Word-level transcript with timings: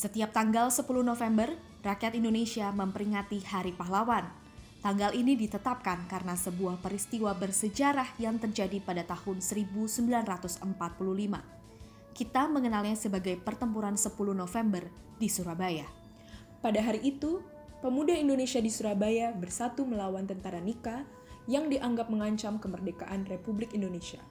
Setiap 0.00 0.32
tanggal 0.32 0.72
10 0.72 0.88
November, 1.04 1.52
rakyat 1.84 2.16
Indonesia 2.16 2.72
memperingati 2.72 3.44
Hari 3.44 3.76
Pahlawan. 3.76 4.32
Tanggal 4.80 5.12
ini 5.12 5.36
ditetapkan 5.36 6.08
karena 6.08 6.32
sebuah 6.40 6.80
peristiwa 6.80 7.36
bersejarah 7.36 8.16
yang 8.16 8.40
terjadi 8.40 8.80
pada 8.80 9.04
tahun 9.04 9.44
1945. 9.44 10.64
Kita 12.16 12.42
mengenalnya 12.48 12.96
sebagai 12.96 13.36
Pertempuran 13.44 14.00
10 14.00 14.16
November 14.32 14.88
di 15.20 15.28
Surabaya. 15.28 15.84
Pada 16.64 16.80
hari 16.80 17.04
itu, 17.04 17.44
pemuda 17.84 18.16
Indonesia 18.16 18.56
di 18.56 18.72
Surabaya 18.72 19.36
bersatu 19.36 19.84
melawan 19.84 20.24
tentara 20.24 20.64
Nika 20.64 21.04
yang 21.44 21.68
dianggap 21.68 22.08
mengancam 22.08 22.56
kemerdekaan 22.56 23.28
Republik 23.28 23.76
Indonesia. 23.76 24.24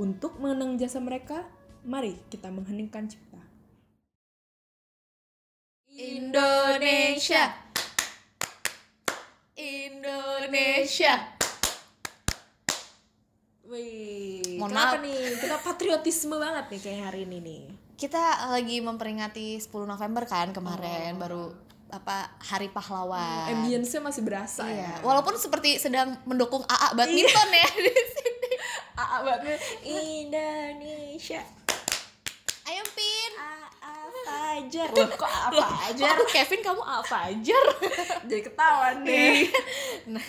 Untuk 0.00 0.40
mengenang 0.40 0.80
jasa 0.80 1.04
mereka, 1.04 1.44
mari 1.84 2.16
kita 2.32 2.48
mengheningkan 2.48 3.12
cipta. 3.12 3.25
Indonesia 5.96 7.56
Indonesia 9.56 11.14
Wih, 13.66 14.60
Mohon 14.62 14.70
kenapa 14.70 14.94
maaf. 14.94 15.02
nih? 15.02 15.18
Kita 15.40 15.56
patriotisme 15.58 16.36
banget 16.38 16.64
nih 16.70 16.80
kayak 16.80 17.02
hari 17.02 17.26
ini 17.26 17.38
nih. 17.42 17.62
Kita 17.98 18.22
lagi 18.46 18.78
memperingati 18.78 19.58
10 19.58 19.72
November 19.82 20.22
kan 20.22 20.52
kemarin 20.52 21.18
baru 21.18 21.50
apa 21.88 22.30
Hari 22.44 22.70
Pahlawan 22.70 23.50
Ambience-nya 23.50 23.98
masih 23.98 24.22
berasa 24.22 24.62
Iya, 24.62 24.86
ya. 24.86 24.92
walaupun 25.02 25.34
seperti 25.34 25.80
sedang 25.80 26.14
mendukung 26.22 26.62
AA 26.62 26.94
badminton 26.94 27.50
ya 27.50 27.68
di 27.74 27.90
sini. 27.90 28.50
AA 29.00 29.16
banget. 29.24 29.58
Indonesia. 29.82 31.42
Ayo 32.66 32.84
Pin. 32.92 33.32
AA 33.82 34.55
Fajar. 34.66 34.88
Loh, 34.90 35.08
kok 35.08 35.30
AA 35.30 35.50
Fajar? 35.52 36.02
Kok 36.02 36.12
aku 36.12 36.24
Kevin 36.28 36.60
kamu 36.60 36.82
AA 36.82 37.02
Fajar. 37.02 37.64
Jadi 38.28 38.42
ketahuan 38.42 38.96
nih. 39.00 39.36
nah, 40.12 40.26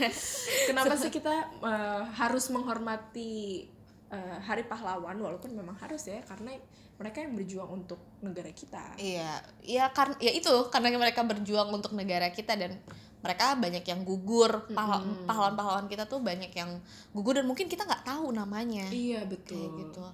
Kenapa 0.65 0.93
sih 0.93 1.09
kita 1.09 1.33
eh, 1.57 2.01
harus 2.13 2.45
menghormati 2.47 3.65
eh, 4.07 4.37
Hari 4.39 4.63
Pahlawan 4.65 5.17
walaupun 5.17 5.51
memang 5.51 5.75
harus 5.75 6.05
ya 6.05 6.21
karena 6.21 6.53
mereka 6.97 7.21
yang 7.21 7.33
berjuang 7.33 7.69
untuk 7.75 8.01
negara 8.19 8.49
kita. 8.49 8.97
iya, 8.97 9.37
iya 9.61 9.85
kan 9.89 10.17
ya 10.17 10.33
itu 10.33 10.49
karena 10.69 10.89
mereka 10.91 11.21
berjuang 11.21 11.69
untuk 11.69 11.93
negara 11.93 12.33
kita 12.33 12.57
dan 12.57 12.73
mereka 13.21 13.53
banyak 13.53 13.81
yang 13.81 14.01
gugur 14.01 14.65
Pahla- 14.73 15.05
pahlawan-pahlawan 15.29 15.85
kita 15.85 16.09
tuh 16.09 16.21
banyak 16.21 16.49
yang 16.49 16.81
gugur 17.13 17.37
dan 17.37 17.45
mungkin 17.45 17.69
kita 17.69 17.85
nggak 17.85 18.01
tahu 18.01 18.33
namanya 18.33 18.89
Iya 18.89 19.25
kayak 19.25 19.29
betul. 19.29 19.69
gitu 19.77 20.05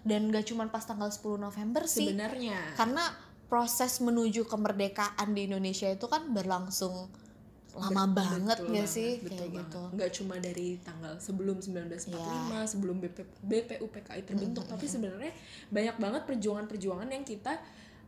dan 0.00 0.32
gak 0.32 0.48
cuma 0.48 0.64
pas 0.64 0.80
tanggal 0.80 1.12
10 1.12 1.20
November 1.36 1.84
sih 1.84 2.08
Sebenarnya. 2.08 2.72
karena 2.72 3.04
proses 3.50 3.98
menuju 3.98 4.46
kemerdekaan 4.46 5.28
di 5.28 5.44
Indonesia 5.44 5.84
itu 5.86 6.06
kan 6.06 6.30
berlangsung 6.30 7.10
lama 7.72 8.02
Bet- 8.04 8.14
banget 8.16 8.56
betul 8.56 8.66
gak 8.68 8.74
banget, 8.76 8.90
sih 8.90 9.10
betul 9.16 9.30
kayak 9.36 9.46
banget. 9.48 9.62
gitu 9.64 9.80
nggak 9.92 10.10
cuma 10.12 10.34
dari 10.38 10.68
tanggal 10.80 11.12
sebelum 11.18 11.56
1945 11.58 12.10
Iya. 12.10 12.66
sebelum 12.66 12.96
BP, 12.98 13.18
BPUPKI 13.40 14.20
terbentuk 14.24 14.64
tapi 14.64 14.86
sebenarnya 14.86 15.30
banyak 15.68 15.96
banget 15.96 16.22
perjuangan-perjuangan 16.24 17.08
yang 17.08 17.22
kita 17.22 17.58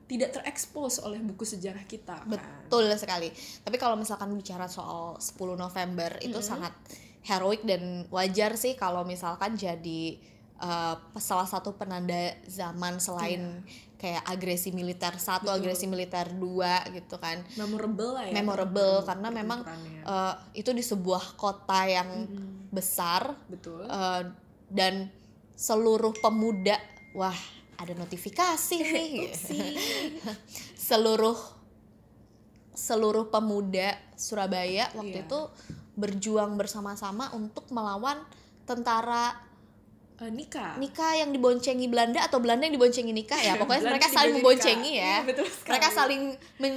tidak 0.04 0.34
terekspos 0.34 0.98
oleh 1.00 1.18
buku 1.20 1.42
sejarah 1.42 1.82
kita 1.84 2.20
kan. 2.20 2.28
betul 2.28 2.90
sekali 2.96 3.30
tapi 3.62 3.76
kalau 3.78 3.94
misalkan 3.94 4.30
bicara 4.32 4.66
soal 4.66 5.14
10 5.16 5.34
November 5.54 6.18
itu 6.20 6.38
sangat 6.40 6.74
heroik 7.22 7.62
dan 7.62 8.10
wajar 8.10 8.54
sih 8.54 8.74
kalau 8.74 9.06
misalkan 9.06 9.54
jadi 9.54 10.18
uh, 10.58 10.98
salah 11.16 11.46
satu 11.46 11.72
penanda 11.72 12.34
zaman 12.44 12.98
selain 12.98 13.62
kayak 14.02 14.26
agresi 14.26 14.74
militer 14.74 15.14
satu 15.14 15.46
Betul. 15.46 15.62
agresi 15.62 15.86
militer 15.86 16.26
dua 16.34 16.82
gitu 16.90 17.22
kan. 17.22 17.38
Memorable 17.54 18.18
lah 18.18 18.24
ya. 18.26 18.34
Memorable 18.34 18.82
pertempuran- 18.98 19.06
karena 19.06 19.28
memang 19.30 19.60
uh, 20.02 20.34
itu 20.52 20.74
di 20.74 20.82
sebuah 20.82 21.38
kota 21.38 21.86
yang 21.86 22.26
besar 22.68 23.38
betul. 23.46 23.86
uh, 23.86 24.26
dan 24.66 25.06
seluruh 25.54 26.10
pemuda 26.18 26.74
wah 27.14 27.36
ada 27.78 27.94
notifikasi 27.94 28.76
nih. 28.90 29.30
Seluruh 30.90 31.38
seluruh 32.72 33.28
pemuda 33.28 33.94
Surabaya 34.16 34.88
waktu 34.96 35.20
Iya. 35.20 35.26
itu 35.28 35.40
berjuang 35.92 36.56
bersama-sama 36.56 37.28
untuk 37.30 37.68
melawan 37.68 38.16
tentara 38.64 39.36
Eh, 40.22 40.30
nikah 40.30 40.78
Nika 40.78 41.18
yang 41.18 41.30
diboncengi 41.30 41.86
Belanda 41.86 42.22
atau 42.22 42.38
Belanda 42.38 42.62
yang 42.62 42.78
diboncengi 42.78 43.10
Nika 43.10 43.34
ya 43.34 43.56
pokoknya 43.60 43.82
Belanda 43.82 43.98
mereka 43.98 44.08
saling 44.08 44.34
memboncengi 44.38 44.90
ya 44.94 45.02
Iya, 45.02 45.16
betul 45.26 45.46
sekali. 45.46 45.68
mereka 45.68 45.88
saling 45.90 46.22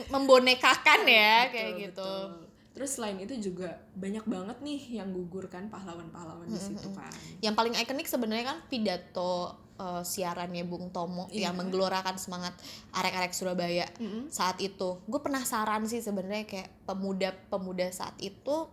membonekakan 0.10 1.00
ya 1.06 1.34
Betul, 1.44 1.54
kayak 1.54 1.72
gitu 1.80 2.10
betul. 2.10 2.44
Terus 2.76 2.92
selain 2.92 3.16
itu 3.18 3.32
juga 3.40 3.72
banyak 3.96 4.26
banget 4.26 4.58
nih 4.60 5.00
yang 5.00 5.08
gugur 5.10 5.48
kan 5.48 5.70
pahlawan-pahlawan 5.70 6.44
di 6.44 6.60
situ 6.60 6.92
kan. 6.92 7.08
yang 7.40 7.54
paling 7.54 7.72
ikonik 7.72 8.04
sebenarnya 8.04 8.46
kan 8.46 8.58
pidato 8.68 9.48
uh, 9.78 10.04
siarannya 10.04 10.66
Bung 10.66 10.92
Tomo 10.92 11.32
Iya. 11.32 11.48
yang 11.48 11.56
menggelorakan 11.56 12.18
semangat 12.18 12.52
arek-arek 12.92 13.32
Surabaya 13.32 13.88
Mm-mm. 13.96 14.28
saat 14.28 14.60
itu 14.60 15.00
gue 15.02 15.22
penasaran 15.22 15.86
sih 15.86 16.02
sebenarnya 16.02 16.44
kayak 16.44 16.68
pemuda-pemuda 16.84 17.88
saat 17.92 18.20
itu 18.20 18.68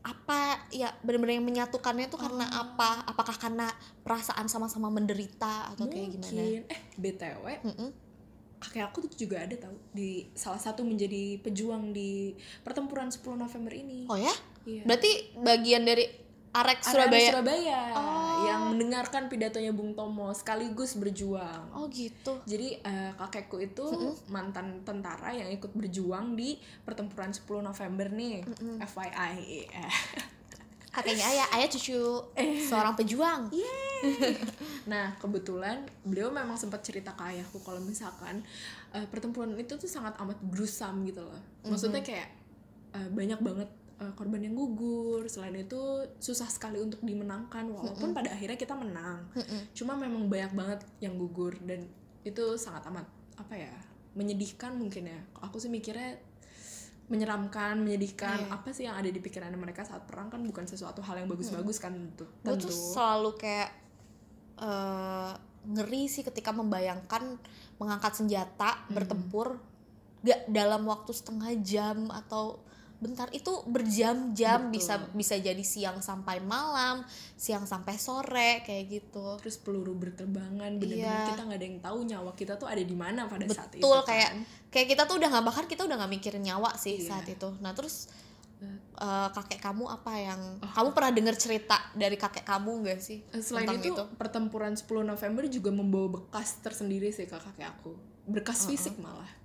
apa 0.00 0.56
ya 0.70 0.88
benar-benar 1.00 1.36
yang 1.36 1.44
menyatukannya 1.44 2.08
tuh 2.08 2.16
karena 2.18 2.48
Oh. 2.48 2.64
apa 2.64 3.04
apakah 3.04 3.36
karena 3.36 3.68
perasaan 4.00 4.46
sama-sama 4.46 4.88
menderita 4.88 5.68
atau 5.68 5.84
kayak 5.86 6.16
gimana 6.16 6.32
Mungkin 6.32 6.62
eh 6.66 6.80
BTW 6.96 7.44
Mm-mm. 7.68 7.90
kakek 8.58 8.84
aku 8.86 9.04
tuh 9.04 9.12
juga 9.18 9.40
ada 9.40 9.56
tahu 9.58 9.76
di 9.90 10.24
salah 10.32 10.56
satu 10.56 10.80
menjadi 10.82 11.36
pejuang 11.38 11.92
di 11.92 12.32
pertempuran 12.60 13.08
10 13.08 13.20
November 13.34 13.72
ini. 13.72 14.04
oh 14.06 14.16
ya 14.16 14.32
Iya. 14.62 14.84
berarti 14.84 15.10
bagian 15.38 15.84
dari 15.84 16.04
arek 16.52 16.82
Surabaya 16.82 17.30
Surabaya 17.30 17.80
Oh. 17.92 18.42
yang 18.42 18.60
mendengarkan 18.68 19.28
pidatonya 19.28 19.70
Bung 19.70 19.92
Tomo 19.92 20.32
sekaligus 20.32 20.94
berjuang. 20.94 21.70
oh 21.70 21.86
gitu 21.86 22.42
Jadi 22.42 22.74
eh, 22.76 23.10
kakekku 23.14 23.58
itu 23.58 23.86
mantan 24.26 24.82
tentara 24.82 25.30
yang 25.30 25.46
ikut 25.48 25.70
berjuang 25.70 26.34
di 26.34 26.54
pertempuran 26.80 27.30
10 27.30 27.44
November 27.60 28.06
nih. 28.08 28.42
FYI. 28.80 29.38
eh. 29.68 29.92
kakeknya 30.90 31.22
ayah 31.24 31.46
ayah 31.54 31.68
cucu 31.68 32.02
Eh. 32.34 32.58
seorang 32.60 32.94
pejuang 32.94 33.46
Nah, 34.86 35.14
kebetulan 35.16 35.86
beliau 36.02 36.28
memang 36.28 36.56
sempat 36.56 36.80
cerita 36.80 37.12
ke 37.12 37.22
ayahku 37.22 37.60
kalau 37.60 37.78
misalkan 37.78 38.42
eh, 38.90 39.06
pertempuran 39.06 39.54
itu 39.54 39.76
tuh 39.76 39.86
sangat 39.86 40.18
amat 40.18 40.34
gruesome 40.44 41.04
gitu 41.04 41.20
loh. 41.20 41.38
Maksudnya 41.62 42.00
kayak 42.00 42.26
eh, 42.90 43.08
banyak 43.08 43.38
banget 43.38 43.68
eh, 44.00 44.12
korban 44.16 44.40
yang 44.40 44.56
gugur. 44.56 45.28
Selain 45.28 45.54
itu 45.54 45.78
susah 46.18 46.48
sekali 46.48 46.80
untuk 46.80 47.04
dimenangkan 47.04 47.68
walaupun 47.68 48.16
pada 48.16 48.32
akhirnya 48.32 48.56
kita 48.56 48.72
menang. 48.74 49.28
Cuma 49.76 49.94
memang 49.94 50.26
banyak 50.26 50.52
banget 50.56 50.80
yang 51.04 51.14
gugur 51.20 51.54
dan 51.62 51.84
itu 52.24 52.56
sangat 52.56 52.84
amat 52.88 53.06
apa 53.36 53.56
ya? 53.56 53.74
menyedihkan 54.10 54.74
mungkin 54.74 55.06
ya. 55.06 55.20
Aku 55.38 55.62
sih 55.62 55.70
mikirnya 55.70 56.18
menyeramkan, 57.10 57.78
menyedihkan. 57.78 58.42
Iya. 58.42 58.54
Apa 58.58 58.68
sih 58.74 58.86
yang 58.86 58.98
ada 58.98 59.06
di 59.06 59.18
pikiran 59.22 59.54
mereka 59.54 59.86
saat 59.86 60.02
perang 60.06 60.30
kan 60.30 60.42
bukan 60.42 60.66
sesuatu 60.66 60.98
hal 61.02 61.22
yang 61.22 61.28
bagus-bagus 61.30 61.78
kan 61.78 61.94
tentu. 61.94 62.26
gue 62.42 62.56
tuh 62.58 62.70
selalu 62.70 63.38
kayak 63.38 63.70
eh, 64.58 65.32
ngeri 65.66 66.10
sih 66.10 66.22
ketika 66.26 66.50
membayangkan 66.54 67.38
mengangkat 67.78 68.12
senjata 68.18 68.82
Hmm. 68.86 68.98
bertempur 68.98 69.62
gak 70.20 70.46
dalam 70.52 70.84
waktu 70.84 71.10
setengah 71.16 71.50
jam 71.64 72.10
atau 72.12 72.60
bentar 73.00 73.32
itu 73.32 73.48
berjam-jam 73.64 74.68
Betul. 74.68 74.74
bisa 74.76 74.94
bisa 75.10 75.34
jadi 75.34 75.64
siang 75.64 75.98
sampai 75.98 76.38
malam 76.38 77.00
siang 77.34 77.64
sampai 77.64 77.96
sore 77.96 78.60
kayak 78.60 78.84
gitu 78.86 79.40
terus 79.40 79.56
peluru 79.56 79.96
berterbangan 79.96 80.76
bener-bener 80.76 81.08
Iya. 81.08 81.32
kita 81.32 81.42
nggak 81.42 81.56
ada 81.56 81.66
yang 81.66 81.80
tahu 81.80 81.98
nyawa 82.04 82.30
kita 82.34 82.54
tuh 82.54 82.68
ada 82.68 82.80
di 82.80 82.92
mana 82.92 83.24
pada 83.24 83.48
saat 83.48 83.72
itu 83.72 83.80
betul 83.80 84.04
kan. 84.04 84.08
kayak 84.12 84.30
kayak 84.68 84.86
kita 84.90 85.02
tuh 85.04 85.16
udah 85.16 85.28
nggak 85.28 85.44
bahkan 85.44 85.64
kita 85.64 85.82
udah 85.82 85.96
nggak 85.96 86.12
mikirin 86.12 86.44
nyawa 86.44 86.76
sih 86.76 86.96
Iya. 86.96 87.08
saat 87.08 87.26
itu 87.26 87.48
nah 87.58 87.72
terus 87.72 88.12
eh, 88.60 89.28
kakek 89.32 89.58
kamu 89.58 89.88
apa 89.88 90.12
yang 90.14 90.40
kamu 90.60 90.88
pernah 90.92 91.10
dengar 91.10 91.34
cerita 91.34 91.80
dari 91.94 92.14
kakek 92.14 92.44
kamu 92.44 92.84
gak 92.84 93.00
sih 93.00 93.24
Eh, 93.32 93.40
selain 93.40 93.64
tentang 93.64 93.80
itu, 93.80 94.04
pertempuran 94.14 94.76
10 94.76 94.84
November 95.02 95.48
juga 95.48 95.72
membawa 95.72 96.20
bekas 96.20 96.60
tersendiri 96.60 97.08
sih 97.08 97.24
ke 97.24 97.32
kakek 97.32 97.64
aku 97.66 97.96
bekas 98.28 98.68
fisik 98.68 99.00
malah 99.00 99.39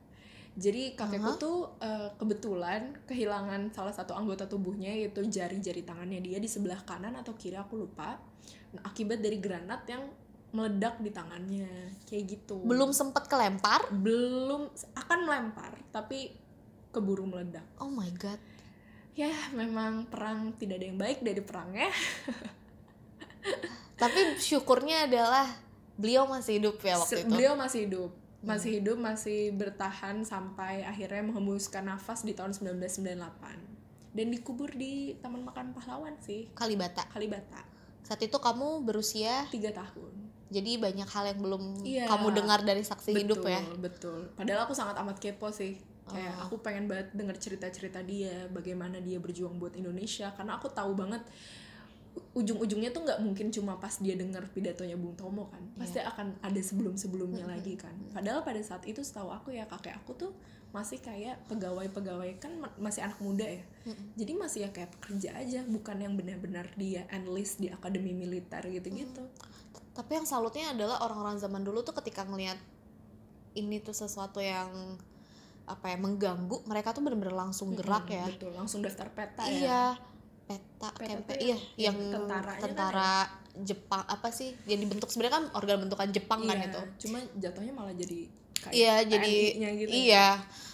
jadi 0.56 0.96
kakekku 0.96 1.36
tuh 1.36 1.68
eh, 1.84 2.07
kebetulan 2.16 2.96
kehilangan 3.04 3.75
salah 3.75 3.92
satu 3.92 4.16
anggota 4.16 4.48
tubuhnya 4.48 4.88
yaitu 4.88 5.19
jari-jari 5.28 5.84
tangannya 5.84 6.24
dia 6.24 6.40
di 6.40 6.48
sebelah 6.48 6.80
kanan 6.88 7.12
atau 7.19 7.36
kiri 7.36 7.60
aku 7.60 7.75
lupa. 7.75 8.16
Nah, 8.72 8.81
akibat 8.88 9.19
dari 9.19 9.44
granat 9.44 9.84
yang 9.92 10.07
meledak 10.56 11.04
di 11.04 11.12
tangannya 11.12 11.92
kayak 12.07 12.40
gitu. 12.40 12.63
Belum 12.63 12.96
sempet 12.96 13.28
kelempar? 13.28 13.92
Belum 13.92 14.72
akan 14.96 15.19
melempar 15.28 15.75
tapi 15.92 16.31
keburu 16.96 17.28
meledak. 17.28 17.68
Oh 17.84 17.92
my 17.92 18.08
god. 18.16 18.40
Ya 19.19 19.36
memang 19.51 20.08
perang 20.08 20.56
tidak 20.56 20.80
ada 20.80 20.88
yang 20.88 21.00
baik 21.00 21.19
dari 21.19 21.44
perangnya. 21.44 21.92
Tapi 24.01 24.40
syukurnya 24.40 25.08
adalah 25.08 25.48
beliau 25.96 26.28
masih 26.28 26.60
hidup 26.60 26.75
ya 26.84 27.00
waktu 27.00 27.16
Se- 27.16 27.24
itu? 27.24 27.31
beliau 27.31 27.54
masih 27.56 27.88
hidup 27.88 28.12
masih 28.45 28.77
hidup 28.80 28.97
masih 29.01 29.51
bertahan 29.51 30.21
sampai 30.21 30.86
akhirnya 30.86 31.25
menghembuskan 31.25 31.89
nafas 31.89 32.21
di 32.21 32.38
tahun 32.38 32.53
1998 32.53 34.15
dan 34.15 34.27
dikubur 34.31 34.69
di 34.71 35.18
Taman 35.19 35.44
Makan 35.44 35.74
Pahlawan 35.74 36.15
sih. 36.21 36.47
Kalibata. 36.53 37.03
Kalibata. 37.09 37.65
Saat 38.06 38.21
itu 38.21 38.38
kamu 38.38 38.86
berusia? 38.86 39.44
Tiga 39.50 39.74
tahun. 39.74 40.13
Jadi 40.47 40.77
banyak 40.77 41.09
hal 41.09 41.36
yang 41.36 41.39
belum 41.42 41.63
Iya. 41.81 42.06
kamu 42.06 42.27
dengar 42.31 42.62
dari 42.62 42.86
saksi 42.86 43.12
hidup 43.12 43.44
ya? 43.44 43.59
betul. 43.75 44.30
Padahal 44.38 44.69
aku 44.69 44.77
sangat 44.77 44.95
amat 45.01 45.18
kepo 45.18 45.50
sih. 45.50 45.81
Kayak 46.06 46.38
Oh. 46.38 46.44
aku 46.48 46.56
pengen 46.62 46.86
banget 46.86 47.09
denger 47.18 47.33
cerita-cerita 47.41 47.98
dia 48.06 48.45
bagaimana 48.53 49.01
dia 49.01 49.18
berjuang 49.18 49.57
buat 49.57 49.74
Indonesia. 49.74 50.30
Karena 50.38 50.62
aku 50.62 50.69
tahu 50.69 50.94
banget 50.94 51.25
ujung-ujungnya 52.33 52.91
tuh 52.91 53.03
nggak 53.03 53.19
mungkin 53.19 53.47
cuma 53.47 53.75
pas 53.75 53.95
dia 53.95 54.15
denger 54.15 54.44
pidatonya 54.51 54.95
Bung 54.95 55.15
Tomo 55.15 55.47
kan. 55.47 55.63
Pasti 55.75 56.00
Iya. 56.00 56.12
akan 56.12 56.27
ada 56.41 56.62
sebelum-sebelumnya 56.62 57.45
lagi 57.45 57.75
kan. 57.75 57.95
Padahal 58.12 58.44
pada 58.44 58.59
saat 58.59 58.83
itu 58.83 59.00
setahu 59.00 59.29
aku 59.29 59.51
ya 59.51 59.63
kakek 59.65 59.95
aku 59.95 60.15
tuh 60.15 60.31
masih 60.71 61.00
kayak 61.00 61.39
pegawai-pegawai 61.47 62.35
kan 62.35 62.51
ma- 62.59 62.75
masih 62.75 63.03
anak 63.03 63.15
muda 63.19 63.47
ya. 63.47 63.63
Jadi 64.15 64.31
masih 64.33 64.67
ya 64.67 64.69
kayak 64.69 64.91
pekerja 64.91 65.31
aja 65.33 65.63
bukan 65.63 65.95
yang 65.97 66.13
benar-benar 66.13 66.67
dia 66.75 67.07
enlist 67.09 67.59
di 67.59 67.71
akademi 67.71 68.12
militer 68.12 68.59
gitu-gitu. 68.65 69.23
Tapi 69.91 70.12
yang 70.13 70.27
salutnya 70.27 70.75
adalah 70.75 71.00
orang-orang 71.00 71.39
zaman 71.39 71.63
dulu 71.63 71.79
tuh 71.81 71.95
ketika 71.95 72.27
ngelihat 72.27 72.59
ini 73.56 73.79
tuh 73.79 73.95
sesuatu 73.95 74.44
yang 74.44 75.00
apa 75.65 75.89
ya 75.89 75.97
mengganggu 75.97 76.62
mereka 76.67 76.91
tuh 76.91 77.01
bener-bener 77.01 77.33
langsung 77.33 77.73
gerak 77.73 78.06
Mm-mm, 78.06 78.19
ya. 78.19 78.25
betul 78.29 78.51
langsung 78.53 78.79
daftar 78.83 79.07
peta 79.09 79.47
ya. 79.47 79.56
Iya 79.56 79.83
peta 80.45 80.89
Peta 80.92 81.09
kempe. 81.25 81.33
iya 81.38 81.57
yang- 81.80 81.97
yang 81.97 81.97
tentaranya 82.13 82.53
kan 82.53 82.63
tentara 82.63 83.13
Jepang 83.57 84.03
apa 84.03 84.30
sih 84.30 84.51
yang 84.65 84.77
dibentuk 84.77 85.07
sebenarnya 85.07 85.36
kan 85.36 85.45
organ 85.53 85.80
bentukan 85.80 86.09
Jepang 86.09 86.44
kan 86.44 86.56
Iya, 86.56 86.68
itu 86.68 86.81
cuma 87.01 87.18
jatuhnya 87.33 87.71
malah 87.71 87.92
jadi 87.92 88.27
kayak 88.57 88.74
iya 88.74 88.95
jadi 89.01 89.33
gitu 89.56 89.59
ya. 89.88 89.89
iya. 89.89 90.27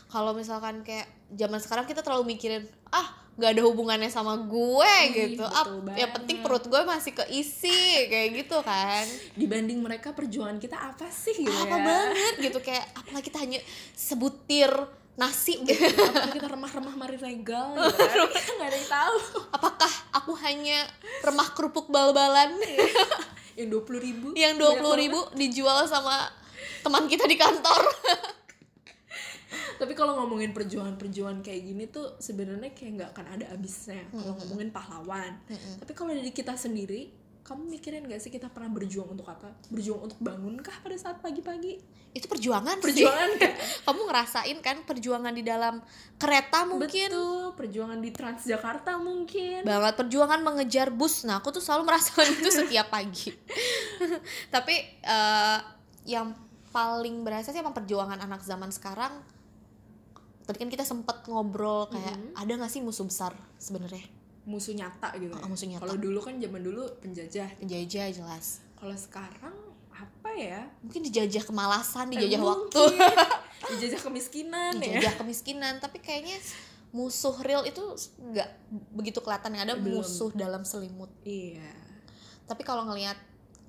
Kalau 0.08 0.32
misalkan 0.32 0.82
kayak 0.82 1.08
zaman 1.32 1.58
sekarang 1.58 1.86
kita 1.86 2.00
terlalu 2.00 2.32
mikirin 2.32 2.64
ah 2.90 3.08
nggak 3.32 3.48
ada 3.50 3.64
hubungannya 3.64 4.08
sama 4.08 4.36
gue 4.38 4.92
Ih, 5.08 5.32
gitu. 5.34 5.46
ah 5.46 5.64
yang 5.94 6.12
penting 6.12 6.42
perut 6.42 6.62
gue 6.64 6.82
masih 6.84 7.16
keisi 7.16 7.72
kayak 8.06 8.30
gitu 8.38 8.60
kan. 8.60 9.08
Dibanding 9.34 9.80
mereka 9.80 10.12
perjuangan 10.12 10.58
kita 10.58 10.76
apa 10.76 11.08
sih 11.08 11.38
gitu 11.38 11.48
apa 11.48 11.72
ya? 11.72 11.80
banget 11.82 12.34
gitu 12.44 12.60
kayak 12.60 12.92
apalagi 12.94 13.24
kita 13.24 13.40
hanya 13.40 13.60
sebutir 13.94 14.68
nasi 15.20 15.60
gitu. 15.68 15.86
apakah 15.86 16.32
kita 16.32 16.48
remah-remah 16.48 16.96
mari 16.96 17.18
regal 17.20 17.76
gitu 17.76 17.98
kan. 18.00 18.28
Kita 18.32 18.52
nggak 18.56 18.70
ada 18.70 18.78
yang 18.78 18.90
tahu. 18.90 19.16
Apakah 19.52 19.92
aku 20.16 20.32
hanya 20.44 20.88
remah 21.22 21.50
kerupuk 21.52 21.92
bal-balan? 21.92 22.56
Yang 23.60 23.68
dua 23.68 23.82
puluh 23.84 24.02
ribu. 24.02 24.28
Yang 24.34 24.54
dua 24.64 24.72
puluh 24.80 24.96
ribu 24.96 25.20
dijual 25.36 25.84
sama 25.84 26.32
teman 26.82 27.06
kita 27.12 27.28
di 27.28 27.36
kantor. 27.36 27.84
Tapi 29.84 29.94
kalau 29.98 30.16
ngomongin 30.24 30.56
perjuangan-perjuangan 30.56 31.44
kayak 31.44 31.62
gini 31.68 31.84
tuh 31.92 32.16
sebenarnya 32.24 32.72
kayak 32.72 32.92
nggak 32.96 33.10
akan 33.12 33.28
ada 33.36 33.46
habisnya. 33.52 34.08
Kalau 34.08 34.40
ngomongin 34.40 34.72
pahlawan. 34.72 35.36
Tapi 35.84 35.92
kalau 35.92 36.16
dari 36.16 36.32
kita 36.32 36.56
sendiri 36.56 37.21
kamu 37.42 37.74
mikirin 37.74 38.06
gak 38.06 38.22
sih 38.22 38.30
kita 38.30 38.54
pernah 38.54 38.70
berjuang 38.70 39.18
untuk 39.18 39.26
apa? 39.26 39.50
Berjuang 39.74 40.06
untuk 40.06 40.20
bangunkah 40.22 40.78
pada 40.86 40.94
saat 40.94 41.18
pagi-pagi? 41.26 41.82
Itu 42.14 42.30
perjuangan 42.30 42.78
sih. 42.78 42.84
perjuangan 42.86 43.30
kan? 43.42 43.52
Kamu 43.90 44.02
ngerasain 44.06 44.58
kan 44.62 44.78
perjuangan 44.86 45.34
di 45.34 45.42
dalam 45.42 45.82
kereta 46.22 46.70
mungkin? 46.70 47.10
Betul 47.10 47.46
perjuangan 47.58 48.00
di 48.00 48.10
Transjakarta 48.14 49.02
mungkin. 49.02 49.66
Banget 49.66 49.94
perjuangan 49.98 50.40
mengejar 50.46 50.94
bus. 50.94 51.26
Nah 51.26 51.42
aku 51.42 51.50
tuh 51.50 51.64
selalu 51.64 51.90
merasakan 51.90 52.30
itu 52.30 52.50
setiap 52.54 52.94
pagi. 52.94 53.34
Tapi 54.54 54.76
eh, 55.02 55.60
yang 56.06 56.38
paling 56.70 57.26
berasa 57.26 57.50
sih 57.50 57.60
emang 57.60 57.74
perjuangan 57.74 58.22
anak 58.22 58.46
zaman 58.46 58.70
sekarang. 58.70 59.18
Tadi 60.46 60.58
kan 60.62 60.70
kita 60.70 60.86
sempet 60.86 61.26
ngobrol 61.26 61.90
kayak 61.90 62.38
ada 62.38 62.52
nggak 62.54 62.72
sih 62.72 62.84
musuh 62.84 63.08
besar 63.08 63.32
sebenarnya 63.56 64.21
musuh 64.44 64.72
nyata 64.72 65.14
gitu 65.16 65.30
ya. 65.30 65.38
Oh, 65.38 65.48
musuh 65.48 65.66
nyata. 65.66 65.82
Kalau 65.82 65.96
dulu 65.96 66.20
kan 66.20 66.34
zaman 66.36 66.62
dulu 66.62 66.82
penjajah. 66.98 67.50
penjajah 67.58 68.06
jelas 68.12 68.60
Kalau 68.74 68.96
sekarang 68.96 69.54
apa 69.92 70.30
ya? 70.32 70.66
mungkin 70.82 71.02
dijajah 71.04 71.44
kemalasan 71.44 72.10
Eh, 72.10 72.18
dijajah 72.18 72.42
waktu 72.42 72.82
mungkin. 72.82 73.18
dijajah 73.72 74.02
kemiskinan 74.02 74.74
ya. 74.76 74.98
dijajah 74.98 75.14
kemiskinan 75.16 75.78
tapi 75.78 75.98
kayaknya 75.98 76.42
musuh 76.90 77.38
real 77.40 77.62
itu 77.62 77.80
nggak 78.20 78.50
begitu 78.92 79.20
kelihatan 79.20 79.54
yang 79.54 79.64
ada 79.64 79.76
Belum. 79.76 80.02
musuh 80.02 80.34
dalam 80.34 80.62
selimut 80.62 81.14
Iya. 81.22 81.70
tapi 82.44 82.62
kalau 82.62 82.84
ngelihat 82.84 83.16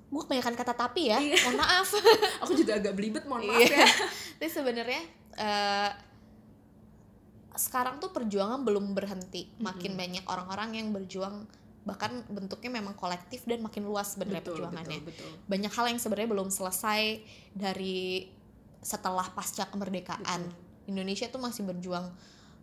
gue 0.05 0.21
kebanyakan 0.21 0.53
kata 0.55 0.73
tapi 0.73 1.07
ya 1.07 1.17
Iya. 1.17 1.37
mohon 1.43 1.55
maaf 1.55 1.87
Aku 2.43 2.51
juga 2.51 2.75
agak 2.75 2.93
belibet, 2.93 3.23
mohon 3.23 3.45
maaf 3.45 3.61
Iya. 3.61 3.77
ya. 3.77 3.87
tapi 4.35 4.49
sebenarnya 4.49 5.01
eh, 5.35 5.89
sekarang 7.53 8.01
tuh 8.01 8.09
perjuangan 8.09 8.65
belum 8.65 8.97
berhenti 8.97 9.45
makin 9.61 9.93
banyak 9.93 10.25
orang-orang 10.25 10.73
yang 10.73 10.87
berjuang 10.89 11.45
bahkan 11.83 12.23
bentuknya 12.31 12.79
memang 12.79 12.95
kolektif 12.95 13.43
dan 13.43 13.59
makin 13.59 13.83
luas 13.83 14.15
sebenarnya 14.15 14.39
perjuangannya 14.41 15.03
betul, 15.03 15.27
betul. 15.27 15.31
banyak 15.51 15.71
hal 15.71 15.85
yang 15.91 15.99
sebenarnya 15.99 16.29
belum 16.31 16.47
selesai 16.47 17.19
dari 17.51 18.31
setelah 18.79 19.27
pasca 19.31 19.67
kemerdekaan 19.67 20.47
Betul. 20.47 20.91
Indonesia 20.91 21.27
tuh 21.27 21.39
masih 21.39 21.63
berjuang 21.63 22.07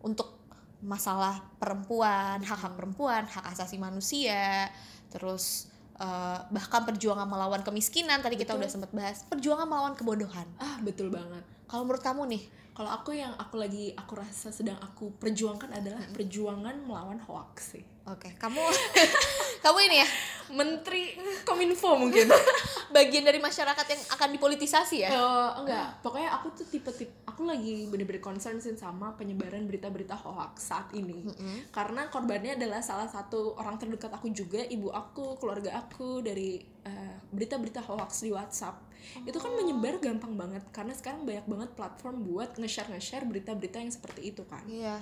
untuk 0.01 0.41
masalah 0.81 1.45
perempuan 1.61 2.41
hak 2.41 2.59
hak 2.61 2.73
perempuan 2.77 3.29
hak 3.29 3.45
asasi 3.53 3.77
manusia 3.77 4.73
terus 5.13 5.69
eh, 6.01 6.39
bahkan 6.49 6.89
perjuangan 6.89 7.29
melawan 7.29 7.61
kemiskinan 7.61 8.25
tadi 8.25 8.41
kita 8.41 8.57
Betul. 8.57 8.65
udah 8.65 8.71
sempat 8.73 8.91
bahas 8.97 9.21
perjuangan 9.29 9.69
melawan 9.69 9.93
kebodohan 9.93 10.49
Ah, 10.57 10.81
betul 10.81 11.13
banget. 11.13 11.45
kalau 11.69 11.85
menurut 11.85 12.01
kamu 12.01 12.23
nih 12.33 12.43
Kalau 12.71 12.91
aku 12.91 13.13
yang 13.13 13.35
aku 13.37 13.59
lagi 13.61 13.93
aku 13.93 14.17
rasa 14.17 14.55
sedang 14.55 14.79
aku 14.81 15.13
perjuangkan 15.19 15.75
adalah 15.75 16.01
perjuangan 16.15 16.77
melawan 16.87 17.19
hoax 17.21 17.77
sih. 17.77 17.85
oke 18.09 18.39
kamu 18.41 18.59
kamu 19.61 19.79
ini 19.93 19.97
ya 20.01 20.09
Menteri 20.51 21.15
Kominfo 21.47 21.95
mungkin. 21.95 22.27
bagian 22.97 23.23
dari 23.23 23.39
masyarakat 23.39 23.87
yang 23.87 24.03
akan 24.19 24.29
dipolitisasi 24.35 25.07
ya 25.07 25.11
Eh, 25.15 25.51
enggak, 25.63 26.03
pokoknya 26.03 26.35
aku 26.35 26.51
tuh 26.59 26.67
tipe-tipe 26.67 27.23
aku 27.23 27.47
lagi 27.47 27.87
bener-bener 27.87 28.19
concern 28.19 28.59
sih 28.59 28.75
sama 28.75 29.15
penyebaran 29.15 29.63
berita-berita 29.71 30.19
hoax 30.19 30.75
saat 30.75 30.91
ini. 30.93 31.23
Karena 31.71 32.11
korbannya 32.11 32.59
adalah 32.59 32.83
salah 32.83 33.07
satu 33.07 33.55
orang 33.63 33.79
terdekat 33.79 34.11
aku 34.11 34.35
juga, 34.35 34.59
ibu 34.67 34.91
aku, 34.91 35.39
keluarga 35.39 35.79
aku 35.79 36.19
dari 36.19 36.59
eh, 36.83 37.17
berita-berita 37.31 37.79
hoax 37.87 38.27
di 38.27 38.35
WhatsApp. 38.35 38.83
Itu 39.23 39.39
kan 39.39 39.55
menyebar 39.55 40.03
gampang 40.03 40.35
banget 40.35 40.67
karena 40.75 40.93
sekarang 40.93 41.23
banyak 41.25 41.47
banget 41.47 41.71
platform 41.79 42.27
buat 42.27 42.59
nge-share 42.59 42.91
nge-share 42.91 43.25
berita-berita 43.25 43.79
yang 43.79 43.95
seperti 43.95 44.35
itu 44.35 44.43
kan. 44.51 44.67
iya 44.67 44.99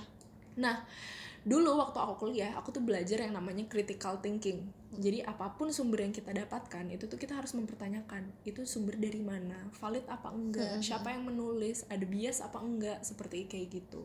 Nah, 0.58 0.82
dulu 1.46 1.78
waktu 1.78 1.98
aku 1.98 2.14
kuliah, 2.26 2.54
aku 2.58 2.74
tuh 2.74 2.82
belajar 2.82 3.22
yang 3.22 3.34
namanya 3.34 3.66
critical 3.70 4.18
thinking. 4.18 4.70
Jadi 4.88 5.20
apa 5.20 5.52
pun 5.52 5.68
sumber 5.68 6.00
yang 6.00 6.16
kita 6.16 6.32
dapatkan, 6.32 6.88
itu 6.88 7.04
tuh 7.12 7.20
kita 7.20 7.36
harus 7.36 7.52
mempertanyakan, 7.52 8.24
itu 8.48 8.64
sumber 8.64 8.96
dari 8.96 9.20
mana, 9.20 9.68
valid 9.76 10.08
apa 10.08 10.32
enggak, 10.32 10.80
siapa 10.80 11.12
yang 11.12 11.28
menulis, 11.28 11.84
ada 11.92 12.02
bias 12.08 12.40
apa 12.40 12.56
enggak, 12.56 13.04
seperti 13.04 13.44
kayak 13.44 13.68
gitu. 13.68 14.00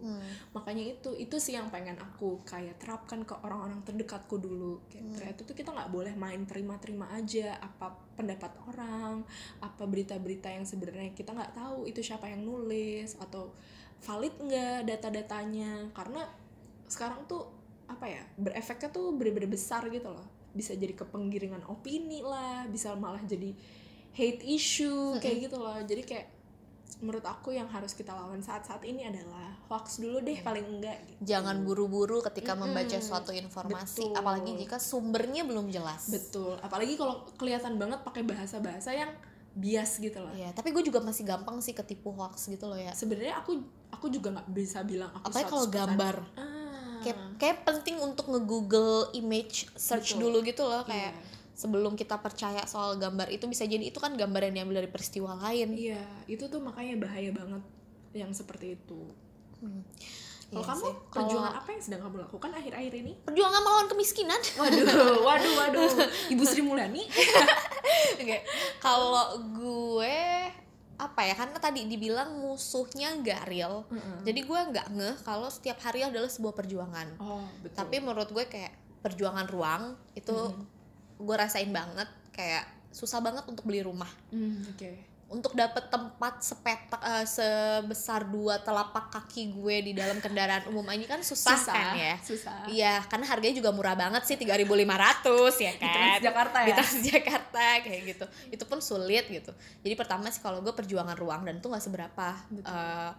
Makanya 0.51 0.83
itu, 0.99 1.15
itu 1.15 1.39
sih 1.39 1.55
yang 1.55 1.71
pengen 1.71 1.95
aku 2.03 2.43
kayak 2.43 2.83
terapkan 2.83 3.23
ke 3.23 3.31
orang-orang 3.47 3.79
terdekatku 3.87 4.35
dulu. 4.35 4.83
Kayak 4.91 5.05
ternyata 5.15 5.41
tuh 5.47 5.55
kita 5.55 5.71
nggak 5.71 5.89
boleh 5.89 6.13
main 6.19 6.43
terima-terima 6.43 7.15
aja 7.15 7.55
apa 7.63 7.95
pendapat 8.19 8.51
orang, 8.67 9.23
apa 9.63 9.83
berita-berita 9.87 10.51
yang 10.51 10.67
sebenarnya 10.67 11.15
kita 11.15 11.31
nggak 11.31 11.55
tahu 11.55 11.87
itu 11.87 12.03
siapa 12.03 12.27
yang 12.27 12.43
nulis 12.43 13.15
atau 13.23 13.55
valid 14.03 14.35
enggak 14.35 14.83
data-datanya. 14.83 15.95
Karena 15.95 16.27
sekarang 16.87 17.25
tuh 17.25 17.49
apa 17.85 18.05
ya 18.07 18.23
berefeknya 18.35 18.89
tuh 18.89 19.13
bener-bener 19.13 19.49
besar 19.49 19.85
gitu 19.87 20.09
loh 20.09 20.25
bisa 20.53 20.73
jadi 20.73 20.93
kepenggiringan 20.93 21.65
opini 21.65 22.21
lah 22.21 22.65
bisa 22.69 22.93
malah 22.93 23.21
jadi 23.23 23.53
hate 24.13 24.45
issue 24.45 25.17
kayak 25.17 25.49
gitu 25.49 25.57
loh 25.57 25.77
jadi 25.81 26.03
kayak 26.05 26.27
menurut 27.01 27.25
aku 27.25 27.51
yang 27.51 27.67
harus 27.67 27.91
kita 27.91 28.13
lawan 28.13 28.39
saat-saat 28.39 28.79
ini 28.85 29.03
adalah 29.03 29.57
hoax 29.67 29.99
dulu 29.99 30.23
deh 30.23 30.39
paling 30.39 30.63
enggak 30.79 31.03
gitu. 31.03 31.35
jangan 31.35 31.59
buru-buru 31.65 32.21
ketika 32.21 32.53
membaca 32.55 32.95
suatu 33.01 33.33
informasi 33.33 34.07
Betul. 34.07 34.15
apalagi 34.15 34.51
jika 34.55 34.77
sumbernya 34.79 35.43
belum 35.43 35.67
jelas 35.67 36.07
betul 36.07 36.55
apalagi 36.61 36.95
kalau 36.95 37.27
kelihatan 37.35 37.75
banget 37.75 37.99
pakai 38.05 38.23
bahasa-bahasa 38.23 38.93
yang 38.95 39.11
bias 39.53 40.01
gitu 40.01 40.17
loh 40.17 40.33
Iya, 40.33 40.49
tapi 40.49 40.73
gue 40.73 40.81
juga 40.81 40.97
masih 40.97 41.27
gampang 41.27 41.61
sih 41.61 41.75
ketipu 41.75 42.09
hoax 42.09 42.47
gitu 42.47 42.65
loh 42.65 42.77
ya. 42.77 42.89
sebenarnya 42.95 43.37
aku 43.37 43.61
aku 43.91 44.09
juga 44.09 44.33
nggak 44.33 44.49
bisa 44.49 44.81
bilang 44.81 45.11
aku 45.13 45.29
Apalagi 45.29 45.49
kalau 45.49 45.65
100%. 45.69 45.73
gambar. 45.77 46.15
ah, 46.39 46.62
Kayak, 47.03 47.19
kayak 47.35 47.57
penting 47.63 47.95
untuk 47.97 48.25
nge-google 48.27 48.91
image 49.13 49.67
search 49.73 50.13
Betul. 50.13 50.31
dulu 50.31 50.37
gitu 50.41 50.63
loh 50.63 50.81
kayak 50.81 51.11
Iya. 51.11 51.21
sebelum 51.53 51.93
kita 51.93 52.17
percaya 52.17 52.63
soal 52.63 52.95
gambar 52.95 53.27
itu 53.27 53.45
bisa 53.45 53.63
jadi 53.63 53.83
itu 53.83 53.97
kan 53.97 54.13
gambar 54.13 54.41
yang 54.43 54.53
diambil 54.57 54.79
dari 54.79 54.89
peristiwa 54.89 55.37
lain. 55.37 55.73
Iya, 55.73 56.01
itu 56.25 56.43
tuh 56.43 56.57
makanya 56.57 56.97
bahaya 56.99 57.29
banget 57.29 57.61
yang 58.11 58.31
seperti 58.31 58.73
itu. 58.73 59.01
Hmm. 59.59 59.83
Kalau 60.45 60.59
Iya 60.59 60.69
kamu 60.69 60.83
sih. 60.83 60.93
perjuangan 61.09 61.49
Kalau 61.49 61.59
apa 61.59 61.69
yang 61.71 61.81
sedang 61.81 62.01
kamu 62.03 62.15
lakukan 62.21 62.51
akhir-akhir 62.51 62.93
ini? 62.95 63.13
perjuangan 63.23 63.57
melawan 63.59 63.87
kemiskinan. 63.87 64.37
Waduh, 64.61 64.85
waduh, 65.19 65.53
waduh. 65.57 65.89
Ibu 66.29 66.43
Sri 66.43 66.61
Mulyani. 66.61 67.09
Oke. 68.21 68.37
Kalau 68.77 69.33
gue 69.51 70.19
apa 71.03 71.21
ya 71.27 71.35
karena 71.35 71.57
tadi 71.59 71.83
dibilang 71.85 72.39
musuhnya 72.39 73.11
nggak 73.19 73.43
real. 73.51 73.83
Mm-mm. 73.91 74.23
jadi 74.23 74.39
gue 74.39 74.59
nggak 74.71 74.87
ngeh 74.95 75.15
kalau 75.27 75.51
setiap 75.51 75.77
hari 75.83 76.07
adalah 76.07 76.31
sebuah 76.31 76.55
perjuangan. 76.55 77.19
Oh 77.19 77.43
betul. 77.59 77.77
Tapi 77.83 77.95
menurut 77.99 78.29
gue 78.31 78.45
kayak 78.47 78.73
perjuangan 79.03 79.47
ruang 79.51 79.99
itu 80.15 80.35
gue 81.19 81.35
rasain 81.35 81.69
banget 81.69 82.07
kayak 82.31 82.63
susah 82.95 83.19
banget 83.19 83.43
untuk 83.45 83.67
beli 83.67 83.83
rumah. 83.83 84.09
Hmm, 84.31 84.63
oke 84.71 85.12
untuk 85.33 85.57
dapet 85.57 85.89
tempat 85.89 86.45
sepetak 86.45 87.01
eh, 87.01 87.25
sebesar 87.25 88.29
dua 88.29 88.61
telapak 88.61 89.09
kaki 89.09 89.49
gue 89.57 89.75
di 89.89 89.93
dalam 89.97 90.21
kendaraan 90.21 90.69
umum 90.69 90.85
ini 90.93 91.09
kan 91.09 91.25
susah, 91.25 91.57
kan 91.57 91.97
ya 91.97 92.15
susah 92.21 92.69
Iya, 92.69 93.01
karena 93.09 93.25
harganya 93.25 93.55
juga 93.57 93.73
murah 93.73 93.97
banget 93.97 94.23
sih 94.29 94.37
3.500 94.37 95.57
ya 95.57 95.73
kan. 95.81 96.21
Transjakarta 96.21 96.57
ya? 96.61 96.67
Di 96.67 96.73
Transjakarta 96.77 97.65
kayak 97.83 98.01
gitu. 98.13 98.25
Itu 98.53 98.63
pun 98.69 98.79
sulit 98.79 99.25
gitu. 99.27 99.51
Jadi 99.81 99.93
pertama 99.97 100.29
sih 100.29 100.39
kalau 100.39 100.61
gue 100.61 100.71
perjuangan 100.71 101.17
ruang 101.17 101.41
dan 101.43 101.57
itu 101.57 101.67
nggak 101.67 101.83
seberapa. 101.83 102.27
Betul. 102.53 102.69
Eh, 102.69 103.11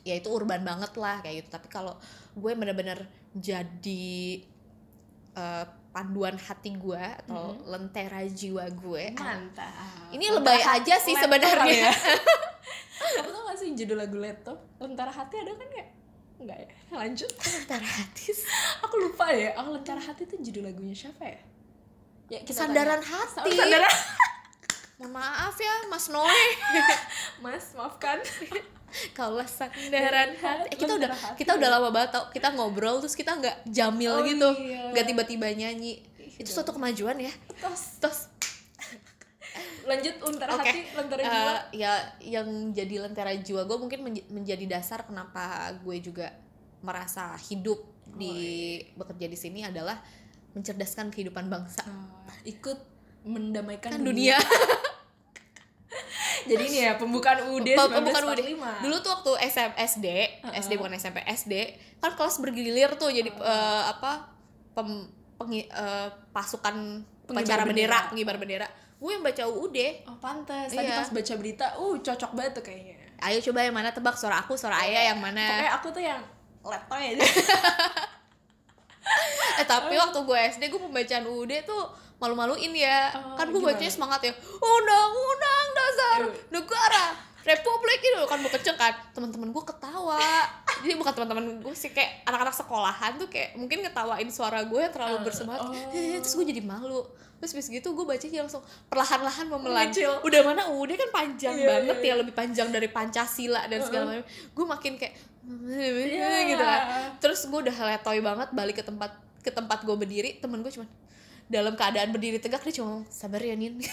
ya 0.00 0.14
itu 0.16 0.28
urban 0.32 0.60
banget 0.60 0.92
lah 1.00 1.24
kayak 1.24 1.44
gitu. 1.44 1.48
Tapi 1.56 1.66
kalau 1.72 1.96
gue 2.36 2.52
bener-bener 2.52 3.08
jadi 3.32 4.44
eh, 5.34 5.64
panduan 5.90 6.38
hati 6.38 6.74
gue 6.78 7.02
atau 7.26 7.58
lentera 7.66 8.22
jiwa 8.22 8.64
gue. 8.70 9.04
mantap 9.18 10.14
Ini 10.14 10.26
lebay 10.38 10.62
aja 10.62 10.94
sih 11.02 11.14
sebenarnya. 11.18 11.90
ya. 11.90 11.92
Kamu 13.18 13.30
tau 13.32 13.42
gak 13.50 13.56
sih 13.58 13.74
judul 13.74 13.98
lagu 13.98 14.16
laptop? 14.20 14.58
Lentera 14.78 15.10
hati 15.10 15.34
ada 15.42 15.52
kan 15.56 15.68
ya? 15.74 15.86
Enggak 16.40 16.58
ya? 16.62 16.68
Lanjut 16.94 17.28
lentera 17.28 17.84
hati. 17.84 18.32
Aku 18.86 18.94
lupa 18.96 19.28
ya, 19.34 19.52
aku 19.60 19.76
Lentera 19.76 20.00
Hati 20.00 20.24
itu 20.24 20.36
judul 20.40 20.72
lagunya 20.72 20.96
siapa 20.96 21.22
ya? 21.28 21.40
Ya 22.32 22.38
Sandaran 22.48 23.02
tanya. 23.02 23.18
hati. 23.26 23.50
Sandaran 23.52 23.92
Mohon 25.00 25.16
maaf 25.16 25.56
ya 25.56 25.74
Mas 25.88 26.06
Noe. 26.06 26.44
Mas, 27.42 27.72
maafkan 27.72 28.20
Kaulah 29.16 29.46
sandaran 29.46 30.34
hati. 30.36 30.66
Eh, 30.66 30.76
kita 30.76 30.92
udah 30.92 31.08
hati. 31.08 31.36
kita 31.40 31.56
udah 31.56 31.68
lama 31.70 31.88
banget 31.88 32.10
tau 32.12 32.28
kita 32.28 32.52
ngobrol 32.52 32.98
terus 32.98 33.14
kita 33.14 33.32
nggak 33.32 33.64
jamil 33.64 34.12
Oh, 34.12 34.20
gitu, 34.20 34.44
iya. 34.60 34.90
nggak 34.90 35.06
tiba-tiba 35.06 35.46
nyanyi. 35.48 36.02
Itu 36.36 36.50
suatu 36.50 36.74
kemajuan 36.74 37.16
ya. 37.16 37.32
Terus 37.56 37.96
Terus 37.96 38.20
lanjut 39.82 40.14
Lentera 40.20 40.52
oke, 40.52 40.62
Hati, 40.62 40.80
Lentera 40.92 41.20
eh, 41.20 41.26
Jiwa 41.26 41.54
ya 41.72 41.92
yang 42.20 42.48
jadi 42.70 42.94
lentera 43.00 43.32
jiwa 43.32 43.64
gue 43.64 43.78
mungkin 43.78 44.00
menj- 44.02 44.28
menjadi 44.28 44.64
dasar 44.68 45.02
kenapa 45.02 45.74
gue 45.76 45.96
juga 45.98 46.30
merasa 46.80 47.34
hidup 47.40 47.82
di 48.12 48.34
bekerja 48.94 49.26
di 49.26 49.34
sini 49.34 49.60
adalah 49.62 49.98
mencerdaskan 50.52 51.08
kehidupan 51.08 51.46
bangsa 51.46 51.82
Oh, 51.82 52.30
ikut 52.44 52.78
mendamaikan 53.22 53.90
kan 53.92 54.02
dunia. 54.02 54.38
Jadi 56.42 56.64
ini 56.64 56.78
ya 56.80 56.94
pembukaan 56.94 57.38
Pem- 57.38 57.64
pembukaan. 57.92 58.24
1945. 58.32 58.82
Dulu 58.82 58.96
tuh 58.98 59.10
waktu 59.10 59.32
SM, 59.46 59.70
SD, 59.76 60.06
SD 60.54 60.72
bukan 60.74 60.92
SMP, 60.94 61.18
SD, 61.26 61.54
kan 61.98 62.12
kelas 62.12 62.38
bergilir 62.38 62.94
tuh 62.94 63.08
jadi 63.08 63.28
eh, 63.28 63.82
apa 63.86 64.30
pem, 64.72 65.04
pengi- 65.36 65.66
eh, 65.66 66.08
pasukan 66.30 67.02
Pengibar 67.24 67.62
bendera. 67.62 68.08
pengibar 68.08 68.36
bendera. 68.36 68.66
Gue 68.96 69.10
yang 69.12 69.22
baca 69.22 69.42
UUD. 69.46 69.78
Oh 70.04 70.16
pantas. 70.16 70.68
Tadi 70.68 70.82
Iya. 70.82 70.98
pas 70.98 71.08
baca 71.08 71.34
berita, 71.34 71.66
uh 71.74 71.94
cocok 71.96 72.30
banget 72.32 72.52
tuh 72.52 72.64
kayaknya. 72.64 72.96
Ayo 73.20 73.38
coba 73.42 73.60
yang 73.60 73.72
mana 73.72 73.90
tebak 73.90 74.14
suara 74.14 74.38
aku, 74.38 74.54
suara 74.54 74.80
ayah 74.80 75.08
yang 75.08 75.18
mana. 75.18 75.44
Pokoknya 75.46 75.72
aku 75.74 75.88
tuh 75.90 76.02
yang 76.02 76.20
letoy 76.62 77.02
aja. 77.10 77.24
Eh 79.56 79.66
tapi 79.66 79.94
waktu 79.94 80.18
gue 80.20 80.38
SD 80.50 80.62
gue 80.68 80.80
pembacaan 80.80 81.24
UUD 81.26 81.52
tuh 81.64 81.84
malu-maluin 82.20 82.70
ya. 82.70 83.10
Oh, 83.12 83.34
kan 83.34 83.48
gue 83.48 83.58
bacanya 83.58 83.88
semangat 83.88 84.20
ya. 84.22 84.32
Undang-undang 84.54 85.66
dasar 85.72 86.18
Iya. 86.22 86.32
negara 86.52 87.04
Republik 87.40 88.00
itu 88.02 88.20
kan 88.22 88.36
gue 88.38 88.52
kecil 88.52 88.76
kan. 88.76 88.92
Teman-teman 89.10 89.48
gue 89.48 89.64
ketawa. 89.64 90.20
Jadi 90.84 90.92
bukan 90.94 91.08
teman-teman 91.10 91.44
gue 91.58 91.72
sih 91.72 91.88
kayak 91.88 92.22
anak-anak 92.24 92.52
sekolahan 92.52 93.16
tuh 93.16 93.26
kayak 93.26 93.56
mungkin 93.56 93.80
ngetawain 93.80 94.28
suara 94.28 94.60
gue 94.62 94.76
yang 94.78 94.92
terlalu 94.92 95.16
Eh, 95.16 95.22
bersemangat. 95.24 95.64
oh. 95.64 95.72
terus 96.20 96.34
gue 96.34 96.46
jadi 96.46 96.60
malu. 96.60 97.00
Terus 97.40 97.56
bis 97.56 97.68
gitu 97.70 97.88
gue 97.90 98.04
bacanya 98.04 98.44
langsung 98.44 98.60
perlahan-lahan 98.86 99.48
memelan. 99.48 99.88
Udah 100.20 100.40
mana? 100.44 100.68
UUD 100.68 100.92
kan 100.94 101.08
panjang 101.10 101.56
Iya, 101.56 101.68
banget 101.70 101.96
iya, 101.98 102.06
ya 102.06 102.20
lebih 102.20 102.34
panjang 102.36 102.68
dari 102.68 102.84
Pancasila 102.86 103.64
dan 103.64 103.80
segala 103.80 104.04
macam. 104.12 104.24
Gue 104.28 104.66
makin 104.68 104.92
kayak 104.94 105.14
Iya. 106.12 106.28
gitu 106.46 106.60
kan. 106.60 106.80
Terus 107.16 107.40
gue 107.42 107.58
udah 107.62 107.76
letoy 107.88 108.20
banget 108.20 108.48
balik 108.52 108.76
ke 108.76 108.84
tempat 108.84 109.16
ke 109.40 109.48
tempat 109.48 109.80
gue 109.80 109.96
berdiri. 109.96 110.36
Temen 110.36 110.60
gue 110.60 110.68
cuman 110.70 110.84
dalam 111.50 111.74
keadaan 111.74 112.08
berdiri 112.08 112.38
tegak 112.38 112.62
dia 112.62 112.78
cuma 112.78 113.02
sabar 113.08 113.42
ya 113.42 113.52
Nin 113.52 113.74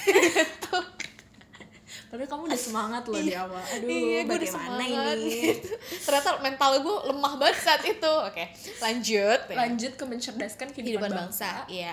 Padahal 2.07 2.29
kamu 2.29 2.43
udah 2.47 2.61
semangat 2.61 3.03
loh 3.05 3.19
di 3.19 3.35
awal. 3.35 3.59
Aduh, 3.59 3.83
iya 3.83 4.23
gue 4.23 4.31
udah 4.33 4.47
semangat 4.49 5.17
ini? 5.17 5.27
gitu. 5.51 5.75
ternyata 6.07 6.29
mental 6.39 6.71
gue 6.79 6.95
lemah 7.05 7.33
banget 7.35 7.57
saat 7.59 7.83
itu 7.83 8.07
oke 8.23 8.43
lanjut 8.79 9.39
Lanjut 9.59 9.91
ke 9.93 10.03
mencerdaskan 10.05 10.67
kehidupan, 10.69 11.03
kehidupan 11.03 11.11
bangsa. 11.11 11.47
bangsa 11.63 11.67
iya 11.67 11.91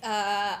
Eh, 0.00 0.56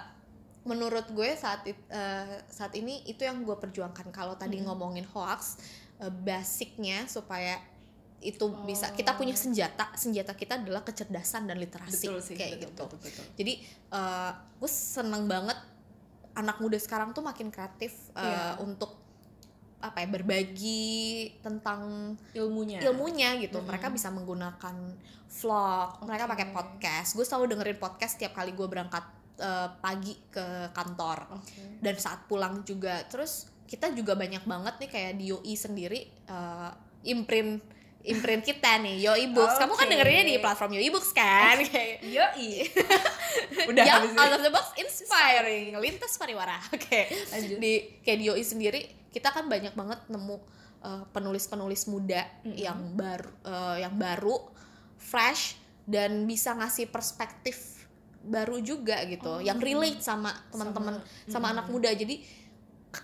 menurut 0.62 1.08
gue 1.08 1.34
saat 1.34 1.64
it- 1.64 1.88
eh, 1.88 2.38
saat 2.46 2.70
ini 2.72 3.02
itu 3.04 3.18
yang 3.20 3.42
gue 3.42 3.56
perjuangkan 3.56 4.06
kalau 4.10 4.36
tadi 4.36 4.60
Hmm. 4.60 4.68
ngomongin 4.68 5.02
hoax 5.08 5.58
eh, 5.98 6.12
basicnya 6.12 7.02
supaya 7.06 7.58
itu 8.22 8.46
bisa 8.62 8.86
Oh. 8.86 8.94
kita 8.94 9.12
punya 9.12 9.34
senjata 9.34 9.90
senjata 9.92 10.32
kita 10.32 10.56
adalah 10.56 10.80
kecerdasan 10.80 11.44
dan 11.44 11.58
literasi 11.58 12.06
Betul 12.06 12.18
sih, 12.18 12.34
kayak 12.34 12.58
betul, 12.58 12.70
gitu 12.70 12.82
betul, 12.86 12.98
betul. 13.02 13.24
jadi 13.36 13.52
eh, 13.90 14.30
gue 14.56 14.70
seneng 14.70 15.26
banget 15.26 15.58
anak 16.32 16.56
muda 16.58 16.78
sekarang 16.78 17.10
tuh 17.10 17.20
makin 17.20 17.50
kreatif 17.50 17.92
eh, 18.14 18.22
Iya. 18.22 18.56
untuk 18.58 19.02
apa 19.78 19.98
ya 19.98 20.08
berbagi 20.08 20.94
tentang 21.42 22.14
Ilmunya. 22.32 22.78
ilmunya 22.80 23.34
gitu 23.36 23.58
mereka 23.60 23.90
bisa 23.90 24.08
menggunakan 24.08 24.94
vlog 25.28 25.88
mereka 26.02 26.24
Oke. 26.24 26.32
pakai 26.32 26.46
podcast 26.50 27.10
gue 27.12 27.26
selalu 27.26 27.44
dengerin 27.50 27.78
podcast 27.78 28.14
setiap 28.14 28.32
kali 28.32 28.54
gue 28.54 28.62
berangkat 28.64 29.02
eh, 29.36 29.68
pagi 29.76 30.14
ke 30.30 30.70
kantor 30.70 31.34
Oke. 31.34 31.82
dan 31.82 31.94
saat 31.96 32.24
pulang 32.26 32.62
juga 32.62 33.02
terus 33.06 33.50
kita 33.66 33.90
juga 33.90 34.14
banyak 34.14 34.44
banget 34.44 34.74
nih 34.78 34.90
kayak 34.90 35.12
di 35.16 35.24
YOI 35.28 35.54
sendiri 35.56 36.00
eh, 36.22 36.70
imprint 37.04 37.58
imprint 38.02 38.42
kita 38.42 38.78
nih 38.78 38.98
YOI 39.00 39.30
Books 39.30 39.56
kamu 39.56 39.72
kan 39.72 39.86
dengerinnya 39.86 40.24
di 40.24 40.36
platform 40.36 40.70
YOI 40.76 40.90
Books 40.90 41.10
kan 41.10 41.56
Kayak- 41.62 42.02
Yoi. 42.02 42.66
Udah 43.70 43.84
ini. 44.02 44.14
out 44.14 44.32
of 44.32 44.42
the 44.42 44.50
box 44.50 44.74
inspiring 44.74 45.74
lintas 45.76 46.14
pariwara 46.14 46.58
oke 46.74 47.00
Lanjut. 47.30 47.58
di 47.58 47.72
kayak 48.00 48.18
di 48.18 48.24
YOI 48.26 48.42
sendiri 48.42 48.80
kita 49.08 49.28
kan 49.28 49.46
banyak 49.46 49.72
banget 49.72 50.02
nemu 50.06 50.36
uh, 50.80 51.04
penulis-penulis 51.10 51.86
muda 51.86 52.26
Mm-mm. 52.42 52.56
yang 52.56 52.78
baru 52.92 53.30
uh, 53.44 53.76
yang 53.76 53.94
baru 53.94 54.50
fresh 54.96 55.54
dan 55.82 56.24
bisa 56.24 56.52
ngasih 56.52 56.88
perspektif 56.88 57.86
baru 58.22 58.58
juga 58.58 59.02
gitu 59.04 59.28
Oh. 59.28 59.38
yang 59.38 59.58
relate 59.58 59.98
sama 59.98 60.30
teman-teman 60.48 61.02
sama, 61.26 61.50
mm. 61.50 61.54
anak 61.54 61.66
muda 61.68 61.90
jadi 61.90 62.22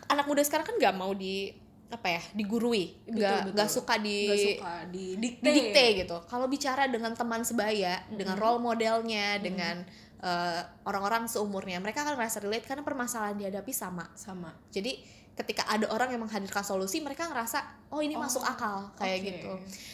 anak 0.07 0.27
muda 0.27 0.43
sekarang 0.43 0.63
kan 0.65 0.77
nggak 0.77 0.95
mau 0.95 1.11
di 1.11 1.51
apa 1.89 2.09
ya 2.11 2.23
digurui 2.37 2.93
Betul, 3.03 3.17
nggak 3.17 3.41
nggak 3.57 3.71
suka 3.73 3.97
di 3.97 4.29
Nggak 4.29 4.41
suka 4.45 4.73
di 4.93 5.05
dikte. 5.17 5.41
didikte 5.43 5.85
gitu. 6.05 6.17
Kalau 6.25 6.45
bicara 6.45 6.85
dengan 6.85 7.13
teman 7.13 7.41
sebaya, 7.43 8.05
dengan 8.09 8.37
Mm-mm. 8.37 8.45
role 8.45 8.61
modelnya, 8.61 9.41
dengan 9.41 9.89
eh, 10.19 10.61
orang-orang 10.85 11.25
seumurnya, 11.27 11.79
mereka 11.79 12.03
akan 12.03 12.15
merasa 12.15 12.39
relate 12.39 12.67
karena 12.67 12.85
permasalahan 12.85 13.39
dihadapi 13.39 13.73
sama. 13.73 14.05
Sama. 14.13 14.53
Jadi 14.69 15.01
ketika 15.33 15.65
ada 15.65 15.89
orang 15.89 16.11
yang 16.11 16.21
menghadirkan 16.21 16.61
solusi, 16.61 17.01
mereka 17.01 17.31
ngerasa 17.31 17.63
oh 17.89 18.03
ini 18.03 18.19
Oh, 18.19 18.21
masuk 18.21 18.43
akal 18.43 18.91
kayak 18.95 19.17
oke. 19.17 19.27
gitu. 19.31 19.53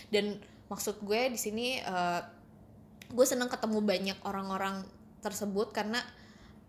Dan 0.08 0.24
maksud 0.66 0.98
gue 0.98 1.28
di 1.28 1.38
sini 1.38 1.78
eh, 1.78 2.20
gue 3.06 3.26
seneng 3.28 3.46
ketemu 3.46 3.78
banyak 3.78 4.18
orang-orang 4.24 4.82
tersebut 5.20 5.70
karena 5.70 6.02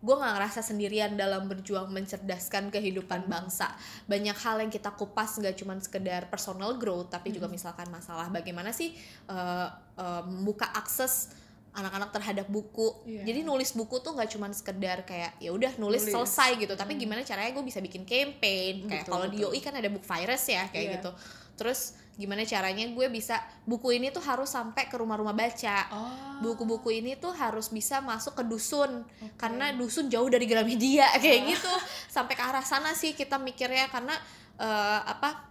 gue 0.06 0.14
nggak 0.14 0.34
ngerasa 0.38 0.62
sendirian 0.62 1.18
dalam 1.18 1.50
berjuang 1.50 1.90
mencerdaskan 1.90 2.70
kehidupan 2.70 3.26
bangsa 3.26 3.74
banyak 4.06 4.38
hal 4.38 4.62
yang 4.62 4.70
kita 4.70 4.94
kupas 4.94 5.34
nggak 5.36 5.58
cuma 5.58 5.74
sekedar 5.78 6.30
personal 6.30 6.78
growth 6.78 7.10
tapi 7.10 7.34
juga 7.34 7.50
misalkan 7.50 7.90
masalah 7.90 8.30
bagaimana 8.30 8.70
sih 8.70 8.94
eh, 9.26 9.68
eh, 9.98 10.22
membuka 10.24 10.70
akses 10.72 11.34
anak-anak 11.76 12.14
terhadap 12.14 12.48
buku 12.48 13.04
Iya. 13.04 13.28
jadi 13.28 13.40
nulis 13.44 13.74
buku 13.74 14.00
tuh 14.00 14.16
nggak 14.16 14.32
cuma 14.32 14.48
sekedar 14.50 15.04
kayak 15.04 15.36
ya 15.42 15.52
udah 15.52 15.76
nulis, 15.76 16.08
Nulis. 16.08 16.14
selesai 16.14 16.56
gitu 16.56 16.72
tapi 16.72 16.96
gimana 16.96 17.20
caranya 17.20 17.52
gue 17.52 17.66
bisa 17.66 17.84
bikin 17.84 18.08
campaign 18.08 18.88
kayak 18.88 19.04
kalau 19.04 19.28
di. 19.28 19.44
YOI 19.44 19.60
kan 19.60 19.76
ada 19.76 19.92
book 19.92 20.06
virus 20.06 20.44
ya 20.48 20.70
kayak 20.70 20.86
Iya. 20.86 20.96
gitu 20.96 21.12
terus 21.56 21.80
gimana 22.14 22.44
caranya 22.44 22.84
gue 22.86 23.08
bisa 23.08 23.36
buku 23.64 23.92
ini 23.94 24.08
tuh 24.08 24.20
harus 24.20 24.48
sampai 24.48 24.88
ke 24.88 24.96
rumah-rumah 24.96 25.32
baca 25.32 25.78
Oh. 25.90 26.40
buku-buku 26.42 26.92
ini 26.94 27.16
tuh 27.16 27.32
harus 27.32 27.68
bisa 27.68 28.00
masuk 28.00 28.36
ke 28.36 28.44
dusun 28.44 29.04
karena 29.36 29.72
dusun 29.72 30.08
jauh 30.08 30.28
dari 30.28 30.44
Gramedia 30.46 31.12
kayak 31.20 31.42
gitu 31.50 31.74
sampai 32.08 32.34
ke 32.34 32.42
arah 32.42 32.62
sana 32.62 32.92
sih 32.92 33.12
kita 33.12 33.36
mikirnya 33.36 33.88
karena 33.88 34.16
eh, 34.56 35.02
apa 35.06 35.48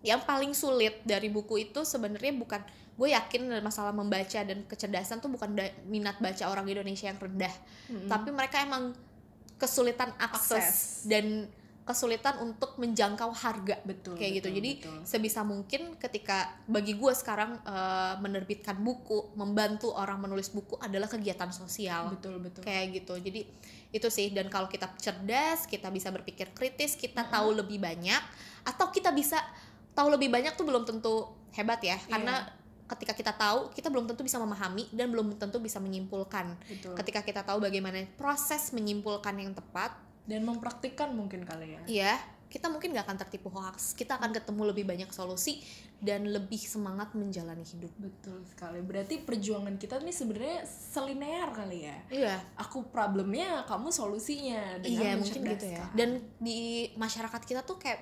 yang 0.00 0.22
paling 0.22 0.50
sulit 0.52 1.02
dari 1.02 1.26
buku 1.26 1.64
itu 1.64 1.82
sebenarnya 1.82 2.30
bukan 2.32 2.62
gue 2.94 3.08
yakin 3.08 3.42
masalah 3.60 3.90
membaca 3.90 4.40
dan 4.40 4.62
kecerdasan 4.64 5.18
tuh 5.18 5.28
bukan 5.28 5.52
da- 5.52 5.74
minat 5.84 6.16
baca 6.16 6.46
orang 6.46 6.64
Indonesia 6.64 7.06
yang 7.06 7.18
rendah 7.18 7.50
Mm-mm. 7.86 8.06
tapi 8.06 8.30
mereka 8.30 8.62
emang 8.62 8.94
kesulitan 9.56 10.12
akses, 10.16 10.52
Akses. 10.54 10.78
dan 11.04 11.50
kesulitan 11.86 12.42
untuk 12.42 12.74
menjangkau 12.82 13.30
harga. 13.30 13.78
Betul 13.86 14.18
kayak 14.18 14.42
gitu. 14.42 14.50
betul, 14.50 14.58
jadi 14.58 14.70
betul. 14.82 14.98
sebisa 15.06 15.40
mungkin 15.46 15.94
ketika 16.02 16.58
bagi 16.66 16.98
gue 16.98 17.12
sekarang 17.14 17.62
eh, 17.62 18.14
menerbitkan 18.18 18.74
buku 18.82 19.32
membantu 19.38 19.94
orang 19.94 20.18
menulis 20.18 20.50
buku 20.50 20.74
adalah 20.82 21.06
kegiatan 21.06 21.48
sosial. 21.54 22.10
Betul 22.10 22.42
betul. 22.42 22.66
Kayak 22.66 23.00
gitu. 23.00 23.14
Jadi 23.22 23.46
itu 23.94 24.08
sih. 24.10 24.34
Dan 24.34 24.50
kalau 24.50 24.66
kita 24.66 24.90
cerdas 24.98 25.70
kita 25.70 25.94
bisa 25.94 26.10
berpikir 26.10 26.50
kritis 26.50 26.98
kita 26.98 27.22
Mm-mm. 27.22 27.32
tahu 27.32 27.48
lebih 27.54 27.78
banyak 27.78 28.22
atau 28.66 28.90
kita 28.90 29.14
bisa 29.14 29.38
tahu 29.94 30.10
lebih 30.10 30.28
banyak 30.28 30.58
tuh 30.58 30.66
belum 30.66 30.82
tentu 30.82 31.30
hebat 31.54 31.78
ya. 31.86 31.94
Karena 32.10 32.50
ketika 32.86 33.14
kita 33.14 33.32
tahu 33.34 33.70
kita 33.74 33.90
belum 33.90 34.10
tentu 34.10 34.22
bisa 34.22 34.38
memahami 34.42 34.90
dan 34.90 35.06
belum 35.10 35.38
tentu 35.38 35.62
bisa 35.62 35.78
menyimpulkan. 35.78 36.54
Betul. 36.66 36.94
Ketika 36.98 37.22
kita 37.22 37.46
tahu 37.46 37.62
bagaimana 37.62 38.02
proses 38.18 38.74
menyimpulkan 38.74 39.38
yang 39.38 39.54
tepat 39.54 40.05
dan 40.26 40.42
mempraktikkan 40.42 41.14
mungkin 41.14 41.46
kali 41.46 41.78
ya. 41.78 41.82
Ya 41.86 42.14
kita 42.46 42.70
mungkin 42.70 42.94
nggak 42.94 43.06
akan 43.10 43.18
tertipu 43.26 43.48
hoax. 43.50 43.92
Kita 43.98 44.22
akan 44.22 44.30
ketemu 44.30 44.70
lebih 44.70 44.84
banyak 44.86 45.10
solusi 45.10 45.60
dan 45.98 46.30
lebih 46.30 46.58
semangat 46.62 47.10
menjalani 47.18 47.66
hidup. 47.66 47.90
Betul 47.98 48.46
sekali. 48.46 48.78
Berarti 48.86 49.18
perjuangan 49.20 49.74
kita 49.76 49.98
nih 49.98 50.14
sebenarnya 50.14 50.58
selinear 50.64 51.50
kali 51.50 51.90
ya. 51.90 51.96
Iya. 52.08 52.36
Aku 52.56 52.86
problemnya 52.88 53.66
kamu 53.66 53.90
solusinya. 53.90 54.78
Dengan 54.78 55.02
iya 55.02 55.10
mungkin 55.18 55.42
gitu 55.42 55.66
ya. 55.66 55.84
dan 55.92 56.22
di 56.38 56.88
masyarakat 56.94 57.42
kita 57.42 57.66
tuh 57.66 57.82
kayak 57.82 58.00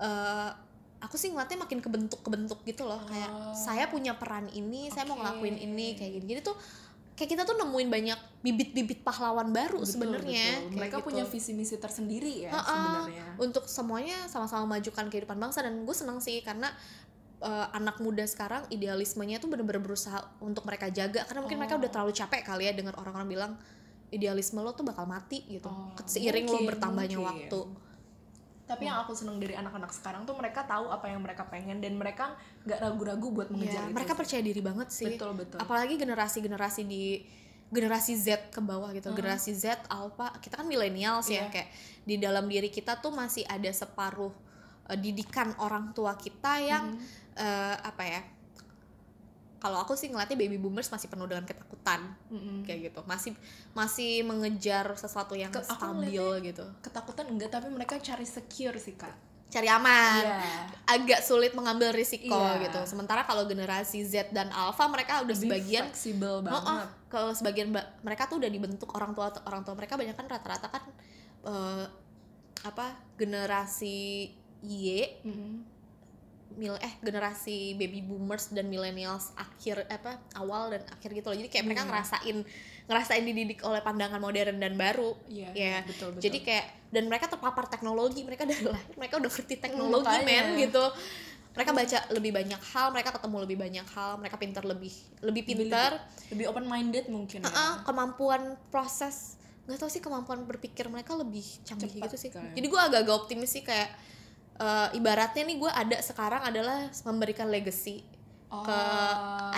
eh, 0.00 0.50
aku 0.98 1.14
sih 1.14 1.30
ngeliatnya 1.30 1.62
makin 1.62 1.78
kebentuk 1.84 2.24
kebentuk 2.24 2.64
gitu 2.64 2.88
loh. 2.88 3.04
Kayak 3.04 3.30
Oh. 3.30 3.52
saya 3.52 3.86
punya 3.92 4.16
peran 4.16 4.48
ini 4.48 4.88
saya 4.88 5.04
mau 5.04 5.20
ngelakuin 5.20 5.60
ini 5.60 5.92
kayak 5.92 6.18
gini 6.18 6.26
jadi 6.34 6.40
tuh 6.40 6.56
kayak 7.18 7.30
kita 7.30 7.42
tuh 7.42 7.58
nemuin 7.58 7.88
banyak 7.88 8.18
bibit-bibit 8.38 9.02
pahlawan 9.02 9.50
baru 9.50 9.82
sebenarnya 9.82 10.70
mereka 10.70 11.02
gitu. 11.02 11.10
punya 11.10 11.26
visi 11.26 11.50
misi 11.50 11.74
tersendiri 11.74 12.46
ya 12.46 12.54
sebenarnya 12.54 13.24
untuk 13.36 13.66
semuanya 13.66 14.14
sama-sama 14.24 14.78
majukan 14.78 15.02
kehidupan 15.04 15.34
bangsa 15.34 15.60
dan 15.60 15.82
gue 15.82 15.90
senang 15.92 16.22
sih 16.22 16.38
karena 16.40 16.70
eh, 17.40 17.66
anak 17.72 17.98
muda 17.98 18.22
sekarang 18.22 18.62
idealismenya 18.68 19.38
tuh 19.38 19.50
bener-bener 19.50 19.82
berusaha 19.82 20.14
untuk 20.38 20.62
mereka 20.62 20.86
jaga 20.88 21.26
karena 21.26 21.40
mungkin 21.40 21.58
mereka 21.58 21.74
Oh. 21.74 21.80
udah 21.82 21.90
terlalu 21.90 22.12
capek 22.12 22.42
kali 22.44 22.64
ya 22.64 22.72
dengar 22.72 22.94
orang-orang 22.94 23.28
bilang 23.28 23.52
idealisme 24.08 24.58
lo 24.58 24.72
tuh 24.72 24.86
bakal 24.86 25.04
mati 25.04 25.42
gitu 25.44 25.66
Oh, 25.66 25.90
seiring 26.00 26.46
lo 26.46 26.62
bertambahnya 26.64 27.18
mungkin. 27.18 27.50
waktu 27.50 27.60
tapi 28.68 28.84
yang 28.84 29.00
aku 29.00 29.16
seneng 29.16 29.40
dari 29.40 29.56
anak-anak 29.56 29.88
sekarang 29.90 30.22
tuh 30.22 30.36
mereka 30.36 30.60
tahu 30.62 30.86
apa 30.86 31.08
yang 31.08 31.18
mereka 31.18 31.48
pengen 31.48 31.80
dan 31.80 31.96
mereka 31.96 32.36
nggak 32.62 32.78
ragu-ragu 32.78 33.26
buat 33.32 33.48
mengejar 33.48 33.80
Iya, 33.80 33.88
itu 33.88 33.96
mereka 33.96 34.12
sih. 34.12 34.20
percaya 34.20 34.42
diri 34.44 34.60
banget 34.60 34.88
sih 34.92 35.06
betul 35.08 35.32
betul 35.32 35.58
apalagi 35.58 35.96
generasi-generasi 35.96 36.82
di 36.84 37.24
generasi 37.68 38.12
Z 38.14 38.28
ke 38.48 38.60
bawah 38.60 38.92
gitu 38.92 39.08
Mhm. 39.08 39.16
generasi 39.16 39.52
Z 39.52 39.64
alpha 39.88 40.36
kita 40.38 40.56
kan 40.56 40.64
millennials 40.64 41.26
ya 41.26 41.48
Iya. 41.48 41.50
kayak 41.50 41.68
di 42.02 42.16
dalam 42.16 42.44
diri 42.44 42.68
kita 42.68 42.96
tuh 42.96 43.10
masih 43.10 43.44
ada 43.44 43.68
separuh 43.68 44.32
eh, 44.86 44.96
didikan 44.96 45.52
orang 45.58 45.92
tua 45.92 46.12
kita 46.14 46.60
yang 46.60 46.92
Mhm. 46.92 47.00
eh, 47.36 47.76
apa 47.78 48.02
ya 48.04 48.20
kalau 49.58 49.78
aku 49.78 49.92
sih 49.92 50.06
ngeliatnya 50.06 50.34
baby 50.34 50.54
boomers 50.54 50.86
masih 50.86 51.06
penuh 51.06 51.26
dengan 51.26 51.42
ketakutan 51.42 52.14
Mhm. 52.28 52.62
kayak 52.62 52.80
gitu 52.88 53.00
masih 53.04 53.34
masih 53.72 54.22
mengejar 54.22 54.86
sesuatu 54.94 55.34
yang 55.34 55.50
Ke- 55.50 55.62
stabil 55.62 56.22
gitu 56.44 56.62
ketakutan 56.80 57.26
enggak 57.26 57.50
tapi 57.50 57.66
mereka 57.68 57.98
cari 57.98 58.22
secure 58.22 58.76
sih 58.76 58.94
kak 58.94 59.10
cari 59.48 59.64
aman 59.64 60.22
Iya. 60.22 60.40
agak 60.86 61.20
sulit 61.20 61.52
mengambil 61.52 61.88
risiko 61.90 62.36
Iya. 62.36 62.68
gitu 62.68 62.80
sementara 62.86 63.24
kalau 63.24 63.44
generasi 63.44 64.04
Z 64.04 64.28
dan 64.30 64.48
Alpha 64.50 64.84
mereka 64.86 65.20
udah 65.20 65.32
Lebih 65.32 65.48
sebagian 65.48 65.84
fleksibel 65.88 66.34
Oh, 66.34 66.42
banget 66.44 66.62
oh, 66.68 66.84
kalau 67.08 67.30
sebagian 67.32 67.68
ba- 67.70 67.88
mereka 68.00 68.28
tuh 68.28 68.36
udah 68.36 68.48
dibentuk 68.48 68.92
orang 68.92 69.10
tua 69.10 69.32
orang 69.42 69.62
tua 69.62 69.72
mereka 69.72 69.96
banyak 69.96 70.12
kan 70.12 70.28
rata-rata 70.28 70.68
kan 70.68 70.84
eh, 71.40 71.84
apa 72.60 72.86
generasi 73.16 74.28
Y 74.60 74.76
Mhm. 75.22 75.77
Mil 76.50 76.74
eh 76.74 76.92
generasi 76.98 77.56
baby 77.74 78.00
boomers 78.00 78.48
dan 78.48 78.66
millennials 78.66 79.30
akhir 79.34 79.84
apa 79.86 80.16
awal 80.34 80.70
dan 80.70 80.82
akhir 80.88 81.12
gitu 81.12 81.26
loh 81.26 81.36
jadi 81.36 81.48
kayak 81.48 81.64
mereka 81.64 81.82
Hmm. 81.82 81.90
ngerasain 81.90 82.36
ngerasain 82.84 83.22
dididik 83.22 83.60
oleh 83.60 83.78
pandangan 83.78 84.16
modern 84.16 84.56
dan 84.56 84.74
baru 84.74 85.12
Iya, 85.26 85.50
Ya, 85.52 85.76
betul 85.82 86.08
betul. 86.10 86.22
jadi 86.22 86.38
kayak 86.40 86.66
dan 86.88 87.04
mereka 87.04 87.26
terpapar 87.26 87.66
teknologi 87.66 88.22
mereka 88.22 88.42
dari 88.42 88.64
lahir 88.64 88.94
mereka 88.94 89.14
udah 89.16 89.28
ngerti 89.28 89.54
teknologi 89.56 90.08
makanya. 90.08 90.24
men 90.24 90.46
gitu 90.58 90.84
mereka 91.50 91.70
baca 91.72 91.98
lebih 92.10 92.32
banyak 92.32 92.60
hal 92.66 92.86
mereka 92.88 93.10
ketemu 93.12 93.36
lebih 93.40 93.56
banyak 93.58 93.86
hal 93.88 94.10
mereka 94.16 94.36
pintar 94.36 94.64
lebih 94.64 94.94
lebih 95.20 95.42
Lebih- 95.42 95.44
pintar 95.44 95.90
lebih 96.28 96.44
open 96.46 96.64
minded 96.64 97.06
mungkin 97.08 97.40
ya. 97.40 97.46
Heeh, 97.46 97.72
kemampuan 97.82 98.42
proses 98.68 99.36
nggak 99.64 99.76
tahu 99.76 99.90
sih 99.90 100.00
kemampuan 100.00 100.42
berpikir 100.42 100.86
mereka 100.86 101.12
lebih 101.12 101.44
canggih 101.62 101.92
Cepat 101.92 102.08
gitu 102.08 102.16
sih 102.16 102.30
kali. 102.30 102.50
jadi 102.52 102.66
gue 102.66 102.80
agak-agak 102.82 103.14
optimis 103.18 103.50
sih 103.50 103.60
kayak 103.60 103.92
eh, 104.58 104.88
ibaratnya 104.98 105.42
nih 105.42 105.56
gue 105.56 105.70
ada 105.70 105.96
sekarang 106.02 106.42
adalah 106.44 106.90
memberikan 107.06 107.48
legacy 107.48 108.02
Oh. 108.48 108.64
ke 108.64 108.80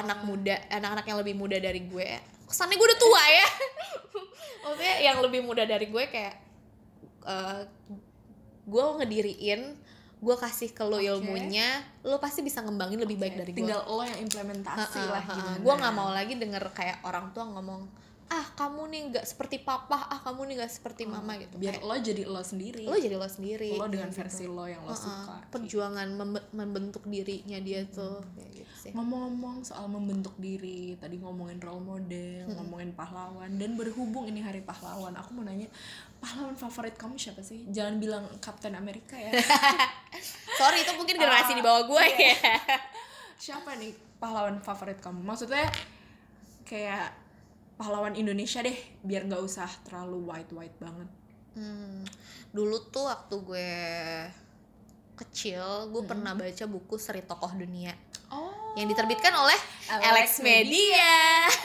anak 0.03 0.27
muda 0.27 0.59
anak-anak 0.67 1.07
yang 1.07 1.19
lebih 1.23 1.39
muda 1.39 1.63
dari 1.63 1.87
gue 1.87 2.11
kesannya 2.51 2.75
gue 2.75 2.89
udah 2.91 2.99
tua 2.99 3.23
ya 3.23 3.49
maksudnya 4.67 4.95
yang 4.99 5.23
lebih 5.23 5.47
muda 5.47 5.63
dari 5.63 5.87
gue 5.87 6.05
kayak 6.11 6.35
eh, 7.23 7.61
gue 8.67 8.85
ngediriin 8.99 9.63
gue 10.21 10.37
kasih 10.43 10.75
ke 10.75 10.83
lo 10.83 10.99
Oke. 10.99 11.07
ilmunya 11.07 11.87
lo 12.03 12.19
pasti 12.19 12.43
bisa 12.43 12.67
ngembangin 12.67 12.99
lebih 12.99 13.15
baik 13.15 13.39
dari 13.39 13.55
gue 13.55 13.63
tinggal 13.63 13.87
lo 13.87 14.03
yang 14.03 14.27
implementasi 14.27 15.01
lah 15.07 15.23
gimana 15.23 15.63
gue 15.63 15.75
nggak 15.79 15.95
mau 15.95 16.11
lagi 16.11 16.35
denger 16.35 16.65
kayak 16.75 16.99
orang 17.07 17.31
tua 17.31 17.47
ngomong 17.47 17.87
ah 18.31 18.47
kamu 18.55 18.83
nih 18.95 19.01
nggak 19.11 19.27
seperti 19.27 19.59
papa 19.67 20.07
ah 20.07 20.23
kamu 20.23 20.47
nih 20.47 20.55
nggak 20.63 20.71
seperti 20.71 21.03
mama 21.03 21.35
gitu. 21.35 21.59
biar 21.59 21.83
Kayak, 21.83 21.91
lo 21.91 21.95
jadi 21.99 22.23
lo 22.31 22.43
sendiri. 22.47 22.87
Lo 22.87 22.95
jadi 22.95 23.17
lo 23.19 23.27
sendiri 23.27 23.75
lo 23.75 23.91
dengan 23.91 24.07
kayak 24.07 24.19
versi 24.23 24.45
gitu. 24.47 24.55
lo 24.55 24.65
yang 24.71 24.83
lo 24.87 24.95
Heeh, 24.95 25.03
suka 25.03 25.35
perjuangan 25.51 26.09
membe- 26.15 26.49
membentuk 26.55 27.03
dirinya 27.11 27.59
dia 27.59 27.83
tuh 27.91 28.23
kayak 28.39 28.51
gitu 28.63 28.75
sih. 28.87 28.93
Ngomong-ngomong 28.95 29.67
soal 29.67 29.91
membentuk 29.91 30.39
diri 30.39 30.95
tadi 31.03 31.19
ngomongin 31.19 31.59
role 31.59 31.83
model 31.83 32.55
ngomongin 32.55 32.95
pahlawan 32.95 33.51
dan 33.59 33.71
berhubung 33.75 34.31
ini 34.31 34.47
hari 34.47 34.63
pahlawan 34.63 35.11
aku 35.19 35.35
mau 35.35 35.43
nanya 35.43 35.67
pahlawan 36.23 36.55
favorit 36.55 36.95
kamu 36.95 37.19
siapa 37.19 37.43
sih? 37.43 37.67
Jangan 37.67 37.99
bilang 37.99 38.25
Captain 38.39 38.79
America 38.79 39.19
ya. 39.19 39.35
Sorry 40.63 40.87
itu 40.87 40.95
mungkin 40.95 41.19
generasi 41.19 41.59
di 41.59 41.67
bawah 41.67 41.83
gue 41.83 42.05
iya. 42.15 42.39
ya. 42.39 42.57
Siapa 43.43 43.75
nih 43.75 43.91
pahlawan 44.23 44.63
favorit 44.63 45.03
kamu? 45.03 45.19
Maksudnya 45.27 45.67
kayak 46.63 47.20
pahlawan 47.81 48.13
Indonesia 48.13 48.61
deh 48.61 48.77
biar 49.01 49.25
nggak 49.25 49.41
usah 49.41 49.65
terlalu 49.89 50.29
white 50.29 50.53
white 50.53 50.77
banget. 50.77 51.09
Hmm, 51.57 52.05
dulu 52.53 52.93
tuh 52.93 53.09
waktu 53.09 53.35
gue 53.41 53.73
kecil 55.17 55.89
gue 55.89 56.03
pernah 56.05 56.37
baca 56.37 56.65
buku 56.69 57.01
Seri 57.01 57.25
Tokoh 57.25 57.57
Dunia. 57.57 57.97
Oh. 58.29 58.77
Yang 58.77 58.95
diterbitkan 58.95 59.33
oleh 59.33 59.57
Alex 59.89 60.05
Alex 60.13 60.29
Media. 60.45 61.09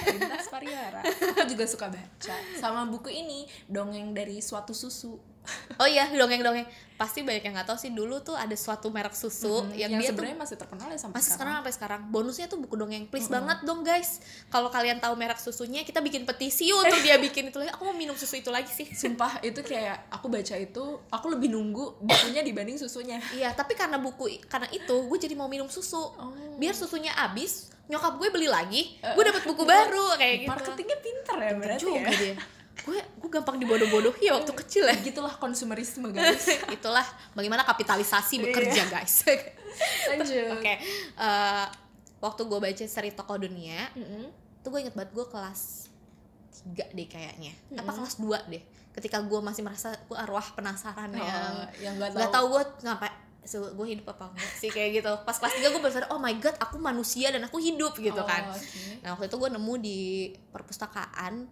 Lintas 0.08 0.48
Pariwara 0.48 1.04
aku 1.04 1.44
juga 1.52 1.68
suka 1.68 1.92
baca 1.92 2.36
sama 2.56 2.88
buku 2.88 3.12
ini 3.12 3.44
dongeng 3.68 4.16
dari 4.16 4.40
suatu 4.40 4.72
susu 4.72 5.20
Oh 5.82 5.88
iya, 5.88 6.08
dongeng-dongeng. 6.10 6.68
Pasti 6.96 7.28
banyak 7.28 7.44
yang 7.44 7.60
nggak 7.60 7.68
tahu 7.68 7.76
sih 7.76 7.92
dulu 7.92 8.24
tuh 8.24 8.40
ada 8.40 8.56
suatu 8.56 8.88
merek 8.88 9.12
susu 9.12 9.68
Mhm, 9.68 9.76
yang, 9.76 9.92
yang, 10.00 10.02
dia 10.02 10.10
tuh 10.16 10.24
masih 10.40 10.56
terkenal 10.56 10.88
ya 10.88 10.96
sampai 10.96 11.20
masih 11.20 11.36
sekarang 11.36 11.36
sekarang 11.36 11.56
sampai 11.60 11.74
sekarang. 11.76 12.02
Bonusnya 12.08 12.46
tuh 12.48 12.58
buku 12.64 12.76
dongeng. 12.80 13.04
Please 13.12 13.28
banget 13.28 13.68
dong 13.68 13.84
guys. 13.84 14.24
Kalau 14.48 14.72
kalian 14.72 15.04
tahu 15.04 15.12
merek 15.20 15.36
susunya, 15.36 15.84
kita 15.84 16.00
bikin 16.00 16.24
petisi 16.24 16.72
untuk 16.72 16.96
dia 17.04 17.20
bikin 17.20 17.52
itu 17.52 17.60
lagi. 17.60 17.76
Aku 17.76 17.84
mau 17.92 17.96
minum 17.96 18.16
susu 18.16 18.40
itu 18.40 18.48
lagi 18.48 18.72
sih. 18.72 18.88
sumpah 18.96 19.44
itu 19.44 19.60
kayak 19.60 20.08
aku 20.08 20.32
baca 20.32 20.56
itu 20.56 20.84
aku 21.12 21.26
lebih 21.36 21.52
nunggu 21.52 22.00
bukunya 22.00 22.40
dibanding 22.40 22.80
susunya 22.80 23.20
Iya, 23.36 23.52
tapi 23.52 23.76
karena 23.76 24.00
buku 24.00 24.32
karena 24.48 24.72
itu 24.72 24.96
gue 24.96 25.18
jadi 25.20 25.36
mau 25.36 25.52
minum 25.52 25.68
susu. 25.68 26.00
Oh. 26.00 26.32
Biar 26.56 26.72
susunya 26.72 27.12
habis, 27.12 27.76
nyokap 27.92 28.16
gue 28.16 28.32
beli 28.32 28.48
lagi, 28.48 28.96
gue 29.04 29.24
dapet 29.28 29.44
buku 29.44 29.68
baru 29.68 30.16
kayak 30.16 30.36
gitu. 30.42 30.50
marketingnya 30.50 30.98
pinter 31.04 31.36
ya 31.44 31.54
berarti 31.60 31.84
juga 31.84 32.00
ya 32.08 32.12
dia. 32.16 32.36
Gue 32.78 33.00
gue 33.00 33.30
gampang 33.32 33.56
dibodoh-bodohi 33.56 34.26
ya 34.26 34.36
waktu 34.36 34.52
kecil 34.54 34.84
ya. 34.84 34.96
gitulah 34.98 35.32
konsumerisme 35.34 36.10
guys 36.10 36.44
Itulah 36.76 37.06
bagaimana 37.32 37.64
kapitalisasi 37.64 38.42
bekerja 38.42 38.84
guys. 38.86 39.24
lanjut 40.10 40.56
Oke, 40.56 40.74
eh, 41.14 41.66
waktu 42.18 42.42
gue 42.44 42.60
baca 42.60 42.86
seri 42.86 43.12
tokoh 43.12 43.38
dunia, 43.38 43.92
Mm-mm. 43.92 44.32
tuh 44.60 44.70
gue 44.70 44.80
inget 44.82 44.94
banget 44.94 45.12
gue 45.12 45.26
kelas 45.26 45.92
3 46.66 46.92
deh 46.92 47.06
kayaknya, 47.06 47.52
apa 47.76 47.92
kelas 47.92 48.18
2 48.18 48.26
deh. 48.50 48.64
Ketika 48.92 49.20
gue 49.20 49.40
masih 49.40 49.62
merasa 49.62 49.92
gue 49.94 50.16
arwah 50.16 50.48
penasaran 50.52 51.12
Oh, 51.12 51.20
yang 51.20 51.54
yang 51.82 51.94
nggak 51.96 52.10
nggak 52.14 52.30
tahu 52.30 52.34
tahu 52.34 52.46
gue 52.50 52.64
ngapain 52.82 53.14
gue 53.46 53.88
hidup 53.88 54.08
apa 54.10 54.26
enggak 54.28 54.52
sih 54.56 54.70
kayak 54.70 54.90
gitu 54.96 55.12
pas 55.22 55.36
kelas 55.36 55.54
3 55.54 55.70
gue 55.70 55.78
baru 55.78 55.94
sadar 55.94 56.10
oh 56.10 56.18
my 56.18 56.34
god 56.36 56.58
aku 56.58 56.80
manusia 56.80 57.30
dan 57.30 57.44
aku 57.44 57.60
hidup 57.60 57.94
gitu 57.96 58.18
Oh, 58.18 58.26
kan 58.26 58.50
oke. 58.50 58.58
nah 59.00 59.14
waktu 59.14 59.28
itu 59.28 59.38
gue 59.38 59.50
nemu 59.52 59.74
di 59.78 60.00
perpustakaan 60.50 61.46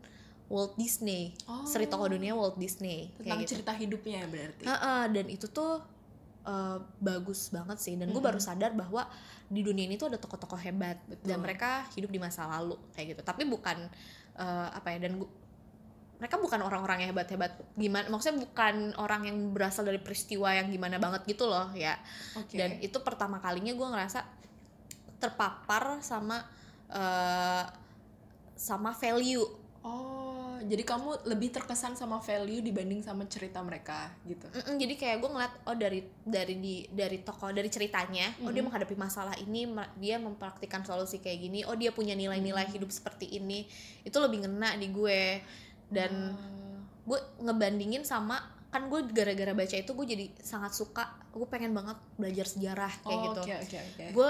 Walt 0.54 0.78
Disney. 0.78 1.34
Oh. 1.50 1.66
seri 1.66 1.90
tokoh 1.90 2.14
dunia 2.14 2.38
Walt 2.38 2.62
Disney 2.62 3.10
tentang 3.18 3.42
kayak 3.42 3.42
gitu. 3.42 3.52
cerita 3.58 3.72
hidupnya 3.74 4.22
ya 4.22 4.28
berarti? 4.30 4.64
Heeh, 4.70 5.04
dan 5.10 5.26
itu 5.26 5.50
tuh 5.50 5.82
eh, 6.46 6.78
bagus 7.02 7.50
banget 7.50 7.82
sih. 7.82 7.98
Dan 7.98 8.14
gue 8.14 8.22
baru 8.22 8.38
sadar 8.38 8.78
bahwa 8.78 9.10
di 9.50 9.66
dunia 9.66 9.90
ini 9.90 9.98
tuh 9.98 10.14
ada 10.14 10.22
tokoh-tokoh 10.22 10.62
hebat. 10.62 11.02
Betul. 11.10 11.26
dan 11.26 11.38
mereka 11.42 11.90
hidup 11.98 12.14
di 12.14 12.22
masa 12.22 12.46
lalu 12.46 12.78
kayak 12.94 13.18
gitu. 13.18 13.22
Tapi 13.26 13.50
bukan 13.50 13.90
eh, 14.38 14.70
apa 14.70 14.94
ya 14.94 15.02
dan 15.02 15.18
gu- 15.18 15.42
mereka 16.14 16.38
bukan 16.38 16.62
orang-orang 16.62 17.04
yang 17.04 17.10
hebat-hebat. 17.12 17.58
Gimana 17.74 18.06
maksudnya 18.08 18.38
bukan 18.40 18.94
orang 18.96 19.26
yang 19.26 19.38
berasal 19.52 19.84
dari 19.84 19.98
peristiwa 19.98 20.54
yang 20.54 20.70
gimana 20.70 21.02
banget 21.02 21.26
gitu 21.26 21.50
loh 21.50 21.74
ya. 21.74 21.98
Oke. 22.38 22.56
dan 22.56 22.78
itu 22.78 22.96
pertama 23.02 23.42
kalinya 23.42 23.74
gue 23.74 23.88
ngerasa 23.90 24.22
terpapar 25.18 25.98
sama 26.06 26.46
eh, 26.94 27.66
sama 28.54 28.94
value. 28.94 29.44
Oh 29.84 30.23
jadi 30.64 30.84
kamu 30.84 31.10
lebih 31.28 31.52
terkesan 31.52 31.94
sama 31.94 32.18
value 32.18 32.60
dibanding 32.60 33.00
sama 33.00 33.28
cerita 33.28 33.60
mereka 33.60 34.12
gitu? 34.24 34.48
Mm-mm, 34.50 34.76
jadi 34.76 34.94
kayak 34.96 35.18
gue 35.20 35.30
ngeliat 35.30 35.54
oh 35.68 35.76
dari 35.76 36.00
dari 36.24 36.56
di 36.58 36.88
dari 36.88 37.20
tokoh 37.20 37.52
dari 37.52 37.68
ceritanya 37.68 38.32
oh 38.42 38.50
dia 38.50 38.64
menghadapi 38.64 38.96
masalah 38.96 39.36
ini 39.38 39.68
dia 39.96 40.18
mempraktikkan 40.18 40.82
solusi 40.82 41.20
kayak 41.20 41.40
gini 41.40 41.60
oh 41.64 41.76
dia 41.76 41.92
punya 41.92 42.14
nilai-nilai 42.14 42.66
hidup 42.70 42.90
seperti 42.90 43.28
ini. 43.30 43.68
Itu 44.02 44.18
lebih 44.18 44.44
ngena 44.44 44.76
di 44.76 44.88
gue. 44.90 45.44
Dan 45.88 46.34
Oh. 46.34 46.80
gue 47.04 47.20
ngebandingin 47.40 48.02
sama 48.02 48.40
kan 48.72 48.90
gue 48.90 49.06
gara-gara 49.14 49.54
baca 49.54 49.76
itu 49.76 49.92
gue 49.94 50.06
jadi 50.08 50.26
sangat 50.42 50.74
suka 50.74 51.06
gue 51.30 51.46
pengen 51.46 51.78
banget 51.78 51.94
belajar 52.18 52.50
sejarah 52.50 52.90
kayak 53.06 53.14
Oh, 53.14 53.24
gitu. 53.30 53.42
oke 53.46 53.54
oke 53.62 53.78
oke. 53.78 54.06
Gue 54.10 54.30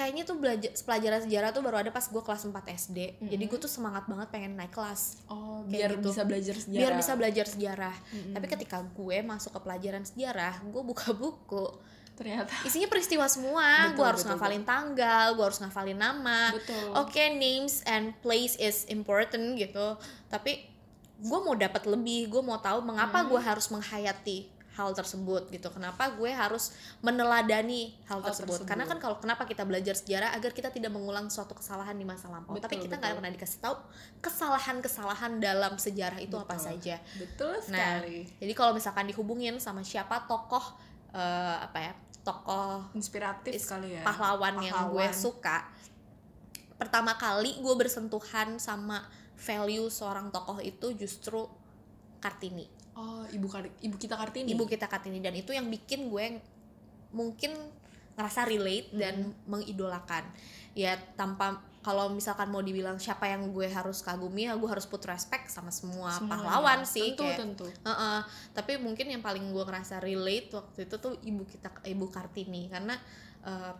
kayaknya 0.00 0.24
tuh 0.24 0.40
belajar 0.40 0.72
pelajaran 0.72 1.20
sejarah 1.28 1.52
tuh 1.52 1.60
baru 1.60 1.76
ada 1.84 1.92
pas 1.92 2.08
gue 2.08 2.22
kelas 2.24 2.48
4 2.48 2.56
SD 2.56 2.98
jadi 3.20 3.44
gue 3.44 3.58
tuh 3.60 3.68
semangat 3.68 4.08
banget 4.08 4.32
pengen 4.32 4.56
naik 4.56 4.72
kelas. 4.72 5.20
Oh 5.28 5.60
biar 5.68 5.92
gitu. 5.92 6.08
bisa 6.08 6.24
belajar 6.24 6.56
sejarah. 6.56 6.80
biar 6.80 6.92
bisa 6.96 7.12
belajar 7.20 7.46
sejarah. 7.52 7.96
Tapi 8.32 8.46
ketika 8.48 8.80
gue 8.80 9.20
masuk 9.20 9.52
ke 9.52 9.60
pelajaran 9.60 10.08
sejarah 10.08 10.64
gue 10.64 10.80
buka 10.80 11.12
buku. 11.20 11.68
Ternyata. 12.16 12.52
Isinya 12.64 12.88
peristiwa 12.88 13.28
semua. 13.28 13.92
Betul, 13.92 13.96
gue 14.00 14.06
harus 14.08 14.22
betul, 14.24 14.32
ngafalin 14.40 14.64
tanggal 14.64 15.26
gue 15.36 15.44
harus 15.44 15.60
ngafalin 15.60 15.98
nama. 16.00 16.40
Betul. 16.56 16.96
oke 16.96 17.22
names 17.36 17.84
and 17.84 18.16
place 18.24 18.56
is 18.56 18.88
important 18.88 19.60
gitu. 19.60 20.00
Tapi 20.32 20.64
gue 21.20 21.38
mau 21.44 21.52
dapat 21.52 21.84
lebih. 21.84 22.32
Gue 22.32 22.40
mau 22.40 22.56
tahu 22.56 22.80
mengapa 22.80 23.20
gue 23.28 23.40
harus 23.40 23.68
menghayati 23.68 24.59
hal 24.80 24.90
tersebut 24.90 25.46
gitu 25.48 25.68
kenapa 25.68 26.08
gue 26.10 26.32
harus 26.32 26.72
meneladani 27.00 27.92
hal, 28.04 28.18
Hal 28.18 28.32
tersebut. 28.32 28.56
tersebut. 28.56 28.64
karena 28.64 28.84
kan 28.84 28.96
kalau 28.96 29.16
kenapa 29.16 29.44
kita 29.44 29.62
belajar 29.62 29.92
sejarah 29.92 30.32
agar 30.32 30.50
kita 30.50 30.68
tidak 30.68 30.88
mengulang 30.88 31.28
suatu 31.28 31.52
kesalahan 31.52 31.92
di 31.92 32.02
masa 32.02 32.26
lampau 32.26 32.56
tapi 32.56 32.74
Betul, 32.74 32.88
kita 32.88 32.94
nggak 32.96 33.12
pernah 33.14 33.28
dikasih 33.30 33.60
tahu 33.60 33.76
kesalahan-kesalahan 34.20 35.36
dalam 35.38 35.76
sejarah 35.76 36.16
itu 36.18 36.32
apa 36.34 36.54
Betul. 36.54 36.64
saja 36.66 36.96
betul 37.14 37.52
Nah, 37.68 38.00
sekali 38.00 38.24
jadi 38.36 38.52
kalau 38.52 38.72
misalkan 38.72 39.04
dihubungin 39.04 39.54
sama 39.56 39.82
siapa 39.82 40.24
tokoh 40.24 40.64
eh, 41.10 41.56
apa 41.60 41.78
ya, 41.78 41.92
tokoh 42.20 42.88
inspiratif 42.92 43.52
is- 43.52 43.62
sekali 43.62 43.92
ya 43.92 44.02
pahlawan, 44.02 44.56
yang 44.58 44.72
gue 44.88 44.96
Pahlawan. 44.96 45.12
suka. 45.12 45.68
Pertama 46.76 47.12
kali 47.14 47.58
gue 47.58 47.74
bersentuhan 47.74 48.56
sama 48.56 49.04
value 49.36 49.88
seorang 49.88 50.30
tokoh 50.30 50.56
itu 50.58 50.94
justru 50.94 51.44
Kartini, 52.18 52.68
oh 52.96 53.24
ibu 53.30 53.46
Kar- 53.46 53.74
ibu 53.80 53.96
kita 53.96 54.14
kartini? 54.16 54.54
Ibu 54.54 54.64
kita 54.66 54.86
Kartini. 54.86 55.18
Dan 55.18 55.34
itu 55.36 55.50
yang 55.50 55.66
bikin 55.66 56.08
gue 56.08 56.40
mungkin 57.10 57.52
ngerasa 58.18 58.46
relate 58.46 58.90
dan 58.94 59.32
mengidolakan. 59.46 60.26
Ya 60.74 60.98
tanpa 61.18 61.62
kalau 61.80 62.12
misalkan 62.12 62.52
mau 62.52 62.60
dibilang 62.60 63.00
siapa 63.00 63.24
yang 63.24 63.56
gue 63.56 63.64
harus 63.64 64.04
kagumi 64.04 64.44
ya 64.44 64.52
gue 64.52 64.68
harus 64.68 64.84
put 64.84 65.00
respect 65.08 65.48
sama 65.48 65.72
semua 65.72 66.12
Semuanya. 66.12 66.44
pahlawan 66.44 66.80
sih 66.84 67.16
tentu 67.16 67.24
kayak 67.24 67.38
tentu. 67.40 67.66
Heeh, 67.66 68.18
tapi 68.52 68.76
mungkin 68.76 69.08
yang 69.08 69.24
paling 69.24 69.48
gue 69.48 69.64
ngerasa 69.64 69.96
relate 69.98 70.52
waktu 70.52 70.84
itu 70.84 70.96
tuh 71.00 71.16
ibu 71.24 71.42
kita 71.48 71.72
ibu 71.88 72.06
kartini. 72.12 72.68
Karena 72.68 72.94
eh, 73.42 73.72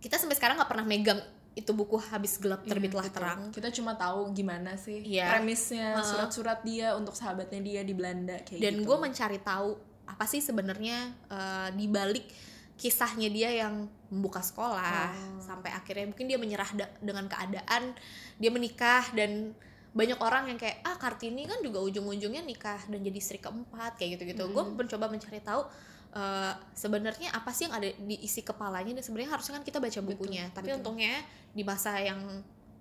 kita 0.00 0.16
sampai 0.16 0.36
sekarang 0.40 0.56
nggak 0.56 0.70
pernah 0.72 0.86
megang 0.88 1.20
itu 1.52 1.70
buku 1.70 1.98
habis 2.00 2.36
gelap 2.36 2.62
Iya, 2.62 2.70
terbitlah 2.70 3.04
betul. 3.04 3.16
terang 3.16 3.40
kita 3.50 3.68
cuma 3.70 3.92
tahu 3.94 4.30
gimana 4.30 4.74
sih 4.74 5.02
Iya. 5.02 5.34
premisnya 5.34 5.98
surat-surat 6.00 6.62
dia 6.62 6.94
untuk 6.94 7.12
sahabatnya 7.12 7.58
dia 7.58 7.80
di 7.80 7.90
Belanda 7.90 8.38
kayak 8.40 8.60
dan 8.60 8.74
gitu 8.76 8.86
gue 8.86 8.96
mencari 8.98 9.38
tahu 9.38 9.74
apa 10.04 10.24
sih 10.24 10.38
sebenarnya 10.38 10.98
eh, 11.26 11.68
di 11.72 11.86
balik 11.86 12.26
kisahnya 12.74 13.28
dia 13.28 13.50
yang 13.52 13.84
membuka 14.08 14.40
sekolah 14.40 15.10
Oh. 15.10 15.40
sampai 15.40 15.70
akhirnya 15.70 16.06
mungkin 16.06 16.24
dia 16.24 16.36
menyerah 16.36 16.70
da- 16.72 16.94
dengan 16.98 17.26
keadaan 17.26 17.92
dia 18.36 18.50
menikah 18.50 19.04
dan 19.12 19.52
banyak 19.90 20.16
orang 20.16 20.46
yang 20.46 20.56
kayak 20.56 20.80
ah 20.80 20.94
kartini 20.94 21.44
kan 21.44 21.58
juga 21.60 21.82
ujung-ujungnya 21.82 22.40
nikah 22.40 22.78
dan 22.86 23.00
jadi 23.00 23.18
istri 23.18 23.36
keempat 23.36 23.98
kayak 23.98 24.16
gitu-gitu 24.16 24.48
gue 24.48 24.64
mencoba 24.70 25.10
mencari 25.10 25.38
tahu 25.40 25.66
eh, 26.14 26.52
sebenarnya 26.74 27.30
apa 27.30 27.50
sih 27.54 27.66
yang 27.70 27.74
ada 27.76 27.88
di 27.88 28.16
isi 28.22 28.42
kepalanya 28.42 28.98
dan 28.98 29.04
sebenarnya 29.04 29.30
harusnya 29.36 29.54
kan 29.60 29.64
kita 29.66 29.78
baca 29.78 30.00
bukunya 30.02 30.44
tapi 30.50 30.70
betul. 30.70 30.78
untungnya 30.82 31.22
di 31.54 31.62
masa 31.62 31.98
yang 32.02 32.18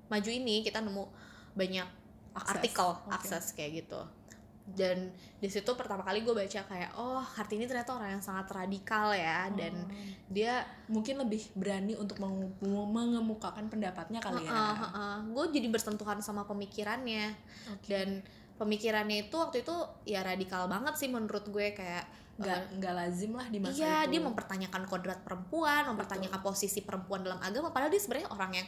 maju 0.09 0.29
ini 0.29 0.65
kita 0.65 0.81
nemu 0.81 1.05
banyak 1.53 1.87
Akses. 2.33 2.49
artikel 2.57 2.89
Oke. 2.93 3.09
akses 3.13 3.45
kayak 3.57 3.85
gitu 3.85 4.01
dan 4.69 5.09
di 5.41 5.49
situ 5.49 5.65
pertama 5.73 6.05
kali 6.05 6.21
gue 6.21 6.29
baca 6.29 6.61
kayak 6.61 6.93
oh 6.93 7.25
Kartini 7.25 7.65
ternyata 7.65 7.97
orang 7.97 8.17
yang 8.17 8.23
sangat 8.23 8.45
radikal 8.53 9.09
ya 9.17 9.49
dan 9.49 9.73
Oh. 9.73 9.89
dia 10.29 10.61
mungkin 10.85 11.17
lebih 11.25 11.41
berani 11.57 11.97
untuk 11.97 12.21
mengemukakan 12.61 13.65
pendapatnya 13.65 14.21
kali 14.21 14.45
ya 14.45 14.77
gue 15.25 15.45
jadi 15.49 15.67
bersentuhan 15.73 16.21
sama 16.21 16.45
pemikirannya 16.45 17.33
Oke. 17.73 17.89
dan 17.89 18.21
pemikirannya 18.61 19.25
itu 19.25 19.35
waktu 19.41 19.65
itu 19.65 19.73
ya 20.05 20.21
radikal 20.21 20.69
banget 20.69 20.93
sih 21.01 21.09
menurut 21.09 21.49
gue 21.49 21.73
kayak 21.73 22.05
nggak 22.39 22.59
nggak 22.73 22.93
lazim 22.93 23.31
lah 23.31 23.45
di 23.45 23.59
masa 23.59 23.75
iya 23.75 23.95
itu. 24.01 24.09
dia 24.09 24.21
mempertanyakan 24.23 24.81
kodrat 24.85 25.19
perempuan 25.19 25.83
mempertanyakan 25.85 26.39
posisi 26.39 26.79
perempuan 26.79 27.19
dalam 27.19 27.37
agama. 27.39 27.69
Padahal 27.69 27.91
dia 27.91 27.99
sebenarnya 27.99 28.29
orang 28.29 28.51
yang 28.53 28.67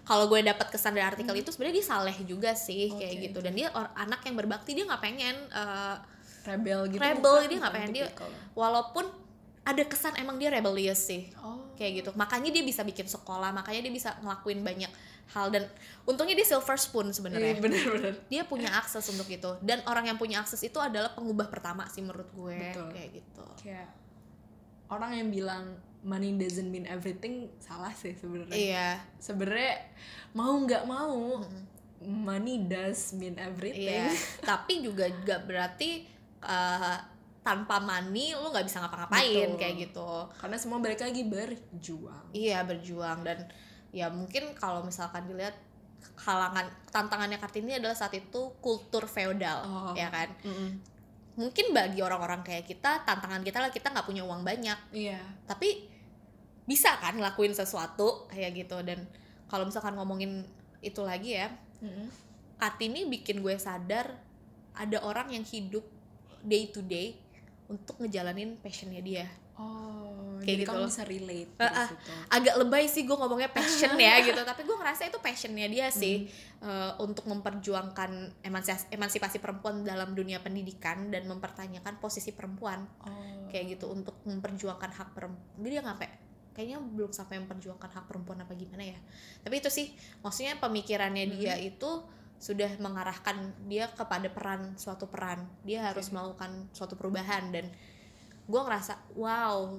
kalau 0.00 0.26
gue 0.26 0.40
dapat 0.40 0.66
kesan 0.66 0.92
dari 0.92 1.04
artikel 1.04 1.34
itu 1.34 1.48
sebenarnya 1.48 1.76
dia 1.76 1.86
saleh 1.86 2.16
juga 2.24 2.50
sih 2.52 2.88
kayak 2.88 2.98
Hmm. 3.06 3.14
Oke. 3.14 3.26
gitu. 3.26 3.38
dan 3.40 3.52
dia 3.52 3.68
or- 3.70 3.92
anak 3.94 4.20
yang 4.22 4.34
berbakti 4.34 4.72
dia 4.72 4.84
nggak 4.84 4.98
pengen 4.98 5.36
eh, 5.46 5.96
rebel 6.42 6.88
gitu 6.88 6.98
rebel. 6.98 7.20
bukan? 7.36 7.46
dia 7.46 7.58
nggak 7.60 7.74
pengen. 7.76 7.90
Dia 7.92 8.06
walaupun 8.54 9.04
ada 9.60 9.82
kesan 9.84 10.16
emang 10.16 10.40
dia 10.40 10.48
rebellious 10.48 11.00
sih. 11.04 11.28
Oh. 11.40 11.60
Kayak 11.76 12.04
gitu. 12.04 12.10
Makanya 12.16 12.50
dia 12.52 12.64
bisa 12.64 12.80
bikin 12.84 13.06
sekolah 13.08 13.52
makanya 13.52 13.88
dia 13.88 13.92
bisa 13.92 14.16
ngelakuin 14.24 14.60
banyak 14.64 14.92
hal. 15.36 15.52
Dan 15.52 15.68
untungnya 16.08 16.34
dia 16.36 16.48
silver 16.48 16.76
spoon 16.80 17.12
sebenarnya. 17.12 17.56
Iya 17.56 17.62
bener-bener 17.62 18.14
dia 18.32 18.42
punya 18.48 18.72
akses 18.72 19.04
untuk 19.12 19.28
itu. 19.28 19.50
Dan 19.60 19.84
orang 19.84 20.08
yang 20.08 20.18
punya 20.18 20.40
akses 20.40 20.60
itu 20.64 20.80
adalah 20.80 21.12
pengubah 21.12 21.52
pertama 21.52 21.84
sih 21.92 22.00
menurut 22.00 22.28
gue. 22.32 22.56
Betul. 22.56 22.88
kayak 22.92 23.10
gitu. 23.20 23.46
Kayak 23.60 23.88
orang 24.90 25.12
yang 25.14 25.28
bilang 25.28 25.64
money 26.00 26.32
doesn't 26.34 26.72
mean 26.72 26.88
everything 26.88 27.52
salah 27.60 27.92
sih 27.92 28.16
sebenarnya. 28.16 28.56
Iya. 28.56 28.88
Sebenarnya 29.20 29.76
mau 30.32 30.56
nggak 30.56 30.84
mau 30.88 31.44
money 32.00 32.64
does 32.64 33.12
mean 33.12 33.36
everything. 33.36 34.08
Iya. 34.08 34.08
Tapi 34.40 34.80
juga 34.80 35.04
gak 35.24 35.44
berarti 35.44 36.08
uh, 36.40 36.96
tanpa 37.50 37.82
money 37.82 38.30
lu 38.38 38.46
nggak 38.54 38.62
bisa 38.62 38.78
ngapa-ngapain 38.78 39.58
kayak 39.58 39.90
gitu. 39.90 40.30
Karena 40.38 40.54
semua 40.54 40.78
balik 40.78 41.02
lagi 41.02 41.26
berjuang. 41.26 42.30
Iya 42.30 42.62
berjuang. 42.62 43.26
Dan 43.26 43.42
ya 43.90 44.06
mungkin 44.06 44.54
kalau 44.54 44.86
misalkan 44.86 45.26
dilihat 45.26 45.58
halangan 46.22 46.70
tantangannya 46.94 47.42
kartini 47.42 47.82
adalah 47.82 47.98
saat 47.98 48.14
itu 48.14 48.54
kultur 48.62 49.10
feodal 49.10 49.66
Oh. 49.66 49.92
ya 49.98 50.06
kan? 50.14 50.30
Mm-mm. 50.46 50.78
mungkin 51.40 51.72
bagi 51.72 52.04
orang-orang 52.04 52.44
kayak 52.44 52.68
kita 52.68 53.00
tantangan 53.08 53.40
kita 53.40 53.64
lah 53.64 53.72
kita 53.72 53.90
nggak 53.90 54.06
punya 54.06 54.22
uang 54.22 54.46
banyak. 54.46 54.78
Iya. 54.94 55.18
Tapi 55.50 55.88
bisa 56.68 56.94
kan 57.02 57.18
ngelakuin 57.18 57.50
sesuatu 57.56 58.30
kayak 58.30 58.62
gitu. 58.62 58.78
Dan 58.86 59.10
kalau 59.50 59.66
misalkan 59.66 59.98
ngomongin 59.98 60.46
itu 60.84 61.02
lagi 61.02 61.34
ya 61.34 61.50
Mm-mm. 61.82 62.06
Kartini 62.60 63.08
bikin 63.08 63.40
gue 63.42 63.56
sadar 63.58 64.20
ada 64.76 64.98
orang 65.02 65.32
yang 65.32 65.42
hidup 65.42 65.82
day 66.44 66.68
to 66.68 66.84
day 66.84 67.16
untuk 67.70 67.94
ngejalanin 68.02 68.58
passionnya 68.58 68.98
dia. 69.00 69.26
Oh 69.54 70.40
Kayak 70.40 70.56
jadi 70.56 70.62
gitu 70.64 70.70
kamu 70.72 70.80
loh. 70.80 70.88
bisa 70.88 71.02
relate 71.04 71.50
ah. 71.60 71.86
situ. 71.86 72.10
Agak 72.32 72.54
lebay 72.58 72.84
sih 72.88 73.02
gue 73.04 73.12
ngomongnya 73.12 73.52
passion 73.52 73.92
ya 73.94 74.18
gitu. 74.24 74.40
Tapi 74.40 74.64
gue 74.64 74.72
ngerasa 74.72 75.02
itu 75.06 75.18
passionnya 75.20 75.68
dia 75.68 75.86
sih 75.92 76.26
Hmm. 76.58 76.66
eh, 76.66 76.92
untuk 77.00 77.24
memperjuangkan 77.28 78.40
emansipasi, 78.42 78.88
emansipasi 78.90 79.36
perempuan 79.38 79.84
dalam 79.84 80.12
dunia 80.12 80.40
pendidikan 80.40 81.08
dan 81.08 81.28
mempertanyakan 81.28 82.00
posisi 82.00 82.32
perempuan. 82.32 82.82
Oh. 83.04 83.46
Kayak 83.52 83.78
gitu 83.78 83.92
untuk 83.92 84.16
memperjuangkan 84.24 84.90
hak 84.90 85.08
perempuan 85.12 85.60
dia 85.60 85.84
ngapain? 85.84 86.10
Kayaknya 86.50 86.78
belum 86.82 87.12
sampai 87.14 87.38
memperjuangkan 87.44 87.90
hak 87.94 88.04
perempuan 88.10 88.42
apa 88.42 88.52
gimana 88.56 88.82
ya. 88.82 88.98
Tapi 89.44 89.60
itu 89.60 89.68
sih 89.70 89.92
maksudnya 90.20 90.58
pemikirannya 90.58 91.24
dia 91.36 91.54
itu 91.60 92.02
sudah 92.40 92.72
mengarahkan 92.80 93.36
dia 93.68 93.84
kepada 93.92 94.32
peran 94.32 94.72
suatu 94.80 95.04
peran 95.06 95.44
dia 95.60 95.84
harus 95.84 96.08
melakukan 96.08 96.66
suatu 96.72 96.96
perubahan 96.96 97.52
dan 97.52 97.68
gue 98.48 98.60
ngerasa 98.60 98.96
wow 99.14 99.76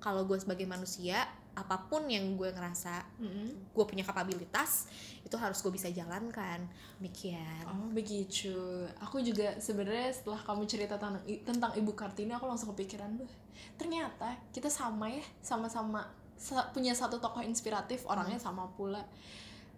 kalau 0.00 0.24
gue 0.24 0.36
sebagai 0.36 0.64
manusia 0.64 1.24
apa 1.54 1.86
pun 1.86 2.10
yang 2.10 2.34
gue 2.34 2.50
ngerasa 2.50 3.06
Mm-mm. 3.22 3.70
gue 3.70 3.84
punya 3.86 4.02
kapabilitas 4.02 4.90
itu 5.22 5.36
harus 5.38 5.62
gue 5.62 5.70
bisa 5.70 5.86
jalankan 5.86 6.66
demikian 6.98 7.62
Oh 7.70 7.88
begitu. 7.94 8.50
Aku 8.98 9.22
juga 9.22 9.54
sebenarnya 9.62 10.10
setelah 10.10 10.42
kamu 10.42 10.66
cerita 10.66 10.98
tentang 10.98 11.22
tentang 11.46 11.72
Ibu 11.78 11.94
Kartini, 11.94 12.34
aku 12.34 12.50
langsung 12.50 12.74
kepikiran, 12.74 13.14
"Wah, 13.22 13.34
ternyata 13.78 14.34
kita 14.50 14.66
sama 14.66 15.06
ya, 15.06 15.22
sama-sama 15.40 16.02
sa- 16.34 16.66
punya 16.74 16.90
satu 16.90 17.22
tokoh 17.22 17.46
inspiratif, 17.46 18.02
orangnya 18.04 18.36
sama 18.42 18.66
pula." 18.74 19.06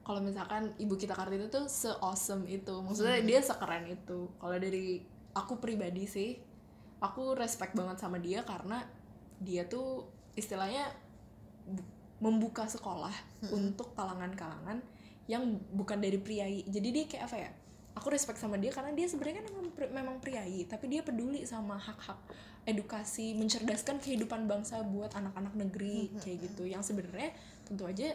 Kalau 0.06 0.22
misalkan 0.22 0.70
ibu 0.78 0.94
kita 0.94 1.18
kartini 1.18 1.50
tuh 1.50 1.66
se 1.66 1.90
awesome 1.98 2.46
itu. 2.46 2.78
Maksudnya 2.78 3.18
dia 3.26 3.42
sekeren 3.42 3.90
itu. 3.90 4.30
Kalau 4.38 4.54
dari 4.54 5.02
aku 5.34 5.58
pribadi 5.58 6.06
sih 6.06 6.38
aku 7.02 7.34
respect 7.34 7.74
banget 7.74 7.98
sama 7.98 8.22
dia 8.22 8.46
karena 8.46 8.86
dia 9.42 9.66
tuh 9.66 10.06
istilahnya 10.38 10.86
bu- 11.66 11.90
membuka 12.22 12.70
sekolah 12.70 13.12
untuk 13.50 13.92
kalangan-kalangan 13.92 14.80
yang 15.26 15.42
bukan 15.74 15.98
dari 15.98 16.22
priai 16.22 16.62
jadi 16.70 16.88
dia 16.94 17.04
kayak 17.10 17.24
apa 17.26 17.36
ya? 17.42 17.50
Aku 17.98 18.06
respect 18.14 18.38
sama 18.38 18.56
dia 18.62 18.70
karena 18.70 18.94
dia 18.94 19.10
sebenarnya 19.10 19.42
kan 19.42 19.44
memang, 19.50 19.72
pri- 19.74 19.92
memang 19.92 20.16
priai 20.22 20.64
tapi 20.70 20.86
dia 20.86 21.02
peduli 21.02 21.42
sama 21.42 21.74
hak-hak 21.76 22.16
edukasi 22.64 23.34
mencerdaskan 23.34 23.98
kehidupan 23.98 24.46
bangsa 24.46 24.86
buat 24.86 25.12
anak-anak 25.18 25.58
negeri 25.58 26.14
kayak 26.22 26.46
gitu. 26.46 26.62
Yang 26.64 26.94
sebenarnya 26.94 27.34
tentu 27.66 27.84
aja 27.90 28.14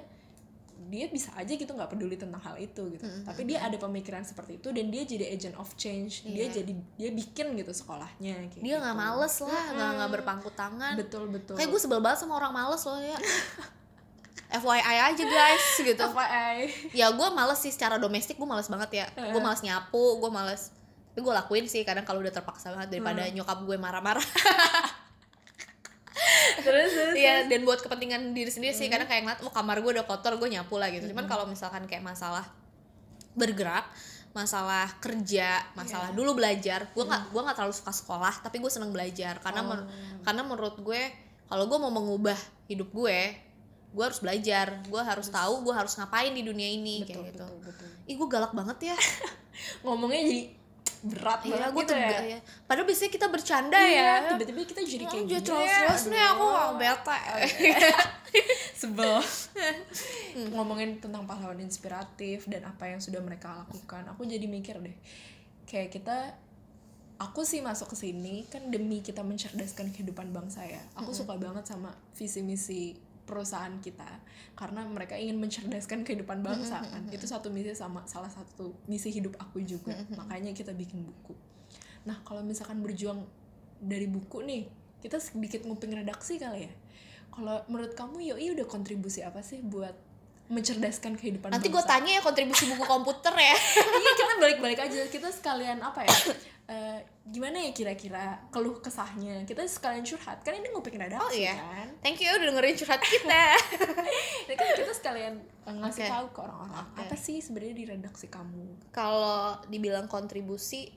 dia 0.88 1.06
bisa 1.06 1.30
aja 1.34 1.50
gitu 1.50 1.68
nggak 1.68 1.90
peduli 1.90 2.16
tentang 2.16 2.40
hal 2.40 2.56
itu 2.56 2.82
gitu. 2.90 3.04
Tapi 3.22 3.42
dia 3.44 3.62
ada 3.62 3.76
pemikiran 3.76 4.22
seperti 4.22 4.58
itu 4.58 4.70
dan 4.70 4.88
dia 4.88 5.04
jadi 5.04 5.26
agent 5.30 5.56
of 5.56 5.70
change. 5.76 6.24
Dia 6.24 6.48
Iya. 6.48 6.58
jadi 6.58 6.72
dia 6.96 7.10
bikin 7.12 7.54
gitu 7.54 7.72
sekolahnya 7.72 8.48
kayak 8.48 8.60
dia 8.60 8.76
nggak 8.78 8.92
gitu. 8.92 9.04
males 9.04 9.36
lah 9.38 9.50
nggak 9.68 9.72
nggak 9.72 9.92
Mm-mm. 10.02 10.16
berpangku 10.16 10.50
tangan. 10.52 10.94
Betul 10.96 11.28
betul. 11.28 11.54
Kayak 11.54 11.70
gue 11.70 11.80
sebel 11.80 12.00
banget 12.00 12.20
sama 12.20 12.34
orang 12.36 12.52
males 12.52 12.82
loh 12.82 12.98
ya. 12.98 13.18
FYI 14.52 14.82
aja 15.08 15.24
guys 15.24 15.66
gitu. 15.78 16.04
FYI 16.04 16.58
ya 16.92 17.08
gue 17.10 17.28
males 17.30 17.56
sih 17.58 17.70
secara 17.70 17.96
domestik 17.96 18.36
gue 18.36 18.44
males 18.44 18.68
banget 18.68 18.90
ya. 18.94 19.06
Gue 19.30 19.40
males 19.40 19.60
nyapu 19.60 20.18
gue 20.18 20.28
males. 20.30 20.76
Tapi 21.08 21.20
gue 21.20 21.34
lakuin 21.34 21.66
sih 21.66 21.82
kadang 21.82 22.04
kalau 22.04 22.20
udah 22.20 22.32
terpaksa 22.32 22.68
banget 22.70 22.88
daripada 22.90 23.24
Hmm. 23.24 23.32
nyokap 23.34 23.60
gue 23.62 23.76
marah-marah 23.76 24.24
terus 26.66 26.90
terus 26.94 27.16
Iya 27.18 27.50
dan 27.50 27.66
buat 27.66 27.80
kepentingan 27.82 28.36
diri 28.36 28.52
sendiri 28.52 28.74
sih 28.76 28.88
kadang 28.88 29.10
kayak 29.10 29.26
ngeliat 29.26 29.42
oh 29.42 29.54
kamar 29.54 29.82
gue 29.82 29.92
udah 30.00 30.06
kotor 30.06 30.38
gue 30.38 30.50
nyapu 30.52 30.78
lah 30.78 30.90
gitu. 30.94 31.10
Cuman 31.12 31.26
kalau 31.26 31.46
misalkan 31.50 31.86
kayak 31.90 32.06
masalah 32.06 32.46
bergerak 33.32 33.88
masalah 34.32 34.88
kerja 35.04 35.60
masalah 35.76 36.16
dulu 36.16 36.40
belajar 36.40 36.88
gue 36.96 37.04
nggak 37.04 37.36
gue 37.36 37.42
nggak 37.44 37.58
terlalu 37.60 37.76
suka 37.76 37.92
sekolah 37.92 38.34
tapi 38.44 38.64
gue 38.64 38.72
seneng 38.72 38.92
belajar. 38.94 39.42
Karena 39.44 39.62
men- 39.66 39.88
karena 40.24 40.42
menurut 40.46 40.80
gue 40.80 41.02
kalau 41.52 41.68
gue 41.68 41.78
mau 41.80 41.92
mengubah 41.92 42.38
hidup 42.72 42.90
gue 42.96 43.18
gue 43.92 44.04
harus 44.04 44.20
belajar. 44.24 44.80
Gue 44.88 45.02
harus 45.04 45.28
tahu 45.28 45.68
gue 45.68 45.74
harus 45.76 45.92
ngapain 46.00 46.32
di 46.32 46.48
dunia 46.48 46.70
ini 46.70 47.04
betul, 47.04 47.08
kayak 47.12 47.22
gitu. 47.36 47.46
betul 47.46 47.60
betul. 47.68 47.88
Ih 48.08 48.16
gue 48.16 48.28
galak 48.32 48.54
banget 48.56 48.94
ya. 48.94 48.98
Ngomongnya 49.84 50.24
jadi 50.24 50.61
berat 51.02 51.42
iya 51.42 51.54
banget 51.58 51.72
gue 51.74 51.82
gitu 51.82 51.94
ya. 51.98 52.20
ya 52.38 52.40
padahal 52.70 52.86
biasanya 52.86 53.12
kita 53.12 53.28
bercanda 53.34 53.78
iya 53.82 53.98
ya. 53.98 54.16
tiba-tiba 54.38 54.62
kita 54.70 54.82
jadi 54.86 55.06
kayak 55.10 55.26
gini. 55.26 55.42
terus 55.42 56.04
nih 56.14 56.24
aku 56.30 56.44
nggak 56.46 56.72
bete. 56.78 57.20
Sebel. 58.82 59.20
Ngomongin 60.56 60.98
tentang 61.04 61.28
pahlawan 61.28 61.60
inspiratif 61.60 62.48
dan 62.48 62.64
apa 62.64 62.88
yang 62.88 63.04
sudah 63.04 63.20
mereka 63.20 63.52
lakukan 63.66 64.08
aku 64.10 64.24
jadi 64.24 64.46
mikir 64.48 64.80
deh. 64.80 64.96
Kayak 65.68 65.90
kita 66.00 66.18
aku 67.22 67.46
sih 67.46 67.62
masuk 67.62 67.94
ke 67.94 67.98
sini 68.08 68.48
kan 68.50 68.72
demi 68.72 69.06
kita 69.06 69.22
mencerdaskan 69.22 69.94
kehidupan 69.94 70.32
bangsa 70.34 70.66
ya. 70.66 70.82
Aku 70.98 71.12
suka 71.14 71.38
banget 71.38 71.68
sama 71.68 71.94
visi 72.16 72.42
misi 72.42 72.96
perusahaan 73.24 73.72
kita 73.80 74.08
karena 74.58 74.84
mereka 74.84 75.16
ingin 75.16 75.40
mencerdaskan 75.40 76.04
kehidupan 76.04 76.44
bangsa 76.44 76.84
kan. 76.84 77.08
itu 77.10 77.24
satu 77.26 77.48
misi 77.54 77.72
sama 77.78 78.04
salah 78.10 78.30
satu 78.30 78.76
misi 78.90 79.14
hidup 79.14 79.38
aku 79.40 79.64
juga. 79.64 79.96
Makanya 80.18 80.52
kita 80.52 80.76
bikin 80.76 81.06
buku. 81.06 81.34
Nah 82.06 82.20
kalau 82.26 82.42
misalkan 82.42 82.82
berjuang 82.82 83.24
dari 83.82 84.06
buku 84.10 84.44
nih 84.46 84.68
kita 85.02 85.18
sedikit 85.18 85.66
nguping 85.66 85.94
redaksi 85.96 86.38
kali 86.38 86.70
ya. 86.70 86.74
Kalau 87.32 87.64
menurut 87.72 87.96
kamu 87.96 88.36
Yoi 88.36 88.54
udah 88.54 88.68
kontribusi 88.68 89.24
apa 89.24 89.40
sih 89.42 89.64
buat 89.64 89.96
mencerdaskan 90.52 91.16
kehidupan 91.16 91.48
nanti 91.48 91.72
gue 91.72 91.84
tanya 91.88 92.20
ya 92.20 92.22
kontribusi 92.22 92.68
buku 92.68 92.84
komputer 92.84 93.32
ya. 93.32 93.56
Iya 94.02 94.12
kita 94.20 94.34
balik-balik 94.44 94.80
aja. 94.84 95.02
Kita 95.08 95.32
sekalian 95.32 95.80
apa 95.80 96.04
ya 96.04 96.12
eh, 96.72 97.00
gimana 97.28 97.60
ya 97.60 97.72
kira-kira 97.72 98.40
keluh 98.48 98.80
kesahnya? 98.80 99.44
Kita 99.44 99.60
sekalian 99.68 100.02
curhat. 100.02 100.40
Kan 100.40 100.56
ini 100.56 100.72
nguping 100.72 100.96
redaksi 100.96 101.20
Oh, 101.20 101.28
iya. 101.30 101.54
kan? 101.54 101.88
Thank 102.00 102.24
you 102.24 102.32
udah 102.32 102.48
dengerin 102.48 102.76
curhat 102.76 103.04
kita. 103.04 103.44
Ini 104.48 104.54
kan 104.56 104.68
kita 104.74 104.94
sekalian 104.96 105.36
eh, 105.38 105.76
ngasih 105.76 106.02
Oke. 106.02 106.10
tahu 106.10 106.26
ke 106.32 106.40
orang-orang 106.42 106.88
Oke. 106.88 107.00
apa 107.04 107.16
sih 107.16 107.38
sebenarnya 107.40 107.76
di 107.76 107.86
redaksi 107.86 108.26
kamu? 108.26 108.90
Kalau 108.90 109.60
dibilang 109.68 110.08
kontribusi 110.08 110.88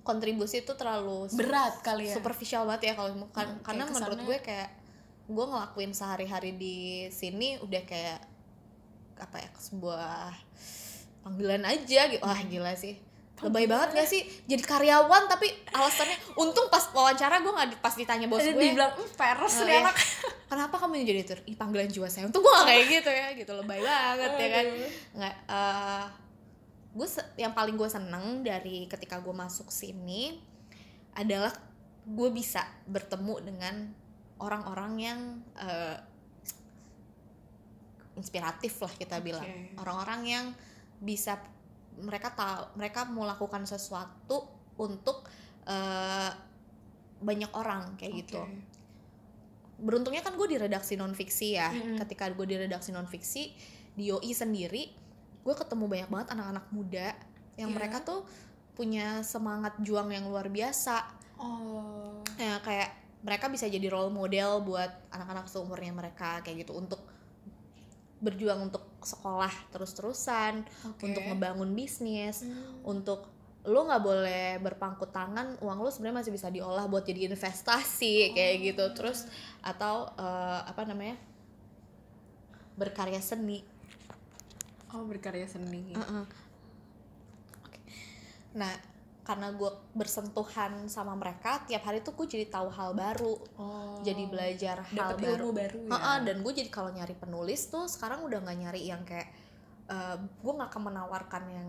kontribusi 0.00 0.64
itu 0.64 0.72
terlalu 0.74 1.28
berat 1.32 1.80
kali 1.80 2.08
ya? 2.08 2.16
superficial 2.16 2.64
banget 2.64 2.92
ya 2.92 2.94
kalau 2.96 3.12
kan 3.30 3.46
Hmm, 3.46 3.60
karena 3.62 3.84
kayak 3.84 3.94
menurut 3.94 4.20
gue 4.24 4.38
kayak 4.42 4.70
gue 5.28 5.44
ngelakuin 5.46 5.92
sehari-hari 5.92 6.50
di 6.56 6.76
sini 7.08 7.60
udah 7.60 7.82
kayak 7.84 8.18
apa 9.16 9.36
ya 9.38 9.50
sebuah 9.54 10.32
panggilan 11.20 11.62
aja 11.62 12.08
gitu. 12.08 12.24
Wah 12.24 12.40
gila 12.42 12.72
sih 12.74 12.96
lebay 13.40 13.64
banget 13.64 13.96
gak 13.96 14.08
sih? 14.08 14.22
Jadi 14.44 14.60
karyawan 14.60 15.28
tapi 15.28 15.48
alasannya 15.72 16.16
untung 16.36 16.68
pas 16.68 16.84
wawancara 16.92 17.40
gue 17.40 17.52
nggak 17.52 17.80
pas 17.80 17.94
ditanya 17.96 18.28
bos 18.28 18.44
gue 18.44 18.52
dibilang 18.52 18.92
"Hmm, 18.92 19.08
peres 19.16 19.54
Oh, 19.60 19.64
nih 19.64 19.74
iya. 19.76 19.82
anak. 19.84 19.96
Kenapa 20.50 20.74
kamu 20.76 21.06
jadi 21.06 21.20
itu 21.24 21.34
panggilan 21.56 21.88
jiwa 21.88 22.08
saya. 22.10 22.28
Untung 22.28 22.44
gue 22.44 22.52
gak 22.52 22.66
kayak 22.68 22.84
gitu 22.90 23.10
ya 23.10 23.28
gitu. 23.32 23.52
Lebay 23.56 23.80
banget 23.80 24.32
ya 24.36 24.48
kan? 24.52 24.64
Nggak 25.16 25.34
eh 25.48 26.04
gue 26.90 27.06
yang 27.38 27.54
paling 27.54 27.78
gue 27.78 27.86
seneng 27.86 28.42
dari 28.42 28.84
ketika 28.90 29.22
gue 29.22 29.30
masuk 29.30 29.70
sini 29.70 30.42
adalah 31.14 31.54
gue 32.02 32.28
bisa 32.34 32.66
bertemu 32.84 33.34
dengan 33.46 33.74
orang-orang 34.42 34.92
yang 34.98 35.20
eh, 35.56 35.96
inspiratif 38.18 38.74
lah 38.82 38.92
kita 38.92 39.22
bilang. 39.22 39.46
Orang-orang 39.78 40.20
yang 40.26 40.46
bisa 41.00 41.40
mereka 41.98 42.30
tahu 42.30 42.78
mereka 42.78 43.04
mau 43.06 43.26
lakukan 43.26 43.66
sesuatu 43.66 44.46
untuk 44.78 45.26
eh, 45.64 46.30
banyak 47.20 47.52
orang 47.52 47.98
kayak 47.98 48.24
gitu 48.24 48.40
Oke. 48.40 48.56
beruntungnya 49.80 50.20
kan 50.20 50.36
gue 50.36 50.48
di 50.48 50.56
redaksi 50.56 50.96
non 50.96 51.12
fiksi 51.12 51.56
ya 51.56 51.68
Mm-mm. 51.68 51.96
ketika 52.04 52.28
gue 52.30 52.46
di 52.46 52.56
redaksi 52.56 52.92
non 52.92 53.08
fiksi 53.08 53.52
di 53.92 54.08
YOI 54.08 54.32
sendiri 54.32 54.82
gue 55.40 55.54
ketemu 55.56 55.84
banyak 55.88 56.08
banget 56.08 56.28
anak-anak 56.32 56.66
muda 56.70 57.08
yang 57.56 57.72
Iya. 57.72 57.76
mereka 57.76 58.00
tuh 58.00 58.24
punya 58.72 59.20
semangat 59.20 59.76
juang 59.80 60.08
yang 60.08 60.24
luar 60.28 60.48
biasa 60.48 61.04
oh 61.36 62.20
ya 62.36 62.60
kayak 62.64 62.88
mereka 63.20 63.52
bisa 63.52 63.68
jadi 63.68 63.84
role 63.92 64.08
model 64.08 64.64
buat 64.64 64.88
anak-anak 65.12 65.44
seumurnya 65.44 65.92
mereka 65.92 66.40
kayak 66.40 66.64
gitu 66.64 66.72
untuk 66.72 67.04
berjuang 68.20 68.68
untuk 68.68 68.84
sekolah 69.02 69.50
terus-terusan 69.70 70.62
Oke. 70.86 71.02
untuk 71.04 71.22
ngebangun 71.22 71.70
bisnis 71.70 72.42
Hmm. 72.42 72.84
untuk 72.86 73.28
lo 73.60 73.84
nggak 73.84 74.00
boleh 74.00 74.56
berpangku 74.58 75.04
tangan 75.06 75.60
uang 75.60 75.78
lo 75.78 75.88
sebenarnya 75.88 76.24
masih 76.24 76.32
bisa 76.32 76.48
diolah 76.48 76.84
buat 76.84 77.04
jadi 77.04 77.28
investasi 77.28 78.32
kayak 78.32 78.54
Oh. 78.56 78.62
gitu 78.64 78.84
terus 78.94 79.28
atau 79.60 80.08
eh, 80.10 80.60
apa 80.64 80.82
namanya 80.84 81.20
berkarya 82.74 83.20
seni 83.20 83.60
oh 84.90 85.04
berkarya 85.04 85.44
seni 85.44 85.92
Heeh. 85.92 86.24
Oke. 87.58 87.78
nah 88.54 88.72
karena 89.30 89.54
gue 89.54 89.70
bersentuhan 89.94 90.90
sama 90.90 91.14
mereka 91.14 91.62
tiap 91.70 91.86
hari 91.86 92.02
tuh 92.02 92.18
gue 92.18 92.26
jadi 92.26 92.50
tahu 92.50 92.66
hal 92.66 92.98
baru. 92.98 93.38
Oh. 93.54 94.02
Jadi 94.02 94.26
belajar 94.26 94.82
hal 94.90 95.14
baru. 95.14 95.54
baru 95.54 95.78
ya. 95.86 95.94
Heeh, 95.94 96.16
dan 96.26 96.36
gue 96.42 96.50
jadi 96.50 96.66
kalau 96.66 96.90
nyari 96.90 97.14
penulis 97.14 97.70
tuh 97.70 97.86
sekarang 97.86 98.26
udah 98.26 98.42
nggak 98.42 98.58
nyari 98.58 98.90
yang 98.90 99.06
kayak 99.06 99.30
eh, 99.86 100.18
gue 100.18 100.52
nggak 100.58 100.66
akan 100.74 100.82
menawarkan 100.82 101.44
yang 101.46 101.68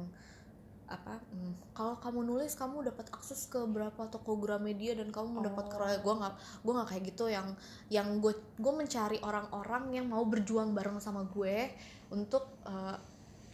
apa 0.91 1.23
hmm, 1.23 1.71
kalau 1.71 1.95
kamu 2.03 2.19
nulis 2.27 2.51
kamu 2.51 2.83
dapat 2.83 3.07
akses 3.15 3.47
ke 3.47 3.63
berapa 3.63 4.11
toko 4.11 4.35
Gramedia 4.35 4.91
dan 4.99 5.07
kamu 5.07 5.39
mendapat 5.39 5.69
Oh. 5.69 5.79
karya 5.79 6.03
gue 6.03 6.13
nggak 6.17 6.33
gue 6.65 6.73
nggak 6.73 6.89
kayak 6.89 7.03
gitu. 7.13 7.25
Yang 7.29 7.47
yang 7.93 8.07
gue 8.25 8.33
gue 8.57 8.73
mencari 8.73 9.21
orang-orang 9.21 10.01
yang 10.01 10.09
mau 10.09 10.25
berjuang 10.25 10.73
bareng 10.73 10.97
sama 10.97 11.29
gue 11.29 11.69
untuk 12.09 12.57
eh, 12.65 12.97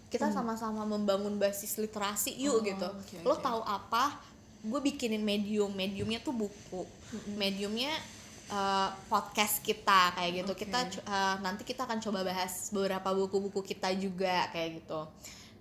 kita 0.08 0.32
sama-sama 0.32 0.88
membangun 0.88 1.36
basis 1.36 1.76
literasi 1.76 2.32
yuk 2.40 2.60
Oh, 2.60 2.64
gitu. 2.64 2.88
oke, 2.88 3.18
lo 3.28 3.36
oke. 3.36 3.44
tahu 3.44 3.62
apa? 3.64 4.16
Gue 4.64 4.80
bikinin 4.80 5.20
medium. 5.20 5.72
Mediumnya 5.76 6.24
tuh 6.24 6.32
buku. 6.32 6.88
Mediumnya 7.36 7.92
uh, 8.52 8.90
podcast 9.12 9.60
kita 9.60 10.16
kayak 10.16 10.44
gitu. 10.44 10.52
Oke. 10.56 10.64
kita 10.64 10.80
uh, 11.08 11.36
nanti 11.44 11.68
kita 11.68 11.84
akan 11.84 12.00
coba 12.00 12.24
bahas 12.24 12.72
beberapa 12.72 13.12
buku-buku 13.12 13.64
kita 13.64 13.92
juga 14.00 14.48
kayak 14.56 14.84
gitu. 14.84 15.00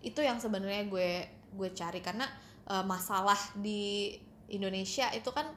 Itu 0.03 0.23
yang 0.23 0.39
sebenarnya 0.39 0.87
gue 0.87 1.27
gue 1.55 1.69
cari. 1.75 1.99
Karena 1.99 2.27
uh, 2.71 2.87
masalah 2.87 3.39
di 3.59 4.15
Indonesia 4.47 5.11
itu 5.11 5.31
kan 5.35 5.51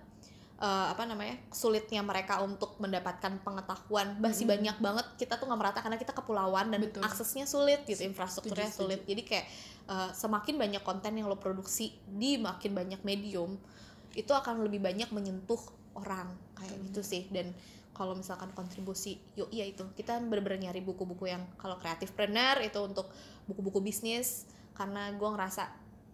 uh, 0.59 0.91
apa 0.91 1.07
namanya 1.07 1.39
sulitnya 1.49 2.03
mereka 2.03 2.43
untuk 2.43 2.75
mendapatkan 2.77 3.39
pengetahuan. 3.41 4.19
Masih 4.19 4.45
Mm-mm. 4.45 4.55
banyak 4.59 4.77
banget 4.83 5.05
kita 5.15 5.39
tuh 5.39 5.47
nggak 5.47 5.59
merata 5.59 5.79
karena 5.79 5.97
kita 5.97 6.11
kepulauan 6.11 6.69
dan 6.69 6.83
Betul. 6.83 7.01
aksesnya 7.01 7.47
sulit 7.47 7.87
gitu 7.87 8.03
infrastrukturnya 8.05 8.69
Setuju, 8.69 8.79
sulit. 8.83 9.01
Jadi 9.07 9.21
kayak 9.23 9.45
uh, 9.87 10.11
semakin 10.11 10.55
banyak 10.59 10.83
konten 10.83 11.15
yang 11.15 11.31
lo 11.31 11.39
produksi 11.39 11.95
di 12.05 12.37
makin 12.37 12.75
banyak 12.75 13.01
medium 13.07 13.55
itu 14.13 14.31
akan 14.35 14.67
lebih 14.67 14.83
banyak 14.83 15.09
menyentuh 15.15 15.59
orang 15.95 16.29
kayak 16.59 16.75
gitu 16.91 17.01
sih. 17.01 17.25
Dan 17.31 17.55
kalau 17.95 18.15
misalkan 18.15 18.51
kontribusi 18.51 19.19
yuk 19.39 19.51
iya 19.51 19.63
itu. 19.67 19.87
Kita 19.95 20.19
bener-bener 20.19 20.69
nyari 20.69 20.83
buku-buku 20.83 21.31
yang 21.31 21.43
kalau 21.55 21.79
kreatif 21.79 22.11
planner 22.11 22.59
itu 22.63 22.79
untuk 22.83 23.07
buku-buku 23.47 23.79
bisnis. 23.79 24.47
Karena 24.75 25.11
gue 25.11 25.27
ngerasa 25.27 25.67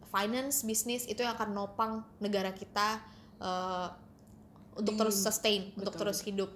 finance 0.09 0.65
bisnis 0.65 1.05
itu 1.05 1.21
yang 1.21 1.37
akan 1.37 1.53
nopang 1.53 2.01
negara 2.17 2.49
kita 2.55 2.97
uh, 3.37 4.04
untuk 4.75 4.93
Di- 4.93 4.99
terus 4.99 5.15
sustain 5.17 5.71
untuk 5.73 5.91
betul, 5.91 6.01
terus 6.05 6.19
hidup 6.21 6.51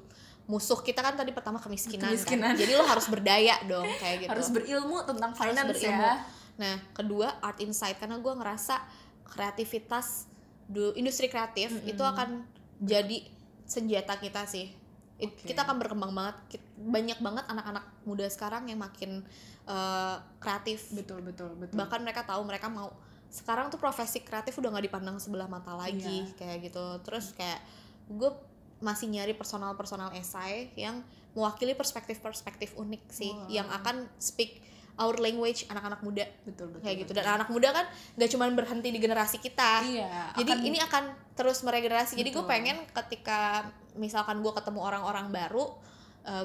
musuh 0.45 0.79
kita 0.79 0.99
kan 0.99 1.13
tadi 1.13 1.29
pertama 1.29 1.57
kemiskinan, 1.57 2.09
Kemiskinan. 2.09 2.51
kan 2.51 2.57
jadi 2.57 2.71
lo 2.73 2.83
harus 2.83 3.05
berdaya 3.05 3.55
dong 3.63 3.85
kayak 3.95 4.15
gitu 4.21 4.29
harus 4.29 4.49
berilmu 4.49 4.97
tentang 5.03 5.31
Harus 5.31 5.41
finance 5.45 5.71
berilmu. 5.73 6.01
ya 6.01 6.15
Nah, 6.55 6.75
kedua 6.91 7.39
art 7.39 7.55
insight 7.59 7.95
karena 7.95 8.17
gue 8.17 8.33
ngerasa 8.33 8.83
kreativitas 9.25 10.27
du- 10.65 10.91
industri 10.93 11.25
kreatif 11.25 11.71
Mm-mm. 11.71 11.87
itu 11.87 12.03
akan 12.03 12.43
jadi 12.77 13.23
senjata 13.63 14.17
kita 14.17 14.43
sih. 14.43 14.67
It- 15.15 15.31
Oke. 15.33 15.47
Kita 15.47 15.63
akan 15.63 15.77
berkembang 15.77 16.11
banget. 16.11 16.35
Banyak 16.75 17.19
banget 17.19 17.45
anak-anak 17.45 17.85
muda 18.03 18.27
sekarang 18.27 18.67
yang 18.67 18.75
makin 18.77 19.23
eh, 19.63 20.15
kreatif. 20.37 20.89
betul 20.91 21.21
betul 21.21 21.53
betul 21.53 21.77
Bahkan 21.77 21.99
mereka 22.01 22.25
tahu 22.25 22.41
mereka 22.41 22.67
mau 22.67 22.89
sekarang 23.29 23.69
tuh 23.69 23.77
profesi 23.77 24.19
kreatif 24.19 24.57
udah 24.57 24.73
nggak 24.73 24.89
dipandang 24.89 25.15
sebelah 25.15 25.45
mata 25.45 25.71
lagi 25.73 26.25
Iya. 26.25 26.35
kayak 26.35 26.57
gitu. 26.65 26.83
Terus 27.01 27.31
kayak 27.31 27.61
gue 28.09 28.31
masih 28.79 29.07
nyari 29.07 29.31
personal-personal 29.31 30.09
esai 30.13 30.71
yang 30.73 31.03
mewakili 31.31 31.71
perspektif-perspektif 31.71 32.73
unik 32.73 33.03
sih 33.07 33.29
Wow. 33.29 33.47
yang 33.51 33.67
akan 33.69 34.07
speak 34.17 34.59
our 34.97 35.15
language 35.15 35.63
anak-anak 35.67 36.01
muda 36.01 36.25
betul 36.43 36.67
betul 36.69 36.81
kayak 36.81 36.97
gitu 36.99 37.11
betul. 37.11 37.21
dan 37.21 37.37
anak 37.37 37.49
muda 37.49 37.69
kan 37.71 37.85
gak 38.15 38.29
cuma 38.29 38.49
berhenti 38.49 38.89
di 38.89 38.97
generasi 38.97 39.37
kita 39.37 39.83
iya 39.85 40.33
jadi 40.33 40.51
akan- 40.53 40.65
ini 40.65 40.79
akan 40.81 41.03
terus 41.33 41.61
meregenerasi 41.61 42.17
jadi 42.17 42.29
gue 42.29 42.41
Betul. 42.41 42.51
pengen 42.51 42.77
ketika 42.89 43.69
misalkan 43.95 44.39
gue 44.39 44.51
ketemu 44.51 44.79
orang-orang 44.81 45.29
baru 45.29 45.71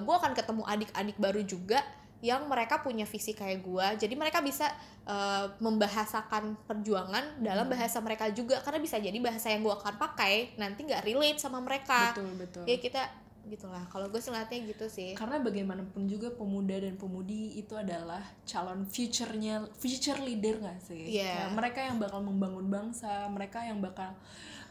gue 0.00 0.14
akan 0.14 0.33
ketemu 0.33 0.62
adik-adik 0.64 1.16
baru 1.18 1.42
juga 1.42 1.83
yang 2.20 2.46
mereka 2.46 2.81
punya 2.81 3.05
visi 3.05 3.33
kayak 3.33 3.61
gue 3.61 3.87
jadi 4.07 4.14
mereka 4.14 4.40
bisa 4.40 4.70
eh, 5.05 5.46
membahasakan 5.61 6.64
perjuangan 6.64 7.37
dalam 7.44 7.68
Hmm. 7.68 7.77
bahasa 7.77 8.00
mereka 8.00 8.33
juga. 8.33 8.64
Karena 8.64 8.81
bisa 8.81 8.96
jadi 8.96 9.18
bahasa 9.20 9.53
yang 9.53 9.61
gue 9.61 9.72
akan 9.72 10.00
pakai 10.00 10.57
nanti 10.57 10.81
nggak 10.88 11.05
relate 11.05 11.37
sama 11.37 11.61
mereka. 11.61 12.16
Betul 12.16 12.33
betul. 12.40 12.64
Ya 12.64 12.81
kita 12.81 13.03
gitulah. 13.44 13.85
Kalau 13.92 14.09
gue 14.09 14.16
sih 14.16 14.33
ngeliatnya 14.33 14.64
gitu 14.64 14.88
sih. 14.88 15.12
Karena 15.12 15.37
bagaimanapun 15.44 16.09
juga 16.09 16.33
pemuda 16.33 16.81
dan 16.81 16.96
pemudi 16.96 17.53
itu 17.61 17.77
adalah 17.77 18.24
calon 18.48 18.88
future-nya 18.88 19.68
future 19.77 20.16
leader 20.24 20.64
gak 20.64 20.81
sih? 20.81 21.20
Iya. 21.20 21.53
Kayak 21.53 21.53
mereka 21.53 21.81
yang 21.85 21.96
bakal 22.00 22.24
membangun 22.24 22.66
bangsa 22.72 23.29
mereka 23.29 23.61
yang 23.61 23.85
bakal 23.85 24.16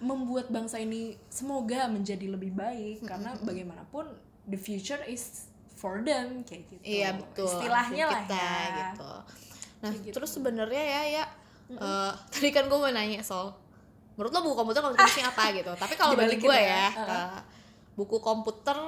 membuat 0.01 0.49
bangsa 0.49 0.82
ini 0.82 1.21
semoga 1.29 1.86
menjadi 1.86 2.25
lebih 2.25 2.58
baik. 2.58 3.06
Karena 3.06 3.38
bagaimanapun 3.38 4.10
the 4.49 4.58
future 4.58 5.06
is 5.06 5.53
for 5.84 6.00
them 6.08 6.48
kayak 6.48 6.63
gitu 6.72 6.80
Iya 6.80 7.19
betul. 7.19 7.52
istilahnya 7.52 8.04
lah 8.08 8.24
kita, 8.24 8.39
ya 8.39 8.63
gitu. 8.72 9.12
Nah 9.84 9.91
gitu. 10.00 10.15
terus 10.15 10.32
sebenarnya 10.32 10.80
ya 10.80 11.02
ya 11.19 11.24
eh, 11.76 12.12
tadi 12.32 12.56
kan 12.56 12.72
gue 12.72 12.78
mau 12.80 12.88
nanya 12.88 13.19
soal 13.19 13.52
menurut 14.15 14.32
lo 14.32 14.39
buku 14.48 14.56
komputer 14.56 14.80
kontribusinya 14.80 15.28
apa 15.36 15.43
gitu. 15.52 15.72
Tapi 15.76 15.93
kalau 16.00 16.15
bagi 16.15 16.39
gue 16.39 16.56
ya. 16.56 16.88
ya, 16.88 16.88
Heeh. 16.96 17.12
eh, 17.36 17.39
buku 18.00 18.24
komputer 18.24 18.80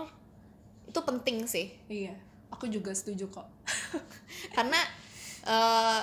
itu 0.90 1.00
penting 1.04 1.44
sih 1.44 1.76
iya 1.92 2.16
aku 2.48 2.72
juga 2.72 2.96
setuju 2.96 3.28
kok 3.28 3.44
karena 4.56 4.80
eh, 5.44 6.02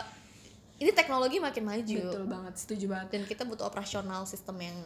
ini 0.82 0.90
teknologi 0.92 1.38
makin 1.40 1.64
maju 1.64 2.02
betul 2.12 2.26
banget 2.28 2.54
setuju 2.58 2.84
banget 2.92 3.08
dan 3.16 3.22
kita 3.24 3.42
butuh 3.46 3.66
operasional 3.66 4.28
sistem 4.28 4.60
yang 4.60 4.76